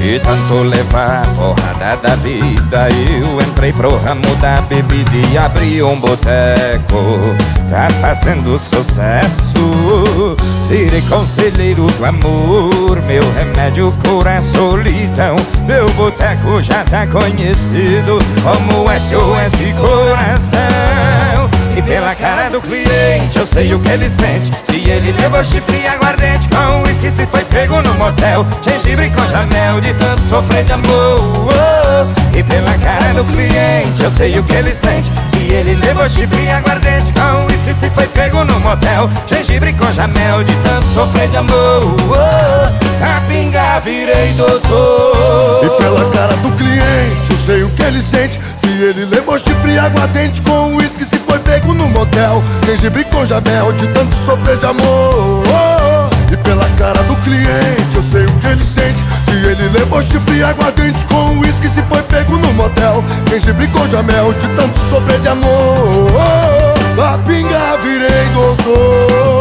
De 0.03 0.19
tanto 0.19 0.65
levar 0.65 1.25
porrada 1.37 1.97
da 2.03 2.17
vida 2.17 2.89
Eu 2.91 3.41
entrei 3.41 3.73
pro 3.73 3.97
ramo 3.99 4.35
da 4.41 4.61
bebida 4.63 5.17
e 5.31 5.39
abri 5.39 5.81
um 5.81 5.95
boteco. 6.01 7.37
Tá 7.71 7.89
fazendo 8.01 8.59
sucesso 8.59 10.37
Virei 10.69 11.03
conselheiro 11.03 11.87
do 11.87 12.05
amor. 12.05 13.01
Meu 13.07 13.23
remédio 13.35 13.95
cura 14.05 14.39
a 14.39 14.43
solidão 14.43 15.37
Meu 15.67 15.89
boteco 15.91 16.61
já 16.61 16.83
tá 16.83 17.07
conhecido. 17.07 18.19
Como 18.43 18.89
SOS 18.91 19.55
Coração 19.81 21.02
Pela 21.85 22.15
cara 22.15 22.49
do 22.49 22.61
cliente 22.61 23.37
eu 23.37 23.47
sei 23.47 23.75
o 23.75 23.81
que 23.81 23.91
ele 23.91 24.09
sente. 24.09 24.53
Se 24.65 24.89
ele 24.89 25.13
levou 25.13 25.43
chifre 25.43 25.81
e 25.83 25.87
aguardente 25.87 26.49
Com 26.49 26.83
uísque 26.83 27.11
se 27.11 27.27
foi 27.27 27.45
pego 27.45 27.83
no 27.83 27.95
motel. 27.95 28.47
Gengibre 28.63 29.11
com 29.11 29.27
jamel 29.29 29.81
de 29.81 29.93
tanto 29.95 30.23
sofrer 30.29 30.65
de 30.65 30.73
amor. 30.73 32.07
E 32.35 32.43
pela 32.43 32.73
cara 32.79 33.13
do 33.15 33.25
cliente 33.25 34.03
eu 34.03 34.11
sei 34.11 34.39
o 34.39 34.45
que 34.45 34.55
ele 34.55 34.73
sente. 34.73 35.11
Se 35.31 35.53
ele 35.53 35.75
levou 35.75 36.09
chifre 36.09 36.45
e 36.45 36.51
aguardente 36.51 37.13
Com 37.13 37.47
uísque 37.47 37.75
se 37.75 37.91
foi 37.91 38.07
pego 38.07 38.45
no 38.45 38.61
motel. 38.61 39.11
Gengibre 39.27 39.73
com 39.73 39.93
jamel 39.93 40.45
de 40.45 40.55
tanto 40.57 40.87
sofrer 40.95 41.29
de 41.29 41.37
amor 41.37 42.82
a 43.03 43.21
pingar 43.27 43.83
virei 43.83 44.33
doutor. 44.35 45.65
E 45.65 45.83
pela 45.83 46.09
cara 46.11 46.37
do 46.37 46.53
cliente, 46.53 47.31
eu 47.31 47.37
sei 47.37 47.63
o 47.65 47.71
que 47.71 47.83
ele 47.83 48.01
sente. 48.01 48.41
Se 48.57 48.69
ele 48.69 49.05
levou 49.07 49.37
chifre 49.37 49.77
aguardente 49.77 50.41
com 50.43 50.77
uísque, 50.77 51.05
se 51.05 51.19
foi 51.19 51.41
pego 51.41 51.75
no 51.75 51.89
motel. 51.89 52.41
Gengibre 52.65 53.05
com 53.07 53.27
jabel, 53.27 53.73
de 53.73 53.89
tanto 53.89 54.15
sofrer 54.15 54.57
de 54.57 54.67
amor. 54.67 55.43
E 56.31 56.37
pela 56.37 56.69
cara 56.79 57.03
do 57.03 57.17
cliente, 57.17 57.97
eu 57.97 58.03
sei 58.03 58.25
o 58.25 58.33
que 58.41 58.47
ele 58.47 58.65
sente. 58.65 59.05
Se 59.25 59.33
ele 59.33 59.69
levou 59.77 60.01
chifre 60.01 60.45
aguardente 60.45 61.05
com 61.07 61.39
uísque, 61.41 61.69
se 61.69 61.83
foi 61.83 62.03
pego 62.03 62.37
no 62.39 62.53
motel. 62.53 63.03
Gengibre 63.29 63.67
com 63.69 63.89
jamel, 63.89 64.33
de 64.33 64.47
tanto 64.55 64.79
sofrer 64.89 65.19
de 65.19 65.29
amor. 65.29 66.09
A 66.99 67.19
pingar 67.27 67.79
virei 67.79 68.29
doutor. 68.33 69.32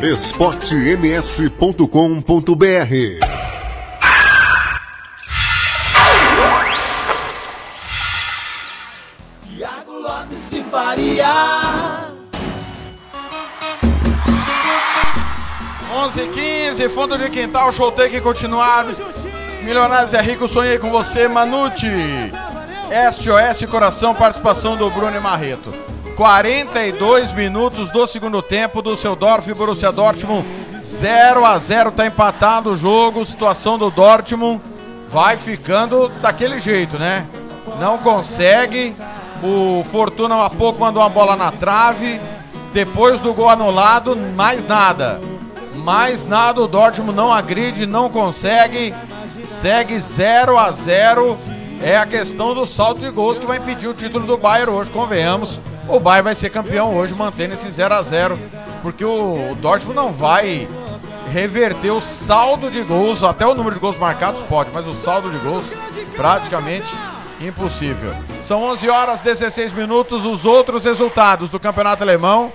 esportems.com.br 0.04 1.86
Tiago 9.56 9.92
Lopes 9.92 10.50
de 10.50 10.62
Faria. 10.64 12.12
11 15.90 16.28
15 16.28 16.88
fundo 16.90 17.16
de 17.16 17.30
quintal, 17.30 17.72
show 17.72 17.90
tem 17.90 18.10
que 18.10 18.20
continuar. 18.20 18.84
Milionários 19.62 20.12
é 20.12 20.20
rico, 20.20 20.46
sonhei 20.46 20.78
com 20.78 20.90
você, 20.90 21.26
Manute. 21.28 21.88
SOS 23.10 23.66
Coração, 23.70 24.14
participação 24.14 24.76
do 24.76 24.90
Bruno 24.90 25.18
Marreto. 25.22 25.93
42 26.14 27.32
minutos 27.32 27.90
do 27.90 28.06
segundo 28.06 28.40
tempo 28.40 28.80
do 28.80 28.96
seu 28.96 29.16
Dorf 29.16 29.52
Borussia 29.52 29.90
Dortmund. 29.90 30.46
0 30.80 31.44
a 31.44 31.58
0 31.58 31.90
tá 31.90 32.06
empatado 32.06 32.72
o 32.72 32.76
jogo. 32.76 33.24
Situação 33.24 33.76
do 33.76 33.90
Dortmund 33.90 34.60
vai 35.08 35.36
ficando 35.36 36.08
daquele 36.20 36.58
jeito, 36.58 36.98
né? 36.98 37.26
Não 37.80 37.98
consegue. 37.98 38.94
O 39.42 39.82
Fortuna 39.84 40.44
há 40.44 40.50
pouco 40.50 40.80
mandou 40.80 41.02
uma 41.02 41.08
bola 41.08 41.36
na 41.36 41.50
trave. 41.50 42.20
Depois 42.72 43.18
do 43.20 43.34
gol 43.34 43.50
anulado, 43.50 44.16
mais 44.36 44.64
nada. 44.64 45.20
Mais 45.74 46.24
nada, 46.24 46.60
o 46.60 46.68
Dortmund 46.68 47.16
não 47.16 47.32
agride, 47.32 47.86
não 47.86 48.08
consegue. 48.08 48.94
Segue 49.42 49.98
0 49.98 50.56
a 50.56 50.70
0 50.70 51.36
É 51.84 51.98
a 51.98 52.06
questão 52.06 52.54
do 52.54 52.64
salto 52.64 53.02
de 53.02 53.10
gols 53.10 53.38
que 53.38 53.44
vai 53.44 53.58
impedir 53.58 53.86
o 53.86 53.92
título 53.92 54.26
do 54.26 54.38
Bayern 54.38 54.72
hoje, 54.72 54.90
convenhamos. 54.90 55.60
O 55.86 56.00
Bayern 56.00 56.24
vai 56.24 56.34
ser 56.34 56.48
campeão 56.48 56.96
hoje, 56.96 57.12
mantendo 57.12 57.52
esse 57.52 57.70
0 57.70 57.92
a 57.92 58.02
0 58.02 58.38
porque 58.80 59.04
o, 59.04 59.54
Dortmund 59.60 59.94
não 59.94 60.10
vai 60.10 60.66
reverter 61.30 61.90
o 61.90 62.00
saldo 62.00 62.70
de 62.70 62.80
gols, 62.80 63.22
até 63.22 63.46
o 63.46 63.54
número 63.54 63.74
de 63.74 63.82
gols 63.82 63.98
marcados 63.98 64.40
pode, 64.40 64.70
mas 64.72 64.86
o 64.86 64.94
saldo 64.94 65.30
de 65.30 65.36
gols 65.36 65.74
praticamente 66.16 66.86
impossível. 67.38 68.14
São 68.40 68.62
11 68.62 68.88
horas 68.88 69.20
16 69.20 69.74
minutos, 69.74 70.24
os 70.24 70.46
outros 70.46 70.86
resultados 70.86 71.50
do 71.50 71.60
Campeonato 71.60 72.02
Alemão. 72.02 72.50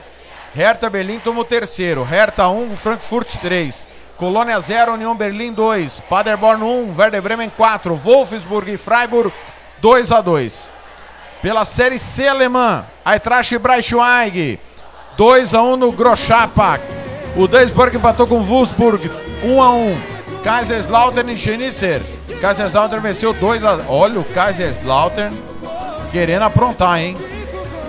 Hertha 0.55 0.89
Berlim 0.89 1.19
toma 1.19 1.41
o 1.41 1.45
terceiro, 1.45 2.01
Hertha 2.01 2.49
1, 2.49 2.75
Frankfurt 2.75 3.35
3. 3.35 3.87
Colônia 4.19 4.59
0, 4.59 4.95
União 4.95 5.15
Berlim 5.15 5.53
2. 5.53 6.01
Paderborn 6.09 6.61
1, 6.61 6.93
Werder 6.93 7.21
Bremen 7.21 7.49
4. 7.49 7.95
Wolfsburg 7.95 8.69
e 8.73 8.77
Freiburg 8.77 9.31
2 9.81 10.11
a 10.11 10.19
2. 10.19 10.69
Pela 11.41 11.63
Série 11.63 11.97
C 11.97 12.27
alemã, 12.27 12.85
Eintracht 13.05 13.57
Braunschweig 13.57 14.59
2 15.15 15.53
a 15.55 15.63
1 15.63 15.77
no 15.77 15.93
Groschapa. 15.93 16.81
O 17.37 17.47
Duisburg 17.47 17.95
empatou 17.95 18.27
com 18.27 18.43
Wolfsburg 18.43 19.09
1 19.41 19.63
a 19.63 19.69
1. 19.69 20.01
Kaiserslautern 20.43 21.29
e 21.29 21.37
Schnitzer. 21.37 22.01
Kaiserslautern 22.41 23.01
venceu 23.01 23.33
2 23.33 23.63
a 23.63 23.85
Olha 23.87 24.19
o 24.19 24.25
Kaiserslautern 24.25 25.33
querendo 26.11 26.43
aprontar, 26.43 26.99
hein? 26.99 27.15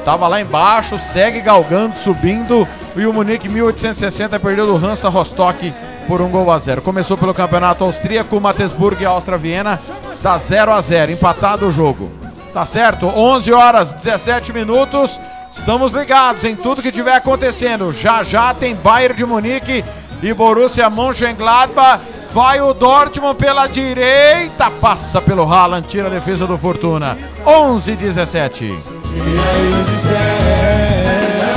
Tava 0.05 0.27
lá 0.29 0.41
embaixo, 0.41 0.99
segue 0.99 1.41
galgando, 1.41 1.97
subindo. 1.97 2.67
E 2.97 3.07
o 3.07 3.13
Munique 3.13 3.49
1860 3.49 4.41
perdeu 4.41 4.67
do 4.67 4.77
Hansa 4.77 5.09
Rostock 5.09 5.73
por 6.07 6.21
um 6.21 6.29
gol 6.29 6.51
a 6.51 6.59
zero. 6.59 6.83
Começou 6.83 7.17
pelo 7.17 7.35
campeonato 7.35 7.85
austríaco, 7.85 8.41
Matesburg 8.41 9.03
e 9.03 9.07
Áustria 9.07 9.39
Viena. 9.39 9.79
Dá 10.23 10.37
0 10.37 10.73
a 10.73 10.81
0 10.81 11.13
empatado 11.13 11.69
o 11.69 11.73
jogo. 11.73 12.11
Tá 12.53 12.67
certo? 12.67 13.07
11 13.07 13.53
horas 13.53 13.93
17 13.93 14.53
minutos. 14.53 15.21
Estamos 15.53 15.93
ligados 15.93 16.45
em 16.45 16.57
tudo 16.57 16.83
que 16.83 16.93
tiver 16.93 17.15
acontecendo. 17.15 17.93
Já 17.93 18.23
já 18.23 18.53
tem 18.55 18.75
Bayern 18.75 19.17
de 19.17 19.25
Munique 19.25 19.85
e 20.23 20.33
Borussia 20.33 20.89
Mönchengladbach. 20.91 22.03
Vai 22.33 22.61
o 22.61 22.73
Dortmund 22.73 23.37
pela 23.37 23.67
direita, 23.67 24.71
passa 24.71 25.21
pelo 25.21 25.43
Haaland, 25.43 25.89
tira 25.89 26.07
a 26.07 26.11
defesa 26.11 26.47
do 26.47 26.57
Fortuna. 26.57 27.19
11 27.45 27.97
17. 27.97 29.00
Eu 29.13 29.17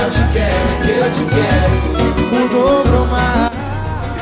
te 0.09 0.23
quero, 0.33 0.89
eu 0.89 1.11
te 1.11 1.23
quero. 1.25 1.83
Mais. 2.31 2.82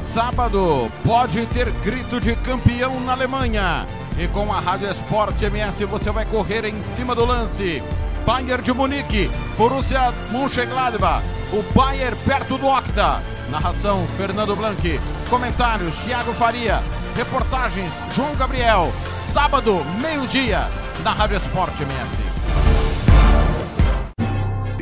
Sábado 0.00 0.88
pode 1.04 1.44
ter 1.46 1.72
grito 1.72 2.20
de 2.20 2.36
campeão 2.36 3.00
na 3.00 3.14
Alemanha. 3.14 3.84
E 4.16 4.28
com 4.28 4.52
a 4.52 4.60
Rádio 4.60 4.88
Esporte 4.88 5.44
MS 5.44 5.84
você 5.86 6.12
vai 6.12 6.24
correr 6.24 6.64
em 6.64 6.80
cima 6.94 7.16
do 7.16 7.24
lance. 7.24 7.82
Bayern 8.26 8.62
de 8.62 8.72
Munique, 8.72 9.30
Borussia 9.56 10.12
Mönchengladbach, 10.32 11.22
o 11.52 11.62
Bayern 11.72 12.16
perto 12.26 12.58
do 12.58 12.66
Octa. 12.66 13.22
Narração 13.50 14.06
Fernando 14.16 14.56
Blanqui. 14.56 14.98
Comentários 15.30 15.96
Thiago 15.98 16.32
Faria. 16.34 16.82
Reportagens 17.14 17.92
João 18.14 18.34
Gabriel. 18.34 18.92
sábado, 19.32 19.80
meio-dia, 20.02 20.68
na 21.04 21.12
Rádio 21.12 21.36
Esporte 21.36 21.84
MS. 21.84 22.26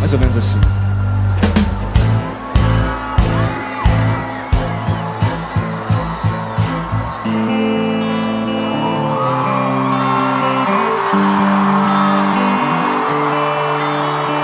Mais 0.00 0.12
ou 0.12 0.18
menos 0.18 0.36
assim 0.36 0.58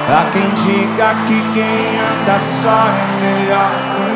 Há 0.09 0.31
quem 0.31 0.51
diga 0.55 1.15
que 1.27 1.53
quem 1.53 1.99
anda 1.99 2.39
só 2.39 2.87
é 2.87 3.21
melhor. 3.21 4.12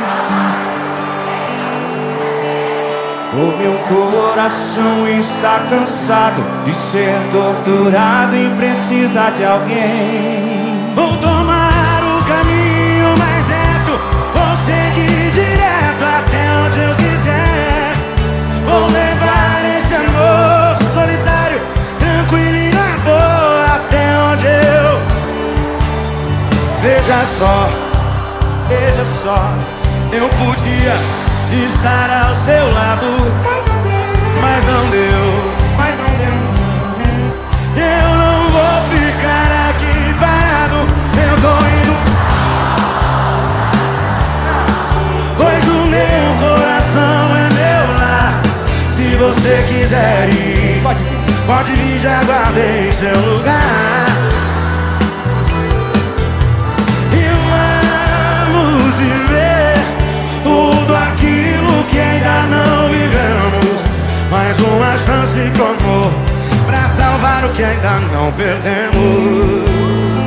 O 3.36 3.54
meu 3.58 3.78
coração 3.80 5.06
está 5.06 5.60
cansado 5.68 6.42
de 6.64 6.72
ser 6.72 7.12
torturado 7.30 8.34
e 8.34 8.48
precisa 8.56 9.28
de 9.28 9.44
alguém. 9.44 10.90
Vou 10.94 11.14
tomar 11.18 12.00
o 12.02 12.24
caminho 12.24 13.14
mais 13.18 13.46
reto, 13.46 14.00
vou 14.32 14.56
seguir 14.64 15.30
direto 15.32 16.02
até 16.02 16.50
onde 16.64 16.80
eu 16.80 16.96
quiser. 16.96 17.92
Vou 18.64 18.86
levar 18.86 19.64
esse 19.66 19.94
amor 19.96 20.78
solitário, 20.94 21.60
tranquilo 21.98 22.56
e 22.56 22.72
na 22.72 22.96
boa 23.04 23.74
até 23.74 24.18
onde 24.32 24.46
eu 24.46 24.98
Veja 26.80 27.22
só, 27.38 27.68
veja 28.66 29.04
só, 29.22 29.52
eu 30.10 30.26
podia 30.30 31.25
estar 31.52 32.10
ao 32.10 32.34
seu 32.36 32.72
lado, 32.72 33.06
mas 34.40 34.64
não 34.64 34.90
deu, 34.90 35.52
mas 35.76 35.96
não 35.96 36.06
deu. 36.18 36.36
Eu 37.76 38.08
não 38.16 38.50
vou 38.50 38.76
ficar 38.90 39.70
aqui 39.70 40.14
parado, 40.18 40.78
eu 41.16 41.34
tô 41.40 41.54
indo. 41.66 41.94
Pois 45.36 45.64
o 45.68 45.82
meu 45.86 46.26
coração 46.40 47.36
é 47.36 47.48
meu 47.54 47.84
lar. 47.98 48.42
Se 48.90 49.16
você 49.16 49.64
quiser 49.68 50.28
ir, 50.30 50.82
pode 51.46 51.72
vir, 51.72 52.00
já 52.00 52.24
guardei 52.24 52.92
seu 52.92 53.18
lugar. 53.20 53.95
Ainda 62.26 62.56
não 62.56 62.88
vivemos. 62.88 63.82
Mais 64.30 64.58
uma 64.58 64.98
chance 64.98 65.50
pro 65.54 65.66
amor, 65.66 66.12
pra 66.66 66.88
salvar 66.88 67.44
o 67.44 67.48
que 67.50 67.62
ainda 67.62 67.98
não 68.12 68.32
perdemos. 68.32 70.25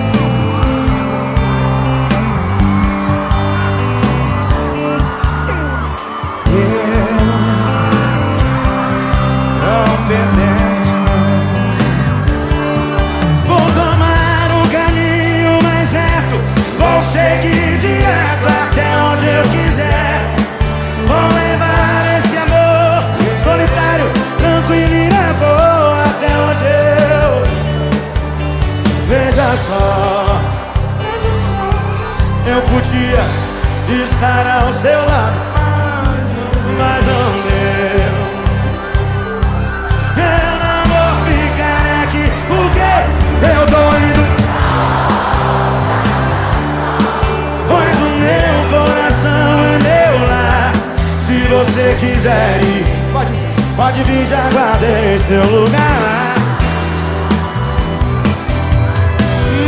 Quiser 52.00 52.62
ir, 52.64 52.86
pode, 53.12 53.32
pode 53.76 54.04
vir, 54.04 54.26
já 54.28 54.50
guardei 54.50 55.20
seu 55.20 55.44
lugar. 55.44 56.36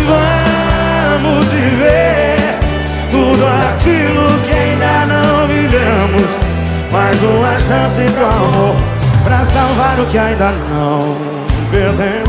Vamos 0.08 1.46
viver 1.48 2.58
tudo 3.12 3.46
aquilo 3.46 4.40
que 4.46 4.52
ainda 4.52 5.06
não 5.08 5.48
vivemos. 5.48 6.30
Mais 6.92 7.22
uma 7.22 7.60
chance 7.60 8.12
pro 8.14 8.26
amor, 8.26 8.76
pra 9.24 9.46
salvar 9.46 10.00
o 10.00 10.06
que 10.08 10.18
ainda 10.18 10.52
não 10.52 11.18
perdemos. 11.70 12.21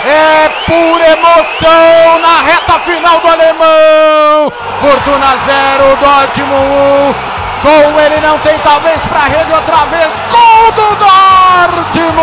É 0.05 0.49
pura 0.65 1.07
emoção 1.11 2.19
na 2.21 2.41
reta 2.41 2.79
final 2.79 3.19
do 3.19 3.27
alemão. 3.27 4.51
Fortuna 4.81 5.37
0, 5.45 5.97
Dortmund 5.97 7.15
1. 7.25 7.29
Com 7.61 7.99
ele 7.99 8.21
não 8.21 8.39
tem 8.39 8.57
talvez 8.59 9.01
para 9.01 9.23
rede 9.23 9.51
outra 9.51 9.85
vez. 9.85 10.09
Gol 10.31 10.71
do 10.71 10.95
Dortmund. 10.95 12.19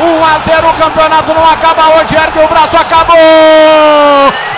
1 0.00 0.24
a 0.24 0.38
0 0.38 0.68
o 0.68 0.74
campeonato 0.74 1.34
não 1.34 1.44
acaba 1.48 1.90
hoje. 1.96 2.16
Ergue 2.16 2.40
o 2.40 2.48
braço, 2.48 2.76
acabou. 2.76 3.16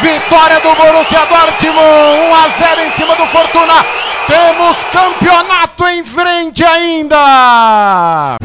Vitória 0.03 0.61
do 0.61 0.75
Borussia 0.75 1.25
Dortmund. 1.27 1.79
1 1.79 2.35
a 2.35 2.49
0 2.49 2.81
em 2.83 2.91
cima 2.91 3.15
do 3.15 3.25
Fortuna. 3.27 3.87
Temos 4.27 4.83
campeonato 4.91 5.87
em 5.87 6.05
frente 6.05 6.65
ainda. 6.65 8.37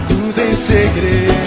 tudo 0.08 0.42
em 0.42 0.54
segredo 0.54 1.45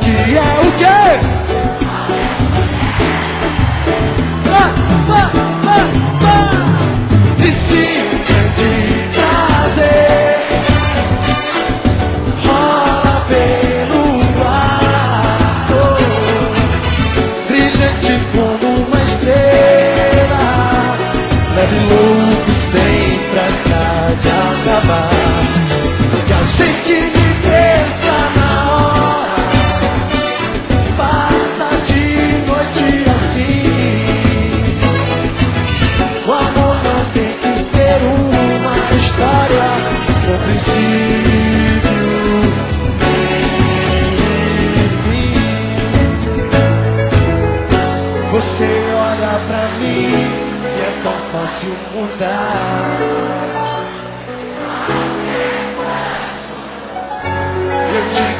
que 0.00 0.36
é 0.36 0.60
o 0.60 0.72
quê? 0.78 1.37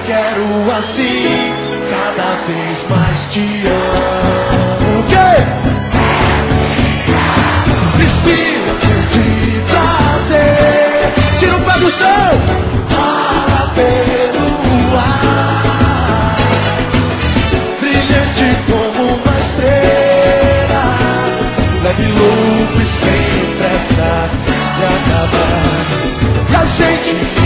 Quero 0.08 0.72
assim, 0.72 1.52
cada 1.90 2.30
vez 2.46 2.84
mais 2.88 3.30
te 3.30 3.44
amo. 3.66 5.00
O 5.00 5.02
quê? 5.04 5.30
Preciso 7.94 8.72
de 9.12 9.26
prazer. 9.70 11.12
Tira 11.38 11.56
o 11.56 11.60
pé 11.60 11.74
do 11.78 11.90
chão. 11.90 12.30
Para 12.88 13.60
ar. 14.98 16.36
Brilhante 17.78 18.48
como 18.66 19.02
uma 19.12 19.34
estrela. 19.44 20.84
Leve 21.82 22.06
louco 22.18 22.80
e 22.80 22.84
sem 22.84 23.26
pressa 23.58 24.10
de 24.74 24.82
acabar. 24.84 25.86
E 26.50 26.52
a 26.56 26.64
gente 26.64 27.37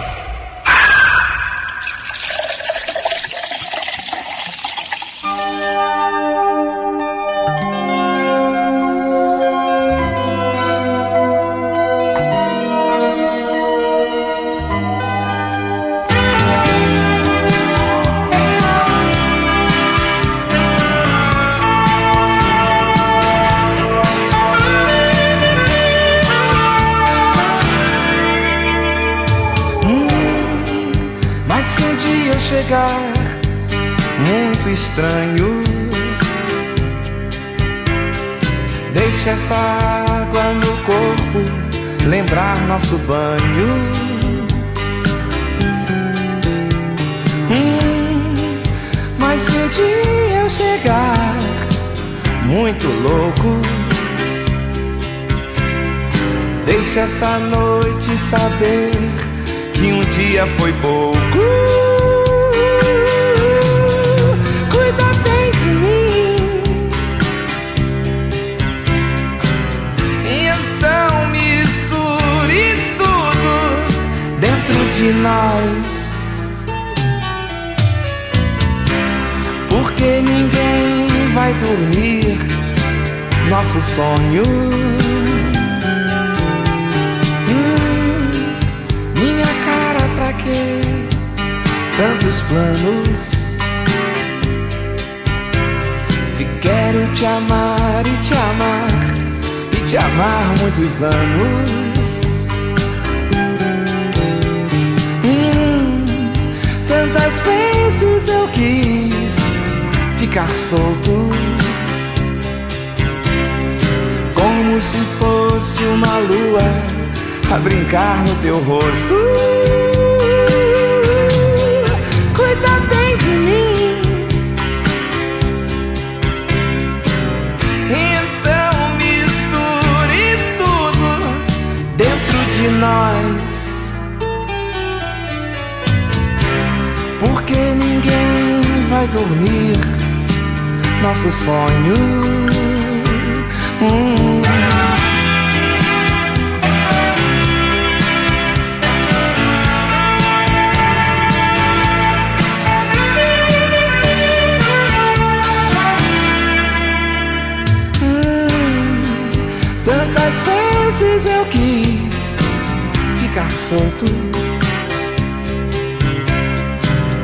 solto, 163.75 164.05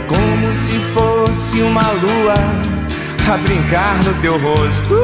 como 0.07 0.53
se 0.53 0.79
fosse 0.93 1.61
uma 1.61 1.89
lua 1.91 2.33
a 3.31 3.37
brincar 3.37 3.95
no 4.03 4.13
teu 4.15 4.37
rosto. 4.37 4.95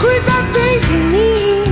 Cuida 0.00 0.32
bem 0.54 0.80
de 0.80 0.96
mim. 1.12 1.64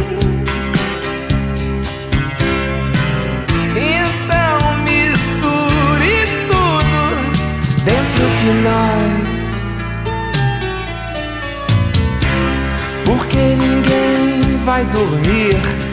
Então 3.75 4.59
misture 4.83 6.17
tudo 6.49 7.01
dentro 7.85 8.27
de 8.41 8.51
nós. 8.67 9.39
Porque 13.07 13.39
ninguém 13.57 14.59
vai 14.67 14.85
dormir 14.85 15.88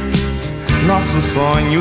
nosso 0.86 1.20
sonho. 1.20 1.80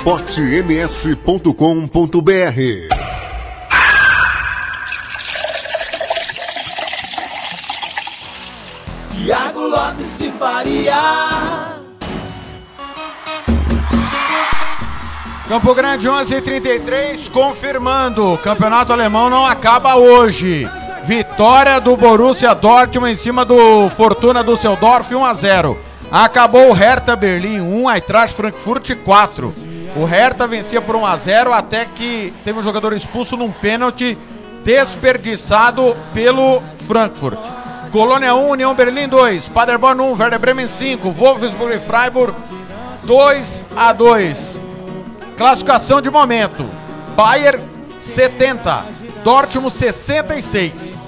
esportems.com.br 0.00 1.50
Tiago 9.12 9.60
Lopes 9.60 10.18
de 10.18 10.30
Faria. 10.30 10.96
Campo 15.46 15.74
Grande 15.74 16.08
11:33 16.08 17.28
confirmando, 17.28 18.32
o 18.32 18.38
campeonato 18.38 18.94
alemão 18.94 19.28
não 19.28 19.44
acaba 19.44 19.96
hoje. 19.96 20.66
Vitória 21.04 21.78
do 21.78 21.94
Borussia 21.94 22.54
Dortmund 22.54 23.12
em 23.12 23.16
cima 23.16 23.44
do 23.44 23.90
Fortuna 23.90 24.42
Düsseldorf 24.42 25.14
1 25.14 25.24
a 25.26 25.34
0. 25.34 25.78
Acabou 26.10 26.70
o 26.70 26.72
Hertha 26.72 27.14
Berlim 27.14 27.60
1, 27.60 27.90
Eintracht 27.90 28.34
Frankfurt 28.34 28.96
4. 29.04 29.69
O 29.96 30.04
Hertha 30.04 30.46
vencia 30.46 30.80
por 30.80 30.94
1 30.94 31.06
a 31.06 31.16
0 31.16 31.52
até 31.52 31.84
que 31.84 32.32
teve 32.44 32.58
um 32.58 32.62
jogador 32.62 32.92
expulso 32.92 33.36
num 33.36 33.50
pênalti 33.50 34.16
desperdiçado 34.64 35.96
pelo 36.14 36.62
Frankfurt. 36.86 37.38
Colônia 37.90 38.34
1, 38.34 38.50
União 38.50 38.74
Berlim 38.74 39.08
2, 39.08 39.48
Paderborn 39.48 40.00
1, 40.00 40.12
Werder 40.16 40.38
Bremen 40.38 40.68
5, 40.68 41.10
Wolfsburg 41.10 41.74
e 41.74 41.80
Freiburg 41.80 42.34
2 43.02 43.64
a 43.76 43.92
2. 43.92 44.60
Classificação 45.36 46.00
de 46.00 46.08
momento: 46.08 46.64
Bayern 47.16 47.60
70, 47.98 48.84
Dortmund 49.24 49.72
66. 49.72 51.00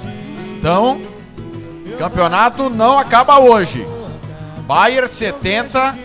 Então, 0.58 1.00
campeonato 1.98 2.68
não 2.68 2.98
acaba 2.98 3.38
hoje. 3.38 3.86
Bayern 4.66 5.06
70, 5.06 5.96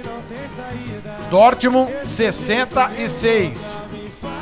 Dortmund 1.30 1.92
66. 2.04 3.84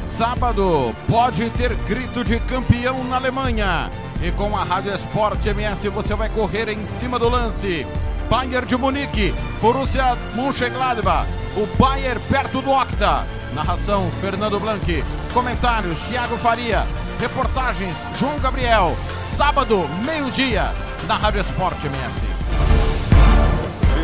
Sábado 0.06 0.94
pode 1.08 1.48
ter 1.50 1.74
grito 1.74 2.22
de 2.22 2.38
campeão 2.40 3.02
na 3.04 3.16
Alemanha. 3.16 3.90
E 4.22 4.30
com 4.32 4.54
a 4.54 4.64
Rádio 4.64 4.94
Esporte 4.94 5.48
MS 5.48 5.88
você 5.88 6.14
vai 6.14 6.28
correr 6.28 6.68
em 6.68 6.84
cima 6.86 7.18
do 7.18 7.28
lance. 7.28 7.86
Bayern 8.30 8.66
de 8.66 8.76
Munique, 8.76 9.34
Borussia 9.60 10.16
Mönchengladbach, 10.36 11.26
o 11.56 11.66
Bayern 11.76 12.20
perto 12.30 12.62
do 12.62 12.70
Octa. 12.70 13.26
Narração 13.52 14.08
Fernando 14.20 14.60
Blanqui. 14.60 15.02
Comentários 15.34 15.98
Thiago 16.02 16.36
Faria. 16.36 16.86
Reportagens 17.18 17.96
João 18.18 18.38
Gabriel. 18.38 18.96
Sábado, 19.36 19.84
meio-dia, 20.06 20.72
na 21.08 21.16
Rádio 21.16 21.40
Esporte 21.40 21.88
MS. 21.88 22.30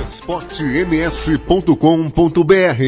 esportems.com.br 0.03 2.83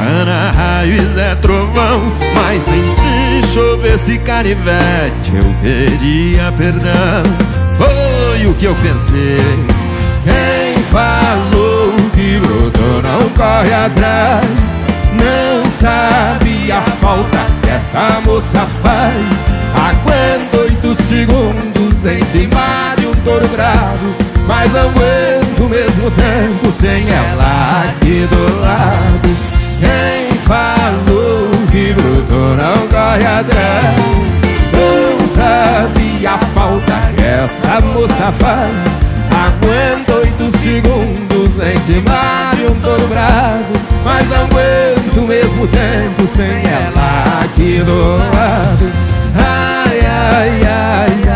Ana 0.00 0.50
raiz 0.52 1.18
é 1.18 1.34
trovão, 1.34 2.00
mas 2.34 2.62
nem 2.66 3.42
se 3.42 3.52
chovesse 3.52 4.18
canivete 4.20 5.32
eu 5.34 5.54
pedia 5.60 6.50
perdão. 6.56 7.61
Foi 7.82 8.46
o 8.46 8.54
que 8.54 8.66
eu 8.66 8.74
pensei. 8.76 9.38
Quem 10.22 10.82
falou 10.84 11.92
que 12.14 12.38
brotou 12.38 13.02
não 13.02 13.28
corre 13.30 13.74
atrás, 13.74 14.84
não 15.18 15.68
sabe 15.68 16.70
a 16.70 16.80
falta 17.00 17.38
que 17.60 17.70
essa 17.70 18.20
moça 18.24 18.60
faz. 18.82 19.26
Aguento 19.74 20.60
oito 20.60 20.94
segundos 21.02 22.06
em 22.06 22.22
cima 22.26 22.94
de 22.98 23.06
um 23.06 23.14
touro 23.24 23.48
bravo, 23.48 24.14
mas 24.46 24.70
aguento 24.76 25.64
o 25.64 25.68
mesmo 25.68 26.08
tempo 26.12 26.70
sem 26.70 27.08
ela 27.10 27.88
aqui 27.88 28.28
do 28.30 28.60
lado. 28.60 29.28
Quem 29.80 30.38
falou 30.38 31.50
que 31.72 31.92
brotou 31.94 32.56
não 32.56 32.86
corre 32.88 33.26
atrás 33.26 34.11
essa 37.52 37.80
moça 37.80 38.32
faz 38.32 39.02
Aguento 39.30 40.12
oito 40.12 40.58
segundos 40.58 41.60
em 41.60 41.76
cima 41.80 42.52
de 42.56 42.64
um 42.64 42.80
touro 42.80 43.06
bravo 43.08 43.72
Mas 44.04 44.28
não 44.28 44.44
aguento 44.44 45.16
o 45.18 45.26
mesmo 45.26 45.66
tempo 45.68 46.26
sem 46.26 46.62
ela 46.66 47.40
aqui 47.44 47.82
do 47.84 48.16
lado. 48.16 48.92
Ai, 49.36 50.00
ai, 50.00 50.60
ai, 50.64 51.28
ai, 51.28 51.31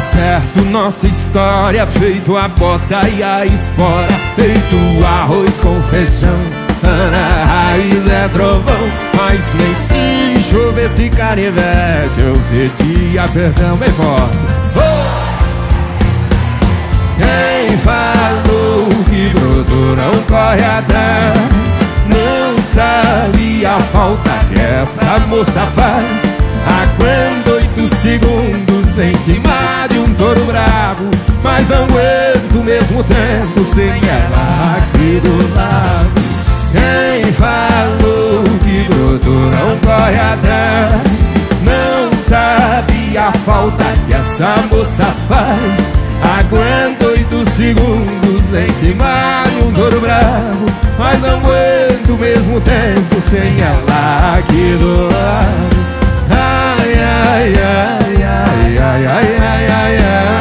Certo 0.00 0.62
nossa 0.70 1.06
história, 1.06 1.86
feito 1.86 2.36
a 2.36 2.48
bota 2.48 3.08
e 3.08 3.22
a 3.22 3.44
espora, 3.44 4.08
feito 4.34 4.76
arroz 5.04 5.60
com 5.60 5.80
feijão. 5.90 6.40
Ana 6.82 7.44
raiz 7.44 8.08
é 8.08 8.28
trovão, 8.28 8.90
mas 9.14 9.44
nem 9.54 9.74
se 9.74 10.50
chovesse 10.50 11.10
canivete, 11.10 12.18
eu 12.18 12.34
pedia 12.50 13.28
perdão 13.28 13.76
bem 13.76 13.90
forte. 13.90 14.38
Quem 17.18 17.76
falou 17.78 18.88
que 19.08 19.28
brotou 19.38 19.96
não 19.96 20.22
corre 20.24 20.64
atrás, 20.64 21.38
não 22.06 22.62
sabe 22.62 23.66
a 23.66 23.78
falta 23.78 24.30
que 24.52 24.60
essa 24.60 25.18
moça 25.28 25.66
faz. 25.66 26.40
Aguento 26.66 27.50
oito 27.52 27.94
segundos 27.96 28.79
em 29.02 29.14
cima 29.16 29.86
de 29.88 29.98
um 29.98 30.12
touro 30.14 30.44
bravo 30.44 31.10
Mas 31.42 31.66
não 31.68 31.84
aguento 31.84 32.64
mesmo 32.64 33.02
tempo 33.04 33.64
sem 33.64 33.88
ela 33.88 34.76
aqui 34.76 35.20
do 35.20 35.54
lado. 35.54 36.20
Quem 36.72 37.32
falou 37.32 38.44
que 38.62 38.86
brotou 38.88 39.50
não 39.50 39.76
corre 39.78 40.18
atrás? 40.18 41.02
Não 41.62 42.16
sabe 42.18 43.16
a 43.16 43.32
falta 43.32 43.84
que 44.06 44.14
essa 44.14 44.56
moça 44.70 45.04
faz. 45.28 46.00
Aguento 46.38 47.06
oito 47.06 47.50
segundos 47.50 48.54
em 48.54 48.72
cima 48.74 49.44
de 49.48 49.64
um 49.64 49.72
touro 49.72 50.00
bravo 50.00 50.66
Mas 50.98 51.18
não 51.22 51.38
aguento 51.38 52.18
mesmo 52.18 52.60
tempo 52.60 53.20
sem 53.22 53.60
ela 53.60 54.36
aqui 54.36 54.76
do 54.78 55.04
lado 55.04 55.99
Ai, 56.30 56.94
ai, 56.94 57.54
ai, 57.54 58.22
ai, 58.22 58.78
ai, 58.78 59.06
ai, 59.06 59.38
ai, 59.38 59.66
ai, 59.68 59.96
ai. 59.96 60.40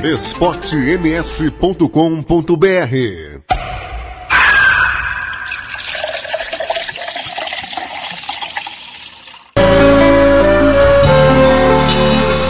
esportems.com.br 0.04 1.88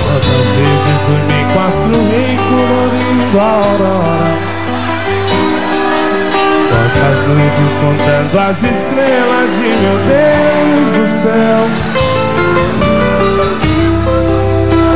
Quantas 0.04 0.48
vezes 0.54 0.98
dormi 1.06 1.40
com 1.54 1.58
a 1.58 1.70
colorindo 2.50 3.38
a 3.38 3.42
aurora? 3.42 4.28
Quantas 6.68 7.16
noites 7.28 7.72
contando 7.80 8.38
as 8.38 8.56
estrelas 8.62 9.50
de 9.56 9.68
meu 9.68 9.96
Deus 10.04 10.88
do 10.98 11.04
céu? 11.22 11.60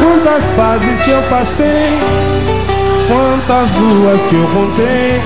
Quantas 0.03 0.45
fases 0.51 0.97
que 1.03 1.11
eu 1.11 1.23
passei 1.31 2.42
Quantas 3.09 3.71
luas 3.75 4.21
que 4.23 4.37
eu 4.37 4.47
contei 4.55 5.21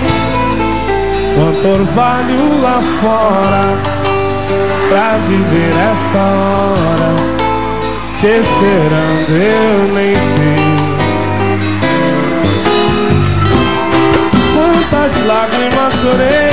Quanto 1.34 1.68
orvalho 1.68 2.60
lá 2.62 2.80
fora 3.00 3.96
Pra 4.88 5.18
viver 5.28 5.72
essa 5.72 6.18
hora. 6.18 7.36
Te 8.16 8.28
esperando 8.28 9.30
eu 9.30 9.92
nem 9.92 10.14
sei. 10.14 10.76
Quantas 14.54 15.26
lágrimas 15.26 15.92
chorei 16.00 16.52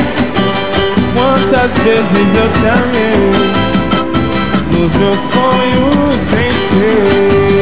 Quantas 1.14 1.72
vezes 1.78 2.36
eu 2.36 2.50
te 2.60 2.68
amei. 2.68 3.32
Nos 4.72 4.94
meus 4.96 5.20
sonhos 5.32 6.16
nem 6.32 6.52
sei 6.52 7.53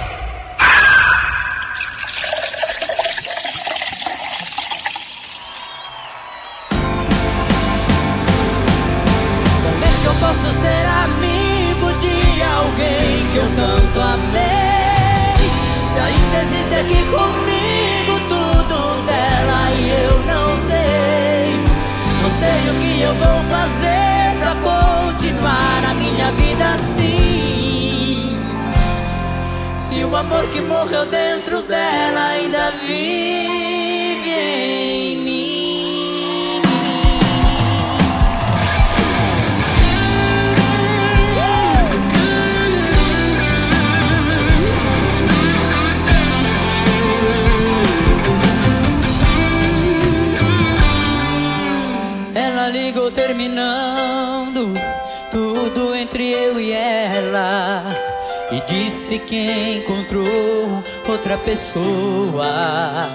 pessoa. 61.71 63.09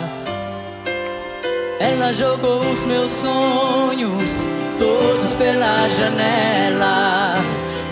Ela 1.79 2.13
jogou 2.13 2.61
os 2.61 2.85
meus 2.85 3.13
sonhos 3.13 4.47
todos 4.79 5.35
pela 5.35 5.89
janela 5.91 7.35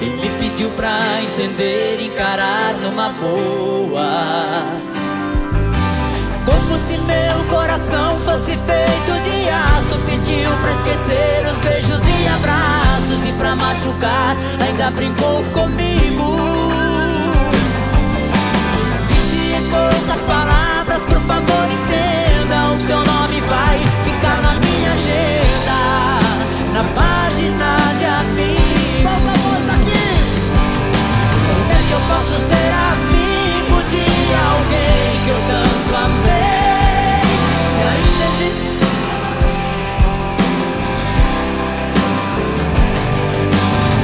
e 0.01 0.07
me 0.07 0.31
pediu 0.41 0.71
pra 0.71 0.97
entender 1.23 2.01
encarar 2.01 2.75
numa 2.83 3.11
boa. 3.11 4.11
Como 6.47 6.79
se 6.79 6.97
meu 6.99 7.45
coração 7.49 8.21
fosse 8.21 8.51
feito 8.51 9.23
de 9.23 9.49
aço 9.49 9.99
Pediu 10.05 10.51
pra 10.61 10.73
esquecer 10.73 11.47
os 11.47 11.59
beijos 11.63 12.03
e 12.07 12.29
abraços 12.29 13.27
E 13.27 13.33
pra 13.39 13.57
machucar 13.57 14.37
ainda 14.61 14.91
brincou 14.91 15.43
comigo 15.55 16.75
poucas 19.75 20.21
palavras, 20.23 20.54
por 21.15 21.23
favor 21.23 21.67
entenda 21.71 22.75
O 22.75 22.81
seu 22.81 22.99
nome 22.99 23.41
vai 23.43 23.79
ficar 24.05 24.43
na 24.43 24.55
minha 24.59 24.93
agenda 24.93 25.79
Na 26.75 26.83
página 27.01 27.69
de 27.99 28.05
amigos 28.05 29.03
Solta 29.03 29.31
a 29.31 29.37
voz 29.37 29.71
aqui! 29.71 30.07
Como 31.47 31.71
é 31.71 31.81
que 31.87 31.93
eu 31.93 32.01
posso 32.09 32.37
ser 32.49 32.71
amigo 32.93 33.77
de 33.91 34.07
alguém 34.51 35.11
que 35.25 35.31
eu 35.31 35.41
tanto 35.47 35.95
amei? 35.95 37.21
Se 37.75 37.83
ainda 37.93 38.25
existe. 38.33 38.69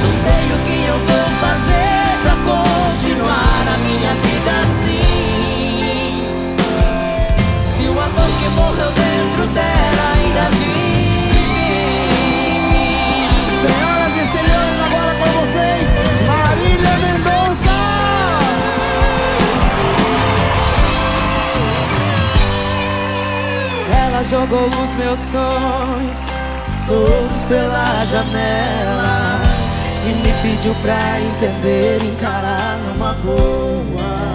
Não 0.03 0.11
sei 0.23 0.43
o 0.53 0.57
que 0.65 0.77
eu 0.87 0.97
vou 0.99 1.27
fazer 1.41 2.19
pra 2.23 2.35
continuar 2.45 2.70
jogou 24.31 24.67
os 24.67 24.93
meus 24.93 25.19
sonhos 25.19 26.17
todos 26.87 27.43
pela 27.49 28.05
janela 28.05 29.41
e 30.05 30.13
me 30.13 30.33
pediu 30.41 30.73
pra 30.75 31.19
entender, 31.19 32.01
encarar 32.01 32.77
numa 32.77 33.13
boa. 33.15 34.30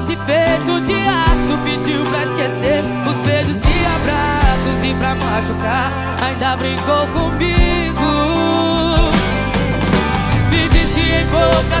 Fosse 0.00 0.16
feito 0.16 0.80
de 0.80 0.94
aço 0.94 1.58
Pediu 1.64 2.02
pra 2.04 2.22
esquecer 2.22 2.82
os 3.08 3.20
beijos 3.20 3.60
e 3.62 3.86
abraços 3.86 4.82
E 4.82 4.94
pra 4.94 5.14
machucar 5.14 5.92
ainda 6.22 6.56
brincou 6.56 7.06
comigo. 7.08 8.00
Me 10.50 10.68
disse 10.68 11.00
em 11.00 11.26
poucas 11.26 11.79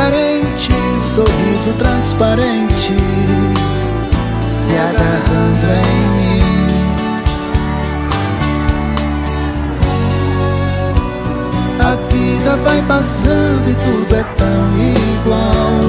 carente, 0.00 0.72
sorriso 0.96 1.72
transparente, 1.74 2.94
se 4.48 4.72
agarrando 4.76 5.66
em 5.76 6.00
mim. 6.16 6.40
A 11.78 11.96
vida 12.10 12.56
vai 12.64 12.80
passando 12.82 13.68
e 13.68 13.74
tudo 13.74 14.16
é 14.16 14.24
tão 14.38 14.78
igual. 15.20 15.80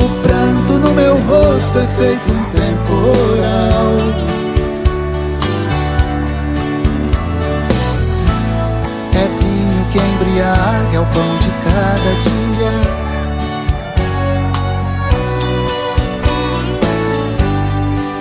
O 0.00 0.08
pranto 0.22 0.72
no 0.80 0.92
meu 0.94 1.16
rosto 1.28 1.78
é 1.78 1.86
feito 1.96 2.32
um 2.32 2.44
temporal. 2.50 4.25
dia 10.36 10.52
é 10.92 11.00
o 11.00 11.06
pão 11.06 11.38
de 11.38 11.50
cada 11.64 12.12
dia. 12.20 12.72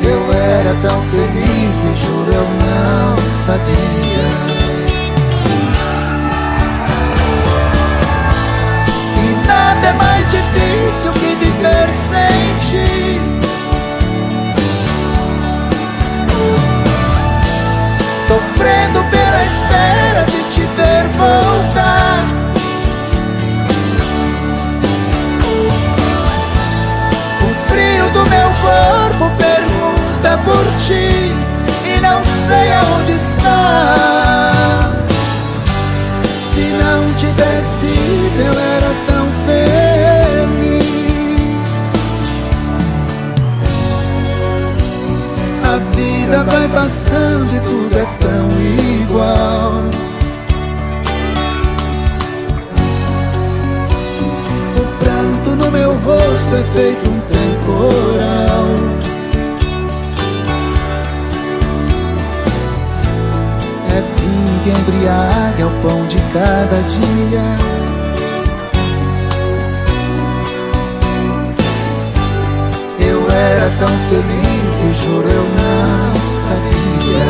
Eu 0.01 0.33
era 0.33 0.73
tão 0.81 1.01
feliz 1.11 1.83
e 1.83 1.93
juro 2.05 2.31
eu 2.31 2.47
não 2.63 3.17
sabia. 3.27 4.27
E 9.17 9.47
nada 9.47 9.87
é 9.87 9.93
mais 9.93 10.31
difícil 10.31 11.11
que 11.13 11.35
viver 11.35 11.91
sem 11.91 12.45
ti. 12.69 13.21
Sofrendo 18.25 19.03
pela 19.11 19.43
espera 19.43 20.23
de 20.25 20.43
te 20.49 20.61
ver 20.61 21.05
voltar. 21.17 21.84
e 30.93 31.99
não 31.99 32.23
sei 32.23 32.71
aonde 32.73 33.13
está. 33.13 34.93
Se 36.35 36.61
não 36.61 37.11
tivesse 37.15 37.85
ido, 37.87 38.41
eu 38.41 38.53
era 38.59 38.93
tão 39.07 39.25
feliz. 39.45 40.85
A 45.63 45.77
vida 45.95 46.43
vai 46.43 46.67
passando 46.67 47.55
e 47.55 47.59
tudo 47.61 47.97
é 47.97 48.05
tão 48.19 48.47
igual. 49.01 49.83
O 54.77 54.85
pranto 54.99 55.49
no 55.55 55.71
meu 55.71 55.95
rosto 55.95 56.55
é 56.55 56.63
feito 56.75 57.09
um 57.09 57.19
temporal. 57.21 58.34
que 64.65 64.71
embriague 64.71 65.61
ao 65.61 65.69
pão 65.83 66.07
de 66.07 66.17
cada 66.33 66.81
dia. 66.89 67.43
Eu 72.99 73.29
era 73.29 73.69
tão 73.77 73.95
feliz 74.09 74.81
e 74.81 74.93
juro 75.05 75.27
eu 75.27 75.43
não 75.43 76.15
sabia. 76.15 77.25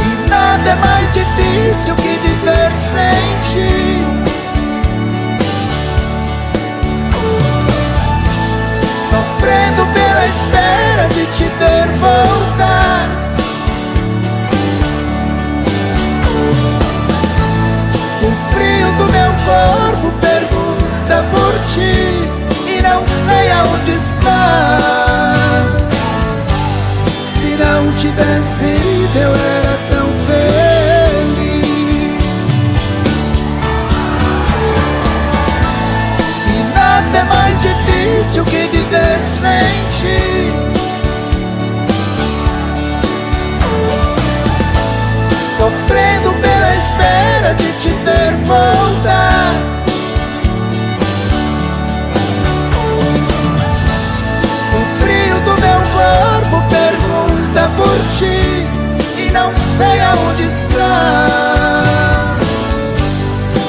E 0.00 0.28
nada 0.28 0.70
é 0.70 0.74
mais 0.74 1.12
difícil 1.12 1.94
que 1.94 2.18
viver 2.18 2.72
sem 2.74 3.38
ti. 3.52 4.04
Sofrendo 9.08 9.86
pela 9.94 10.26
esperança 10.26 10.59
de 11.20 11.26
te 11.32 11.44
ver 11.44 11.88
voltar. 11.98 13.08
O 18.22 18.30
frio 18.50 18.88
do 18.96 19.06
meu 19.12 19.32
corpo 19.44 20.10
pergunta 20.18 21.16
por 21.30 21.52
ti 21.74 21.98
e 22.66 22.80
não 22.80 23.04
sei 23.04 23.52
aonde 23.52 23.92
está. 23.92 25.66
Se 27.20 27.48
não 27.56 27.92
tivesse 27.96 28.64
ido, 28.64 29.18
eu 29.18 29.34
era 29.34 29.78
tão 29.90 30.08
feliz. 30.26 31.60
E 36.46 36.74
nada 36.74 37.18
é 37.18 37.24
mais 37.24 37.60
difícil 37.60 38.44
que 38.46 38.68
viver 38.68 39.22
sem 39.22 39.88
ti. 39.98 40.59
Sei 59.80 60.00
aonde 60.00 60.42
está. 60.42 62.36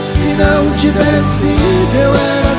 Se 0.04 0.28
não 0.42 0.72
tivesse 0.76 1.46
ido, 1.46 1.98
eu 1.98 2.14
era 2.14 2.51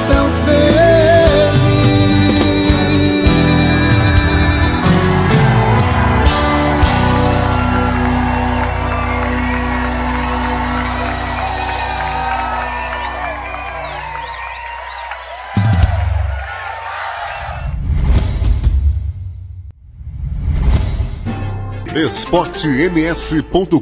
esportems.com.br 22.03 23.79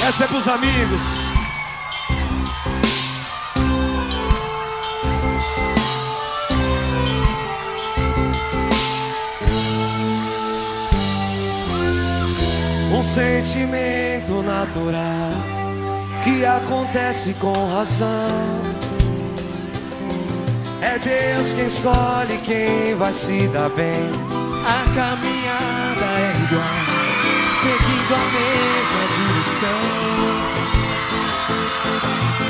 Essa 0.07 0.25
é 0.25 0.27
pros 0.27 0.47
amigos. 0.47 1.03
Um 12.95 13.03
sentimento 13.03 14.43
natural 14.43 15.31
que 16.23 16.45
acontece 16.45 17.33
com 17.41 17.55
razão. 17.75 18.61
É 20.83 20.99
Deus 20.99 21.55
quem 21.55 21.67
escolhe 21.67 22.37
quem 22.45 22.95
vai 22.95 23.13
se 23.15 23.49
dar 23.49 23.71
bem. 23.71 24.11
A 24.65 24.93
igual, 24.95 25.42
seguindo 28.03 28.15
a 28.15 28.25
mesma 28.33 29.05
direção. 29.17 29.83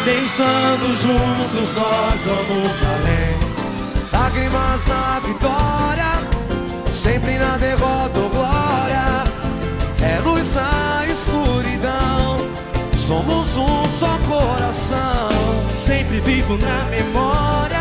Pensando 0.04 0.86
juntos, 0.96 1.74
nós 1.74 2.20
vamos 2.22 2.82
além. 2.82 3.36
Lágrimas 4.12 4.86
na 4.86 5.20
vitória, 5.20 6.22
sempre 6.90 7.38
na 7.38 7.56
derrota 7.56 8.18
ou 8.20 8.28
glória. 8.30 9.24
É 10.00 10.20
luz 10.24 10.52
na 10.54 11.06
escuridão, 11.06 12.36
somos 12.96 13.56
um 13.56 13.84
só 13.84 14.18
coração. 14.28 15.28
Sempre 15.86 16.20
vivo 16.20 16.56
na 16.58 16.84
memória, 16.86 17.80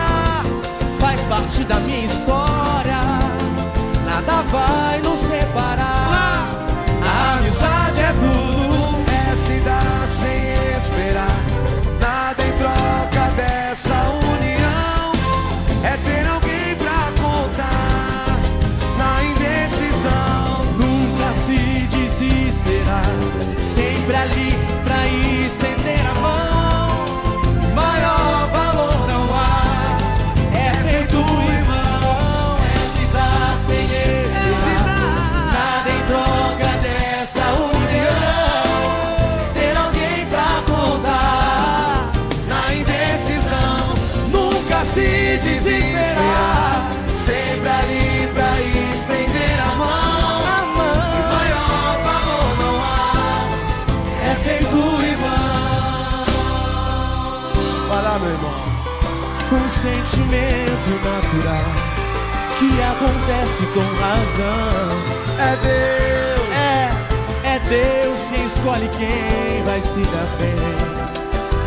faz 0.99 1.19
parte 1.25 1.63
da 1.63 1.79
minha 1.79 2.05
história 2.05 3.01
nada 4.05 4.41
vai 4.43 4.99
nos 5.01 5.19
separar. 5.19 6.20
Amizade 7.61 8.01
é 8.01 8.13
tudo, 8.13 9.05
é 9.07 9.35
se 9.35 9.59
dar 9.59 10.07
sem 10.07 10.77
esperar. 10.77 11.27
Nada 11.99 12.43
em 12.43 12.51
troca 12.53 13.31
dessa 13.35 14.00
que 62.81 62.83
acontece 62.83 63.65
com 63.67 63.79
razão. 63.79 64.97
É 65.37 65.55
Deus, 65.61 66.49
é, 66.57 67.55
é 67.55 67.59
Deus 67.59 68.21
quem 68.29 68.45
escolhe 68.45 68.89
quem 68.89 69.63
vai 69.63 69.81
se 69.81 69.99
dar 69.99 70.27
bem. 70.39 70.55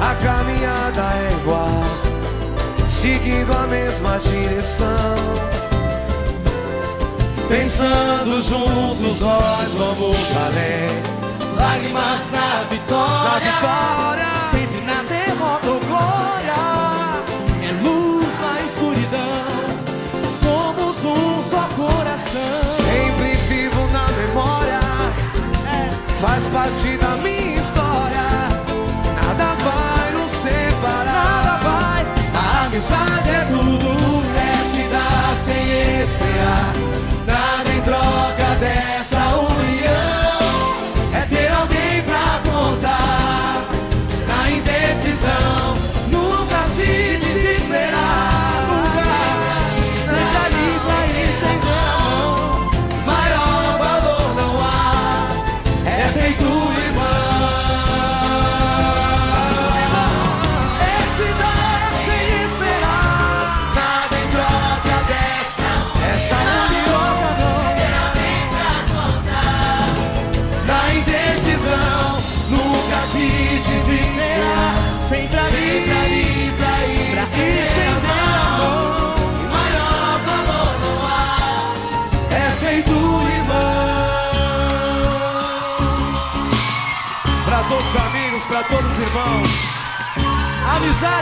A 0.01 0.15
caminhada 0.17 1.03
é 1.03 1.33
igual, 1.41 1.85
seguindo 2.89 3.53
a 3.53 3.67
mesma 3.69 4.19
direção. 4.19 5.15
Pensando 7.49 8.43
juntos, 8.43 9.21
nós 9.21 9.75
vamos 9.75 10.37
além. 10.37 11.15
Lágrimas 11.57 12.31
na 12.33 12.65
vitória, 12.69 13.53
na 13.53 13.61
vitória, 13.61 14.25
parte 26.65 26.97
da 26.97 27.17
minha 27.17 27.59
história. 27.61 28.25
Nada 29.23 29.55
vai 29.57 30.13
nos 30.13 30.31
separar, 30.31 31.05
nada 31.05 31.57
vai. 31.63 32.07
A 32.35 32.65
amizade 32.65 33.31
é 33.31 33.45
tudo, 33.51 34.25
é 34.37 34.57
se 34.65 34.83
dar 34.89 35.37
sem 35.37 36.03
esperar. 36.03 36.73
Nada 37.27 37.71
em 37.71 37.81
troca 37.83 38.55
dessa 38.61 39.24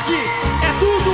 amizade 0.03 0.17
é 0.63 0.73
tudo. 0.79 1.11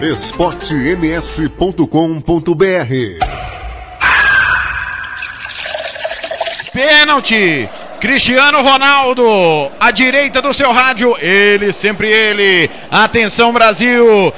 esportems.com.br 0.00 2.94
Pênalti! 6.72 7.68
Cristiano 8.04 8.60
Ronaldo, 8.60 9.24
à 9.80 9.90
direita 9.90 10.42
do 10.42 10.52
seu 10.52 10.70
rádio, 10.72 11.16
ele, 11.22 11.72
sempre 11.72 12.12
ele. 12.12 12.68
Atenção, 12.90 13.50
Brasil, 13.50 14.30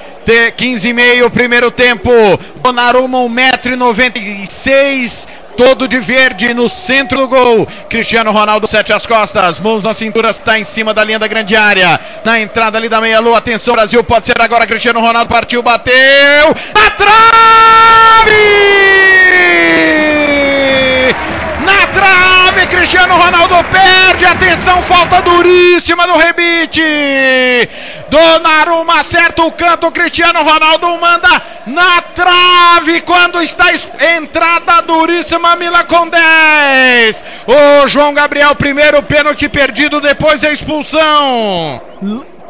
15 0.57 0.89
e 0.89 0.93
meio, 0.93 1.31
primeiro 1.31 1.71
tempo. 1.71 2.11
Donnarumma, 2.57 3.19
1,96m, 3.19 5.29
todo 5.57 5.87
de 5.87 5.99
verde 5.99 6.53
no 6.53 6.69
centro 6.69 7.19
do 7.19 7.29
gol. 7.29 7.69
Cristiano 7.89 8.33
Ronaldo, 8.33 8.67
sete 8.67 8.93
as 8.93 9.07
costas, 9.07 9.61
mãos 9.61 9.85
na 9.85 9.95
cintura, 9.95 10.31
está 10.31 10.59
em 10.59 10.65
cima 10.65 10.93
da 10.93 11.05
linha 11.05 11.19
da 11.19 11.29
grande 11.29 11.55
área. 11.55 12.01
Na 12.25 12.41
entrada 12.41 12.77
ali 12.77 12.89
da 12.89 13.01
meia-lua, 13.01 13.39
atenção, 13.39 13.75
Brasil, 13.75 14.03
pode 14.03 14.27
ser 14.27 14.41
agora. 14.41 14.67
Cristiano 14.67 15.01
Ronaldo 15.01 15.29
partiu, 15.29 15.63
bateu, 15.63 15.95
na 16.75 16.91
trave! 16.91 17.17
Na 21.65 21.87
trave, 21.87 22.36
Cristiano 22.89 23.17
Ronaldo 23.17 23.57
perde. 23.65 24.25
Atenção, 24.27 24.81
falta 24.81 25.21
duríssima 25.21 26.07
no 26.07 26.17
rebite. 26.17 26.81
Donnarumma 28.09 29.01
acerta 29.01 29.43
o 29.43 29.51
canto. 29.51 29.91
Cristiano 29.91 30.41
Ronaldo 30.45 30.87
manda 30.97 31.43
na 31.67 32.01
trave 32.01 33.01
quando 33.01 33.43
está 33.43 33.73
es- 33.73 33.89
entrada 34.17 34.83
duríssima. 34.83 35.57
Mila 35.57 35.83
com 35.83 36.09
10. 36.09 37.25
O 37.49 37.89
João 37.89 38.15
Gabriel, 38.15 38.55
primeiro 38.55 39.03
pênalti 39.03 39.49
perdido, 39.49 40.01
depois 40.01 40.45
a 40.45 40.53
expulsão. 40.53 41.83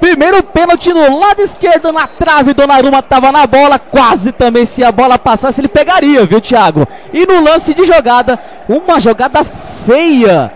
Primeiro 0.01 0.43
pênalti 0.43 0.93
no 0.93 1.19
lado 1.19 1.41
esquerdo 1.41 1.91
na 1.93 2.07
trave, 2.07 2.55
Donnarumma 2.55 3.03
tava 3.03 3.33
na 3.33 3.47
bola, 3.47 3.79
quase 3.79 4.31
também 4.33 4.67
se 4.67 4.85
a 4.85 4.93
bola 4.93 5.19
passasse 5.19 5.61
ele 5.61 5.69
pegaria, 5.69 6.25
viu, 6.27 6.41
Thiago? 6.41 6.87
E 7.13 7.27
no 7.27 7.43
lance 7.43 7.73
de 7.75 7.85
jogada, 7.85 8.39
uma 8.69 9.01
jogada 9.01 9.45
feia. 9.87 10.53